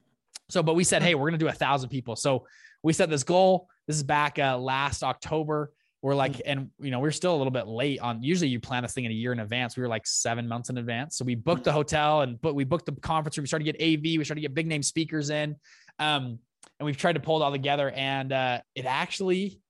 so, 0.50 0.64
but 0.64 0.76
we 0.76 0.84
said, 0.84 1.04
Hey, 1.04 1.16
we're 1.16 1.30
going 1.30 1.38
to 1.40 1.46
do 1.46 1.50
a 1.50 1.52
thousand 1.52 1.90
people. 1.90 2.16
So 2.16 2.46
we 2.84 2.94
set 2.94 3.10
this 3.10 3.24
goal. 3.24 3.70
This 3.88 3.96
is 3.96 4.04
back 4.04 4.38
uh, 4.38 4.58
last 4.58 5.04
October. 5.04 5.72
We're 6.02 6.16
like, 6.16 6.42
and 6.46 6.70
you 6.80 6.92
know, 6.92 7.00
we're 7.00 7.12
still 7.12 7.34
a 7.34 7.38
little 7.38 7.52
bit 7.52 7.66
late 7.66 8.02
on. 8.02 8.22
Usually, 8.22 8.50
you 8.50 8.60
plan 8.60 8.84
this 8.84 8.94
thing 8.94 9.06
in 9.06 9.12
a 9.12 9.16
year 9.16 9.32
in 9.32 9.40
advance. 9.40 9.78
We 9.78 9.84
were 9.84 9.90
like 9.90 10.06
seven 10.06 10.50
months 10.50 10.70
in 10.70 10.78
advance. 10.78 11.16
So 11.16 11.24
we 11.24 11.36
booked 11.36 11.64
the 11.64 11.72
hotel 11.72 12.22
and 12.22 12.40
but 12.42 12.56
we 12.56 12.66
booked 12.66 12.86
the 12.86 12.92
conference 12.92 13.38
room. 13.38 13.44
We 13.44 13.48
started 13.48 13.66
to 13.66 13.72
get 13.72 13.82
AV. 13.82 14.18
We 14.18 14.26
started 14.26 14.42
to 14.42 14.48
get 14.48 14.54
big 14.54 14.68
name 14.68 14.84
speakers 14.84 15.30
in, 15.30 15.56
um, 16.00 16.40
and 16.78 16.86
we've 16.86 16.98
tried 16.98 17.14
to 17.14 17.22
pull 17.22 17.42
it 17.42 17.46
all 17.46 17.52
together. 17.52 17.90
And 17.90 18.34
uh, 18.34 18.60
it 18.76 18.86
actually, 18.86 19.62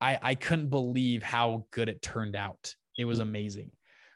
I 0.00 0.18
I 0.22 0.34
couldn't 0.36 0.68
believe 0.68 1.24
how 1.24 1.66
good 1.72 1.88
it 1.88 2.00
turned 2.02 2.36
out. 2.36 2.76
It 2.96 3.04
was 3.04 3.18
amazing. 3.18 3.72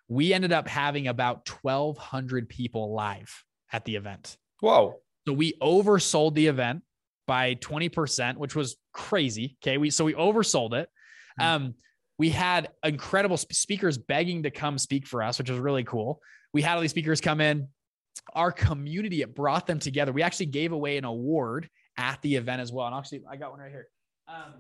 We 0.07 0.33
ended 0.33 0.53
up 0.53 0.69
having 0.69 1.09
about 1.09 1.45
twelve 1.45 1.99
hundred 1.99 2.49
people 2.49 2.95
live 2.95 3.45
at 3.73 3.85
the 3.85 3.97
event. 3.97 4.37
Whoa! 4.61 5.01
So 5.27 5.33
we 5.33 5.55
oversold 5.61 6.35
the 6.35 6.47
event 6.47 6.83
by 7.33 7.55
20%, 7.55 8.37
which 8.37 8.55
was 8.55 8.77
crazy. 8.93 9.57
Okay. 9.65 9.79
We 9.79 9.89
so 9.89 10.05
we 10.05 10.13
oversold 10.13 10.75
it. 10.75 10.91
Mhm. 11.41 11.45
Um, 11.45 11.75
we 12.19 12.29
had 12.29 12.69
incredible 12.85 13.39
sp- 13.41 13.55
speakers 13.55 13.97
begging 13.97 14.43
to 14.43 14.51
come 14.51 14.77
speak 14.77 15.07
for 15.07 15.23
us, 15.23 15.39
which 15.39 15.49
was 15.49 15.59
really 15.59 15.83
cool. 15.83 16.21
We 16.53 16.61
had 16.61 16.75
all 16.75 16.83
these 16.83 16.91
speakers 16.91 17.23
come 17.23 17.41
in. 17.41 17.69
Our 18.35 18.53
community, 18.53 19.23
it 19.23 19.35
brought 19.35 19.67
them 19.67 19.79
together. 19.79 20.13
We 20.13 20.23
actually 20.23 20.47
gave 20.61 20.73
away 20.73 20.99
an 20.99 21.07
award 21.07 21.71
at 21.97 22.21
the 22.21 22.37
event 22.37 22.61
as 22.61 22.71
well. 22.71 22.87
And 22.87 22.95
actually, 22.95 23.23
I 23.27 23.37
got 23.37 23.51
one 23.51 23.61
right 23.61 23.71
here. 23.71 23.89
Um, 24.29 24.53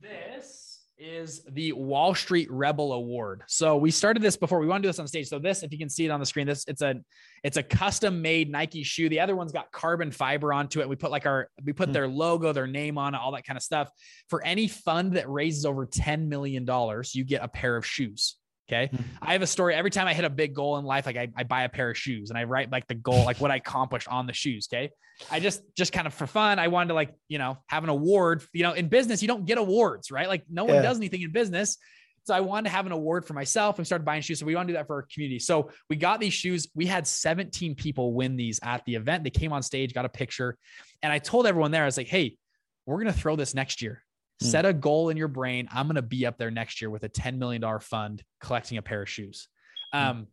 this 0.00 0.67
is 0.98 1.42
the 1.50 1.72
Wall 1.72 2.14
Street 2.14 2.50
Rebel 2.50 2.92
Award. 2.92 3.42
So 3.46 3.76
we 3.76 3.90
started 3.90 4.22
this 4.22 4.36
before. 4.36 4.58
We 4.58 4.66
want 4.66 4.82
to 4.82 4.86
do 4.86 4.88
this 4.88 4.98
on 4.98 5.06
stage. 5.06 5.28
So 5.28 5.38
this, 5.38 5.62
if 5.62 5.72
you 5.72 5.78
can 5.78 5.88
see 5.88 6.04
it 6.06 6.10
on 6.10 6.20
the 6.20 6.26
screen, 6.26 6.46
this 6.46 6.64
it's 6.66 6.82
a 6.82 6.96
it's 7.44 7.56
a 7.56 7.62
custom 7.62 8.20
made 8.20 8.50
Nike 8.50 8.82
shoe. 8.82 9.08
The 9.08 9.20
other 9.20 9.36
one's 9.36 9.52
got 9.52 9.70
carbon 9.72 10.10
fiber 10.10 10.52
onto 10.52 10.80
it. 10.80 10.88
We 10.88 10.96
put 10.96 11.10
like 11.10 11.26
our 11.26 11.48
we 11.64 11.72
put 11.72 11.88
Hmm. 11.88 11.92
their 11.92 12.08
logo, 12.08 12.52
their 12.52 12.66
name 12.66 12.98
on 12.98 13.14
it, 13.14 13.18
all 13.18 13.32
that 13.32 13.44
kind 13.44 13.56
of 13.56 13.62
stuff. 13.62 13.90
For 14.28 14.44
any 14.44 14.68
fund 14.68 15.12
that 15.12 15.28
raises 15.30 15.64
over 15.64 15.86
10 15.86 16.28
million 16.28 16.64
dollars, 16.64 17.14
you 17.14 17.24
get 17.24 17.42
a 17.42 17.48
pair 17.48 17.76
of 17.76 17.86
shoes. 17.86 18.36
Okay. 18.70 18.88
Hmm. 18.94 19.02
I 19.22 19.32
have 19.32 19.42
a 19.42 19.46
story. 19.46 19.74
Every 19.74 19.90
time 19.90 20.06
I 20.06 20.12
hit 20.14 20.24
a 20.26 20.30
big 20.30 20.54
goal 20.54 20.76
in 20.78 20.84
life, 20.84 21.06
like 21.06 21.16
I, 21.16 21.28
I 21.36 21.44
buy 21.44 21.62
a 21.62 21.68
pair 21.68 21.90
of 21.90 21.96
shoes 21.96 22.28
and 22.30 22.38
I 22.38 22.44
write 22.44 22.70
like 22.70 22.86
the 22.86 22.94
goal, 22.94 23.24
like 23.24 23.38
what 23.40 23.50
I 23.50 23.56
accomplished 23.56 24.08
on 24.08 24.26
the 24.26 24.32
shoes. 24.34 24.68
Okay. 24.70 24.90
I 25.30 25.40
just, 25.40 25.62
just 25.74 25.92
kind 25.92 26.06
of 26.06 26.12
for 26.14 26.26
fun, 26.26 26.58
I 26.58 26.68
wanted 26.68 26.88
to 26.88 26.94
like, 26.94 27.14
you 27.28 27.38
know, 27.38 27.58
have 27.66 27.82
an 27.82 27.88
award. 27.90 28.42
You 28.52 28.64
know, 28.64 28.72
in 28.74 28.88
business, 28.88 29.22
you 29.22 29.28
don't 29.28 29.46
get 29.46 29.56
awards, 29.58 30.10
right? 30.10 30.28
Like 30.28 30.44
no 30.50 30.64
one 30.64 30.74
Yeah. 30.74 30.82
does 30.82 30.98
anything 30.98 31.22
in 31.22 31.32
business. 31.32 31.78
So 32.24 32.34
I 32.34 32.40
wanted 32.40 32.68
to 32.68 32.76
have 32.76 32.84
an 32.84 32.92
award 32.92 33.24
for 33.24 33.32
myself 33.32 33.78
and 33.78 33.86
started 33.86 34.04
buying 34.04 34.20
shoes. 34.20 34.38
So 34.38 34.44
we 34.44 34.54
want 34.54 34.68
to 34.68 34.74
do 34.74 34.76
that 34.76 34.86
for 34.86 34.96
our 34.96 35.06
community. 35.10 35.38
So 35.38 35.70
we 35.88 35.96
got 35.96 36.20
these 36.20 36.34
shoes. 36.34 36.68
We 36.74 36.84
had 36.84 37.06
17 37.06 37.74
people 37.74 38.12
win 38.12 38.36
these 38.36 38.60
at 38.62 38.84
the 38.84 38.96
event. 38.96 39.24
They 39.24 39.30
came 39.30 39.50
on 39.50 39.62
stage, 39.62 39.94
got 39.94 40.04
a 40.04 40.10
picture. 40.10 40.58
And 41.02 41.10
I 41.10 41.20
told 41.20 41.46
everyone 41.46 41.70
there, 41.70 41.84
I 41.84 41.86
was 41.86 41.96
like, 41.96 42.08
hey, 42.08 42.36
we're 42.84 43.02
going 43.02 43.12
to 43.12 43.18
throw 43.18 43.34
this 43.34 43.54
next 43.54 43.80
year. 43.80 44.02
Hmm. 44.40 44.46
Set 44.46 44.66
a 44.66 44.72
goal 44.72 45.08
in 45.08 45.16
your 45.16 45.28
brain. 45.28 45.68
I'm 45.72 45.86
going 45.86 45.96
to 45.96 46.02
be 46.02 46.26
up 46.26 46.38
there 46.38 46.50
next 46.50 46.80
year 46.80 46.90
with 46.90 47.02
a 47.04 47.08
$10 47.08 47.38
million 47.38 47.62
fund 47.80 48.22
collecting 48.40 48.78
a 48.78 48.82
pair 48.82 49.02
of 49.02 49.08
shoes. 49.08 49.48
Hmm. 49.92 49.98
Um, 49.98 50.26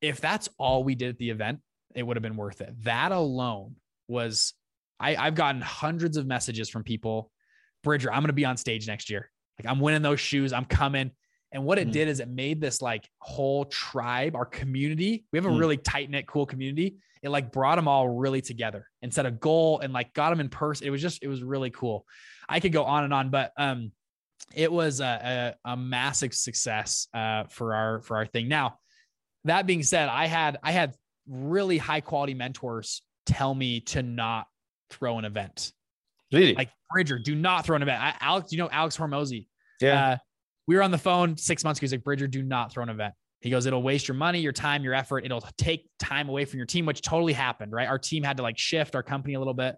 if 0.00 0.20
that's 0.20 0.48
all 0.58 0.82
we 0.84 0.94
did 0.94 1.10
at 1.10 1.18
the 1.18 1.30
event, 1.30 1.60
it 1.94 2.02
would 2.02 2.16
have 2.16 2.22
been 2.22 2.36
worth 2.36 2.60
it. 2.60 2.72
That 2.84 3.12
alone 3.12 3.76
was, 4.08 4.54
I, 4.98 5.16
I've 5.16 5.34
gotten 5.34 5.60
hundreds 5.60 6.16
of 6.16 6.26
messages 6.26 6.68
from 6.70 6.84
people, 6.84 7.30
Bridger, 7.82 8.12
I'm 8.12 8.20
going 8.20 8.28
to 8.28 8.32
be 8.34 8.44
on 8.44 8.56
stage 8.56 8.86
next 8.86 9.10
year. 9.10 9.30
Like 9.58 9.70
I'm 9.70 9.80
winning 9.80 10.02
those 10.02 10.20
shoes. 10.20 10.52
I'm 10.52 10.64
coming. 10.64 11.10
And 11.52 11.64
what 11.64 11.78
it 11.78 11.88
Mm. 11.88 11.92
did 11.92 12.08
is 12.08 12.20
it 12.20 12.28
made 12.28 12.60
this 12.60 12.80
like 12.80 13.08
whole 13.18 13.64
tribe, 13.66 14.36
our 14.36 14.44
community. 14.46 15.24
We 15.32 15.38
have 15.38 15.46
a 15.46 15.50
Mm. 15.50 15.58
really 15.58 15.76
tight 15.76 16.08
knit, 16.08 16.26
cool 16.26 16.46
community. 16.46 16.96
It 17.22 17.28
like 17.28 17.52
brought 17.52 17.76
them 17.76 17.88
all 17.88 18.08
really 18.08 18.40
together 18.40 18.86
and 19.02 19.12
set 19.12 19.26
a 19.26 19.30
goal 19.30 19.80
and 19.80 19.92
like 19.92 20.14
got 20.14 20.30
them 20.30 20.40
in 20.40 20.48
person. 20.48 20.86
It 20.86 20.90
was 20.90 21.02
just, 21.02 21.22
it 21.22 21.28
was 21.28 21.42
really 21.42 21.70
cool. 21.70 22.06
I 22.50 22.60
could 22.60 22.72
go 22.72 22.84
on 22.84 23.04
and 23.04 23.14
on, 23.14 23.30
but 23.30 23.52
um, 23.56 23.92
it 24.54 24.70
was 24.70 25.00
a, 25.00 25.54
a, 25.64 25.72
a 25.72 25.76
massive 25.76 26.34
success 26.34 27.06
uh, 27.14 27.44
for 27.48 27.74
our 27.74 28.02
for 28.02 28.16
our 28.16 28.26
thing. 28.26 28.48
Now, 28.48 28.78
that 29.44 29.66
being 29.66 29.82
said, 29.82 30.08
I 30.08 30.26
had 30.26 30.58
I 30.62 30.72
had 30.72 30.94
really 31.28 31.78
high 31.78 32.00
quality 32.00 32.34
mentors 32.34 33.02
tell 33.26 33.54
me 33.54 33.80
to 33.80 34.02
not 34.02 34.46
throw 34.90 35.18
an 35.18 35.24
event. 35.24 35.72
Really? 36.32 36.54
Like 36.54 36.70
Bridger, 36.92 37.18
do 37.18 37.34
not 37.34 37.64
throw 37.64 37.76
an 37.76 37.82
event. 37.82 38.02
I, 38.02 38.14
Alex, 38.20 38.52
you 38.52 38.58
know 38.58 38.68
Alex 38.70 38.96
Hormozi. 38.96 39.46
yeah. 39.80 40.10
Uh, 40.10 40.16
we 40.66 40.76
were 40.76 40.82
on 40.82 40.90
the 40.92 40.98
phone 40.98 41.36
six 41.36 41.64
months 41.64 41.80
ago. 41.80 41.84
He's 41.84 41.92
like, 41.92 42.04
Bridger, 42.04 42.28
do 42.28 42.42
not 42.42 42.72
throw 42.72 42.82
an 42.84 42.90
event. 42.90 43.14
He 43.40 43.50
goes, 43.50 43.66
it'll 43.66 43.82
waste 43.82 44.06
your 44.06 44.14
money, 44.14 44.40
your 44.40 44.52
time, 44.52 44.84
your 44.84 44.94
effort. 44.94 45.24
It'll 45.24 45.40
take 45.56 45.88
time 45.98 46.28
away 46.28 46.44
from 46.44 46.58
your 46.58 46.66
team, 46.66 46.86
which 46.86 47.02
totally 47.02 47.32
happened, 47.32 47.72
right? 47.72 47.88
Our 47.88 47.98
team 47.98 48.22
had 48.22 48.36
to 48.36 48.42
like 48.42 48.58
shift 48.58 48.94
our 48.94 49.02
company 49.02 49.34
a 49.34 49.38
little 49.38 49.54
bit. 49.54 49.76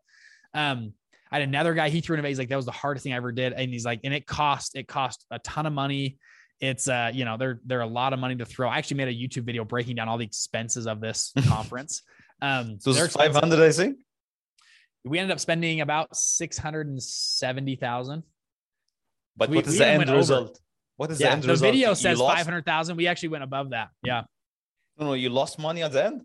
Um, 0.52 0.92
I 1.32 1.40
had 1.40 1.48
another 1.48 1.72
guy, 1.74 1.88
he 1.88 2.00
threw 2.02 2.16
an. 2.18 2.24
He's 2.24 2.38
like, 2.38 2.50
that 2.50 2.56
was 2.56 2.66
the 2.66 2.72
hardest 2.72 3.04
thing 3.04 3.14
I 3.14 3.16
ever 3.16 3.32
did. 3.32 3.54
And 3.54 3.72
he's 3.72 3.84
like, 3.86 4.00
and 4.04 4.12
it 4.12 4.26
cost, 4.26 4.76
it 4.76 4.86
cost 4.86 5.24
a 5.30 5.38
ton 5.38 5.64
of 5.66 5.72
money. 5.72 6.18
It's 6.60 6.86
uh, 6.86 7.10
you 7.12 7.24
know, 7.24 7.36
they're 7.38 7.58
they're 7.64 7.80
a 7.80 7.86
lot 7.86 8.12
of 8.12 8.18
money 8.20 8.36
to 8.36 8.44
throw. 8.44 8.68
I 8.68 8.78
actually 8.78 8.98
made 8.98 9.08
a 9.08 9.14
YouTube 9.14 9.44
video 9.44 9.64
breaking 9.64 9.96
down 9.96 10.08
all 10.08 10.18
the 10.18 10.24
expenses 10.26 10.86
of 10.86 11.00
this 11.00 11.32
conference. 11.48 12.02
Um, 12.40 12.78
so 12.78 12.90
it's 12.92 13.14
500, 13.16 13.60
I 13.60 13.72
think. 13.72 13.98
We 15.04 15.18
ended 15.18 15.32
up 15.32 15.40
spending 15.40 15.80
about 15.80 16.14
six 16.14 16.56
hundred 16.58 16.86
and 16.86 17.02
seventy 17.02 17.74
thousand. 17.76 18.22
But 19.36 19.48
We- 19.48 19.56
what 19.56 19.66
is 19.66 19.72
we 19.72 19.78
the 19.78 19.86
end 19.86 19.98
went 19.98 20.10
over. 20.10 20.18
result? 20.18 20.60
What 20.98 21.10
is 21.10 21.18
the 21.18 21.30
end 21.30 21.42
the 21.42 21.48
result? 21.48 21.60
The 21.72 21.72
video 21.78 21.94
says 21.94 22.20
lost- 22.20 22.36
five 22.36 22.46
hundred 22.46 22.64
thousand. 22.66 22.96
We 22.96 23.08
actually 23.08 23.30
went 23.30 23.42
above 23.42 23.70
that. 23.70 23.88
Yeah. 24.04 24.22
No, 24.98 25.06
no, 25.06 25.12
you 25.14 25.30
lost 25.30 25.58
money 25.58 25.82
at 25.82 25.90
the 25.92 26.04
end. 26.04 26.22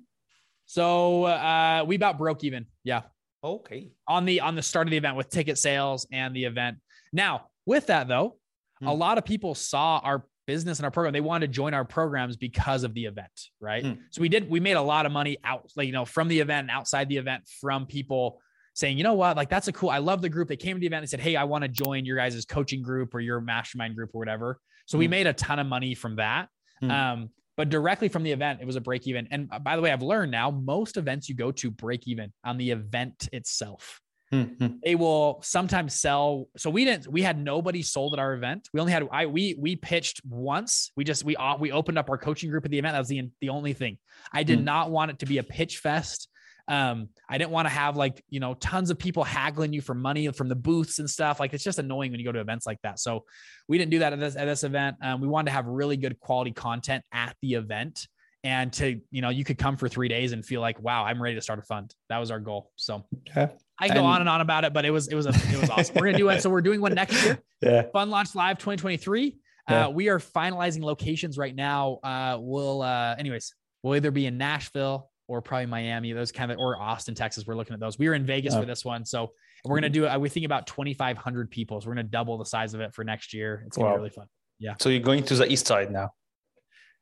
So 0.66 1.24
uh, 1.24 1.86
we 1.88 1.96
about 1.96 2.18
broke 2.20 2.44
even. 2.44 2.66
Yeah. 2.84 3.04
Okay. 3.44 3.92
on 4.08 4.26
the 4.26 4.42
on 4.42 4.56
the 4.56 4.62
start 4.64 4.88
of 4.88 4.92
the 4.92 4.98
event 4.98 5.16
with 5.16 5.30
ticket 5.30 5.58
sales 5.58 6.08
and 6.12 6.36
the 6.36 6.46
event. 6.46 6.78
Now, 7.14 7.48
with 7.66 7.88
that 7.88 8.08
though, 8.08 8.38
a 8.82 8.86
Hmm. 8.86 9.00
lot 9.00 9.18
of 9.18 9.26
people 9.26 9.56
saw 9.56 10.00
our 10.04 10.26
business 10.46 10.80
and 10.80 10.86
our 10.86 10.92
program. 10.92 11.14
They 11.14 11.22
wanted 11.22 11.48
to 11.48 11.54
join 11.54 11.74
our 11.74 11.84
programs 11.86 12.38
because 12.38 12.84
of 12.84 12.94
the 12.94 13.06
event, 13.06 13.32
right? 13.60 13.84
Hmm. 13.86 13.94
So 14.12 14.22
we 14.22 14.30
did 14.30 14.50
we 14.50 14.60
made 14.60 14.74
a 14.78 14.82
lot 14.82 15.06
of 15.06 15.12
money 15.12 15.38
out 15.44 15.70
like 15.76 15.88
you 15.88 15.94
know 15.94 16.06
from 16.06 16.28
the 16.28 16.40
event 16.40 16.70
and 16.70 16.72
outside 16.72 17.10
the 17.10 17.18
event 17.18 17.44
from 17.62 17.86
people 17.86 18.40
saying, 18.74 18.96
you 18.98 19.04
know 19.04 19.16
what, 19.16 19.36
like 19.36 19.50
that's 19.50 19.68
a 19.68 19.72
cool. 19.74 19.90
I 19.90 19.98
love 19.98 20.22
the 20.22 20.30
group. 20.30 20.48
They 20.48 20.56
came 20.56 20.76
to 20.76 20.80
the 20.80 20.86
event 20.86 21.02
and 21.02 21.10
said, 21.10 21.20
hey, 21.20 21.36
I 21.36 21.46
want 21.46 21.64
to 21.64 21.68
join 21.68 22.06
your 22.06 22.16
guys' 22.18 22.46
coaching 22.46 22.84
group 22.84 23.16
or 23.16 23.20
your 23.20 23.42
mastermind 23.42 23.96
group 23.96 24.12
or 24.14 24.20
whatever. 24.20 24.60
So 24.86 24.98
we 25.00 25.06
Hmm. 25.06 25.12
made 25.12 25.28
a 25.28 25.34
ton 25.34 25.58
of 25.60 25.66
money 25.68 25.96
from 25.96 26.18
that. 26.18 26.50
Hmm. 26.80 26.92
Um, 26.92 27.30
but 27.58 27.70
directly 27.70 28.08
from 28.08 28.24
the 28.24 28.32
event, 28.32 28.60
it 28.62 28.66
was 28.66 28.76
a 28.76 28.82
break 28.82 29.08
even. 29.08 29.28
And 29.32 29.50
uh, 29.52 29.60
by 29.60 29.76
the 29.76 29.82
way, 29.82 29.92
I've 29.92 30.04
learned 30.04 30.32
now 30.32 30.52
most 30.52 30.96
events 30.96 31.28
you 31.28 31.36
go 31.36 31.52
to 31.52 31.72
break 31.72 32.08
even 32.08 32.32
on 32.46 32.58
the 32.58 32.72
event 32.72 33.28
itself 33.34 34.00
Hmm, 34.30 34.42
hmm. 34.42 34.68
they 34.84 34.96
will 34.96 35.40
sometimes 35.42 35.94
sell 35.94 36.50
so 36.58 36.70
we 36.70 36.84
didn't 36.84 37.08
we 37.08 37.22
had 37.22 37.42
nobody 37.42 37.82
sold 37.82 38.12
at 38.12 38.20
our 38.20 38.34
event 38.34 38.68
we 38.74 38.82
only 38.82 38.92
had 38.92 39.08
i 39.10 39.26
we 39.26 39.56
we 39.58 39.78
pitched 39.78 40.20
once 40.28 40.92
we 40.98 41.06
just 41.06 41.24
we 41.24 41.38
uh, 41.38 41.56
we 41.56 41.72
opened 41.72 41.98
up 41.98 42.10
our 42.10 42.18
coaching 42.18 42.50
group 42.50 42.66
at 42.66 42.72
the 42.72 42.78
event 42.78 42.92
that 42.92 43.00
was 43.00 43.08
the 43.08 43.22
the 43.40 43.48
only 43.48 43.72
thing 43.72 43.98
i 44.34 44.44
did 44.44 44.60
Hmm. 44.60 44.66
not 44.66 44.92
want 44.92 45.12
it 45.12 45.20
to 45.20 45.26
be 45.26 45.38
a 45.38 45.44
pitch 45.44 45.78
fest 45.78 46.28
um 46.70 47.08
i 47.30 47.38
didn't 47.38 47.52
want 47.52 47.66
to 47.66 47.74
have 47.74 47.96
like 47.96 48.24
you 48.30 48.40
know 48.40 48.54
tons 48.56 48.90
of 48.90 49.00
people 49.00 49.24
haggling 49.24 49.72
you 49.74 49.82
for 49.82 49.94
money 49.94 50.28
from 50.32 50.50
the 50.50 50.56
booths 50.56 51.00
and 51.00 51.10
stuff 51.10 51.40
like 51.40 51.54
it's 51.54 51.64
just 51.64 51.80
annoying 51.80 52.12
when 52.12 52.20
you 52.20 52.26
go 52.26 52.32
to 52.32 52.40
events 52.42 52.66
like 52.66 52.78
that 52.84 53.00
so 53.00 53.24
we 53.68 53.78
didn't 53.78 53.92
do 53.92 54.00
that 54.00 54.12
at 54.14 54.20
this 54.20 54.36
at 54.36 54.46
this 54.46 54.64
event 54.64 54.96
um, 55.02 55.22
we 55.22 55.28
wanted 55.28 55.46
to 55.46 55.52
have 55.52 55.66
really 55.66 55.98
good 55.98 56.20
quality 56.20 56.52
content 56.52 57.04
at 57.14 57.36
the 57.42 57.54
event 57.54 58.08
and 58.44 58.72
to 58.74 59.00
you 59.12 59.22
know 59.22 59.30
you 59.30 59.44
could 59.44 59.58
come 59.58 59.78
for 59.78 59.88
three 59.90 60.08
days 60.08 60.32
and 60.34 60.46
feel 60.46 60.62
like 60.62 60.80
wow 60.82 61.04
i'm 61.06 61.22
ready 61.22 61.36
to 61.36 61.42
start 61.42 61.58
a 61.60 61.64
fund 61.64 61.94
that 62.10 62.18
was 62.18 62.32
our 62.32 62.40
goal 62.40 62.72
so 62.76 63.06
Yeah. 63.36 63.50
I 63.80 63.90
go 63.90 63.98
And- 63.98 64.06
on 64.08 64.20
and 64.22 64.30
on 64.30 64.42
about 64.42 64.64
it, 64.64 64.74
but 64.74 64.86
it 64.86 64.90
was 64.90 65.08
it 65.08 65.14
was 65.14 65.28
a, 65.28 65.30
it 65.30 65.62
was 65.62 65.70
awesome. 65.70 65.94
We're 65.98 66.08
gonna 66.08 66.18
do 66.18 66.30
it. 66.30 66.42
So 66.42 66.50
we're 66.50 66.62
doing 66.62 66.82
one 66.82 66.96
next 66.96 67.24
year. 67.24 67.38
Yeah. 67.62 67.84
Fund 67.94 68.10
Launch 68.10 68.34
Live 68.34 68.58
2023. 68.58 69.38
Yeah. 69.70 69.86
Uh, 69.86 69.90
we 69.92 70.10
are 70.10 70.18
finalizing 70.18 70.82
locations 70.82 71.38
right 71.38 71.54
now. 71.54 72.00
Uh, 72.04 72.38
we'll 72.40 72.82
uh, 72.82 73.14
anyways, 73.20 73.54
we'll 73.84 73.96
either 73.96 74.10
be 74.10 74.26
in 74.26 74.40
Nashville 74.40 75.12
or 75.28 75.42
probably 75.42 75.66
Miami. 75.66 76.12
Those 76.14 76.32
kind 76.32 76.52
of 76.52 76.58
or 76.58 76.80
Austin, 76.80 77.16
Texas. 77.16 77.46
We're 77.46 77.56
looking 77.56 77.74
at 77.74 77.80
those. 77.80 78.00
We 78.00 78.08
were 78.08 78.16
in 78.16 78.26
Vegas 78.26 78.54
Yeah. 78.54 78.62
for 78.62 78.66
this 78.66 78.84
one, 78.86 79.06
so 79.06 79.32
we're 79.66 79.76
gonna 79.78 79.90
do 79.90 80.06
it. 80.06 80.20
We 80.22 80.30
think 80.30 80.46
about 80.46 80.68
2,500 80.68 81.52
people. 81.52 81.82
So 81.82 81.88
we're 81.88 81.96
gonna 81.96 82.04
double 82.04 82.38
the 82.38 82.46
size 82.46 82.74
of 82.74 82.80
it 82.82 82.94
for 82.94 83.04
next 83.04 83.34
year. 83.34 83.64
It's 83.68 83.78
gonna 83.78 83.90
Wow. 83.90 83.96
be 83.96 83.98
really 84.00 84.10
fun. 84.12 84.28
Yeah. 84.60 84.76
So 84.80 84.90
you're 84.90 85.02
going 85.02 85.24
to 85.26 85.36
the 85.36 85.52
east 85.52 85.68
side 85.68 85.92
now. 85.92 86.12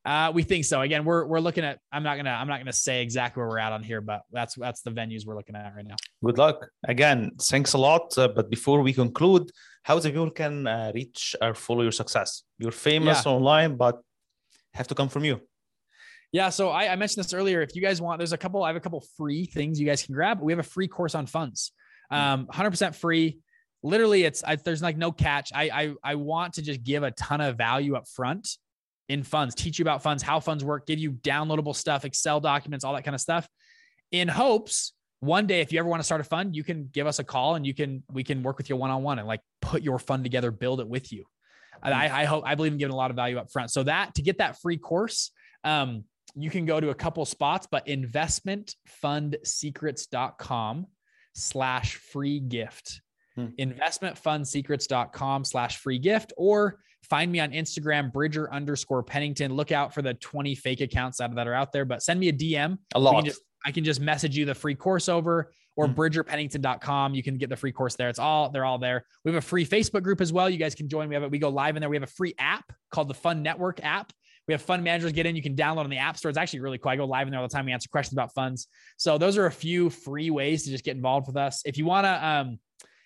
Uh, 0.04 0.32
we 0.32 0.44
think 0.44 0.66
so. 0.66 0.82
Again, 0.82 1.04
we're 1.04 1.26
we're 1.26 1.40
looking 1.40 1.64
at. 1.64 1.80
I'm 1.92 2.04
not 2.04 2.16
gonna 2.18 2.30
I'm 2.30 2.48
not 2.48 2.60
gonna 2.60 2.74
say 2.74 3.02
exactly 3.02 3.42
where 3.42 3.50
we're 3.50 3.58
at 3.58 3.74
on 3.74 3.82
here, 3.82 4.02
but 4.02 4.22
that's 4.32 4.54
that's 4.54 4.82
the 4.82 4.92
venues 4.92 5.26
we're 5.26 5.36
looking 5.36 5.56
at 5.56 5.74
right 5.76 5.86
now. 5.86 5.96
Good 6.24 6.38
luck. 6.38 6.68
Again, 6.88 7.32
thanks 7.42 7.74
a 7.74 7.80
lot. 7.80 8.16
Uh, 8.16 8.28
but 8.28 8.50
before 8.52 8.82
we 8.84 8.94
conclude, 8.94 9.50
how 9.82 9.98
the 9.98 10.10
people 10.10 10.30
can 10.30 10.68
uh, 10.68 10.92
reach 10.94 11.36
or 11.42 11.56
follow 11.56 11.82
your 11.82 11.92
success? 11.92 12.44
You're 12.60 12.72
famous 12.72 13.26
online, 13.26 13.78
but 13.78 14.00
have 14.76 14.88
to 14.90 14.96
come 14.96 15.10
from 15.10 15.26
you. 15.26 15.42
Yeah, 16.36 16.50
so 16.50 16.68
I, 16.68 16.92
I 16.92 16.98
mentioned 16.98 17.24
this 17.24 17.34
earlier. 17.34 17.62
If 17.62 17.78
you 17.78 17.82
guys 17.82 18.02
want, 18.02 18.18
there's 18.18 18.34
a 18.34 18.38
couple. 18.38 18.62
I 18.62 18.68
have 18.68 18.76
a 18.76 18.82
couple 18.82 19.02
free 19.16 19.46
things 19.46 19.80
you 19.80 19.86
guys 19.86 20.04
can 20.04 20.14
grab. 20.14 20.42
We 20.42 20.52
have 20.52 20.60
a 20.60 20.64
free 20.64 20.90
course 20.90 21.16
on 21.16 21.28
funds, 21.28 21.72
um, 22.12 22.48
100% 22.48 22.94
free. 22.94 23.40
Literally, 23.84 24.26
it's 24.26 24.44
I, 24.44 24.58
there's 24.58 24.82
like 24.82 24.98
no 24.98 25.14
catch. 25.14 25.54
I, 25.56 25.70
I 25.70 25.94
I 26.04 26.16
want 26.16 26.56
to 26.56 26.62
just 26.62 26.84
give 26.84 27.04
a 27.04 27.12
ton 27.12 27.40
of 27.40 27.58
value 27.58 27.96
up 27.96 28.06
front 28.10 28.50
in 29.08 29.24
funds, 29.24 29.56
teach 29.56 29.80
you 29.80 29.84
about 29.84 30.04
funds, 30.04 30.22
how 30.22 30.42
funds 30.42 30.62
work, 30.62 30.86
give 30.86 31.00
you 31.00 31.14
downloadable 31.14 31.74
stuff, 31.74 32.04
Excel 32.04 32.42
documents, 32.42 32.84
all 32.84 32.96
that 32.96 33.06
kind 33.06 33.16
of 33.16 33.22
stuff, 33.22 33.48
in 34.12 34.28
hopes 34.28 34.92
one 35.22 35.48
day 35.48 35.62
if 35.62 35.72
you 35.72 35.80
ever 35.80 35.88
want 35.88 36.02
to 36.02 36.04
start 36.04 36.20
a 36.20 36.26
fund, 36.26 36.54
you 36.54 36.66
can 36.66 36.90
give 36.92 37.08
us 37.08 37.20
a 37.20 37.24
call 37.24 37.56
and 37.56 37.66
you 37.66 37.74
can 37.74 38.04
we 38.12 38.26
can 38.26 38.44
work 38.44 38.58
with 38.58 38.70
you 38.70 38.76
one 38.76 38.92
on 38.92 39.04
one 39.04 39.20
and 39.20 39.28
like 39.28 39.40
put 39.62 39.84
your 39.84 40.00
fund 40.00 40.26
together, 40.26 40.52
build 40.52 40.82
it 40.82 40.88
with 40.90 41.14
you. 41.14 41.24
And 41.82 41.94
I, 41.94 42.24
I 42.24 42.26
hope 42.26 42.44
I 42.46 42.56
believe 42.56 42.74
in 42.74 42.78
giving 42.78 42.94
a 42.94 42.98
lot 42.98 43.10
of 43.10 43.16
value 43.16 43.38
up 43.38 43.50
front. 43.54 43.72
So 43.72 43.84
that 43.84 44.16
to 44.16 44.22
get 44.22 44.40
that 44.40 44.60
free 44.60 44.78
course, 44.78 45.32
um, 45.64 46.04
you 46.36 46.50
can 46.50 46.66
go 46.66 46.80
to 46.80 46.90
a 46.90 46.96
couple 46.96 47.26
spots, 47.26 47.68
but 47.70 47.86
investmentfundsecrets.com 47.88 50.88
slash 51.34 51.96
free 51.96 52.40
gift. 52.40 53.02
Hmm. 53.36 53.48
Investmentfundsecrets.com 53.60 55.44
slash 55.46 55.78
free 55.78 56.00
gift, 56.00 56.34
or 56.38 56.80
find 57.04 57.32
me 57.32 57.40
on 57.40 57.52
Instagram, 57.52 58.12
Bridger 58.12 58.52
underscore 58.54 59.04
Pennington. 59.04 59.54
Look 59.54 59.72
out 59.72 59.94
for 59.94 60.02
the 60.02 60.14
20 60.16 60.56
fake 60.56 60.82
accounts 60.82 61.18
that, 61.18 61.36
that 61.36 61.48
are 61.48 61.54
out 61.54 61.72
there, 61.72 61.86
but 61.86 62.02
send 62.02 62.20
me 62.20 62.30
a 62.30 62.34
DM. 62.34 62.78
A 62.96 63.00
lot. 63.00 63.16
can 63.16 63.26
just, 63.26 63.42
I 63.66 63.72
can 63.72 63.84
just 63.84 64.00
message 64.00 64.38
you 64.38 64.46
the 64.46 64.56
free 64.56 64.76
course 64.76 65.10
over 65.10 65.52
or 65.76 65.88
Hmm. 65.88 65.94
bridgerpennington.com. 65.94 67.16
You 67.16 67.24
can 67.24 67.38
get 67.38 67.50
the 67.50 67.58
free 67.58 67.74
course 67.74 67.96
there. 67.96 68.08
It's 68.10 68.20
all, 68.20 68.50
they're 68.50 68.64
all 68.66 68.78
there. 68.78 69.06
We 69.26 69.32
have 69.34 69.44
a 69.44 69.46
free 69.46 69.66
Facebook 69.66 70.04
group 70.04 70.22
as 70.22 70.32
well. 70.32 70.50
You 70.50 70.58
guys 70.58 70.74
can 70.74 70.88
join. 70.88 71.10
We 71.10 71.16
have 71.16 71.24
it. 71.24 71.32
We 71.32 71.40
go 71.40 71.50
live 71.50 71.76
in 71.76 71.82
there. 71.82 71.90
We 71.90 71.98
have 71.98 72.04
a 72.04 72.08
free 72.08 72.34
app 72.40 72.72
called 72.92 73.10
the 73.10 73.14
Fund 73.14 73.44
Network 73.44 73.84
app. 73.84 74.14
We 74.48 74.54
have 74.54 74.62
fund 74.62 74.84
managers 74.84 75.12
get 75.12 75.26
in. 75.26 75.36
You 75.36 75.42
can 75.42 75.56
download 75.56 75.86
on 75.86 75.90
the 75.90 75.98
app 75.98 76.18
store. 76.18 76.30
It's 76.30 76.38
actually 76.38 76.60
really 76.60 76.78
cool. 76.78 76.92
I 76.92 76.96
go 76.96 77.06
live 77.06 77.28
in 77.28 77.32
there 77.32 77.40
all 77.40 77.48
the 77.48 77.54
time. 77.54 77.66
We 77.66 77.72
answer 77.72 77.90
questions 77.90 78.14
about 78.14 78.34
funds. 78.34 78.68
So 78.98 79.18
those 79.18 79.38
are 79.38 79.48
a 79.48 79.52
few 79.52 79.90
free 79.90 80.30
ways 80.30 80.66
to 80.66 80.72
just 80.72 80.84
get 80.84 80.96
involved 80.96 81.28
with 81.28 81.38
us. 81.38 81.62
If 81.66 81.78
you 81.78 81.86
want 81.86 82.06
to, 82.06 82.26
um, 82.26 82.60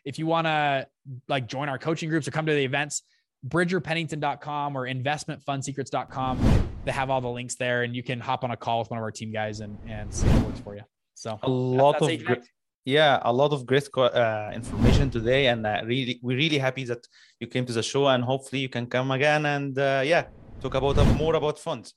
if 0.04 0.20
you 0.20 0.26
want 0.26 0.48
to 0.48 0.88
like 1.28 1.48
join 1.48 1.70
our 1.70 1.78
coaching 1.78 2.10
groups 2.10 2.28
or 2.28 2.32
come 2.32 2.46
to 2.46 2.54
the 2.54 2.64
events, 2.64 3.04
bridgerpennington.com 3.48 4.76
or 4.76 4.88
investmentfundsecrets.com. 4.88 6.70
They 6.86 6.92
have 6.92 7.10
all 7.10 7.22
the 7.22 7.30
links 7.30 7.56
there 7.56 7.84
and 7.84 7.96
you 7.96 8.04
can 8.04 8.20
hop 8.20 8.44
on 8.44 8.52
a 8.52 8.58
call 8.58 8.80
with 8.80 8.90
one 8.90 8.98
of 8.98 9.04
our 9.04 9.12
team 9.12 9.32
guys 9.32 9.60
and, 9.62 9.78
and 9.88 10.14
see 10.14 10.28
what 10.28 10.48
works 10.48 10.60
for 10.60 10.76
you. 10.76 10.82
So 11.14 11.40
a 11.44 11.50
lot 11.50 12.02
of 12.02 12.08
gr- 12.08 12.24
connect. 12.24 12.50
yeah 12.86 13.20
a 13.24 13.32
lot 13.32 13.52
of 13.52 13.66
great 13.66 13.90
uh, 13.98 14.52
information 14.54 15.10
today 15.10 15.48
and 15.48 15.66
uh, 15.68 15.82
really 15.86 16.20
we're 16.22 16.38
really 16.38 16.58
happy 16.58 16.86
that 16.86 17.06
you 17.40 17.48
came 17.48 17.66
to 17.66 17.74
the 17.74 17.84
show 17.84 18.08
and 18.08 18.24
hopefully 18.24 18.62
you 18.62 18.70
can 18.70 18.86
come 18.88 19.12
again 19.12 19.46
and 19.46 19.78
uh, 19.78 20.02
yeah 20.04 20.26
talk 20.62 20.76
about 20.76 20.96
more 21.18 21.36
about 21.36 21.60
funds 21.60 21.94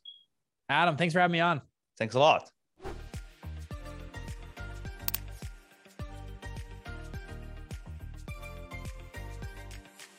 Adam, 0.68 0.96
thanks 0.96 1.12
for 1.12 1.20
having 1.20 1.32
me 1.32 1.40
on. 1.40 1.60
thanks 1.98 2.14
a 2.14 2.18
lot 2.18 2.50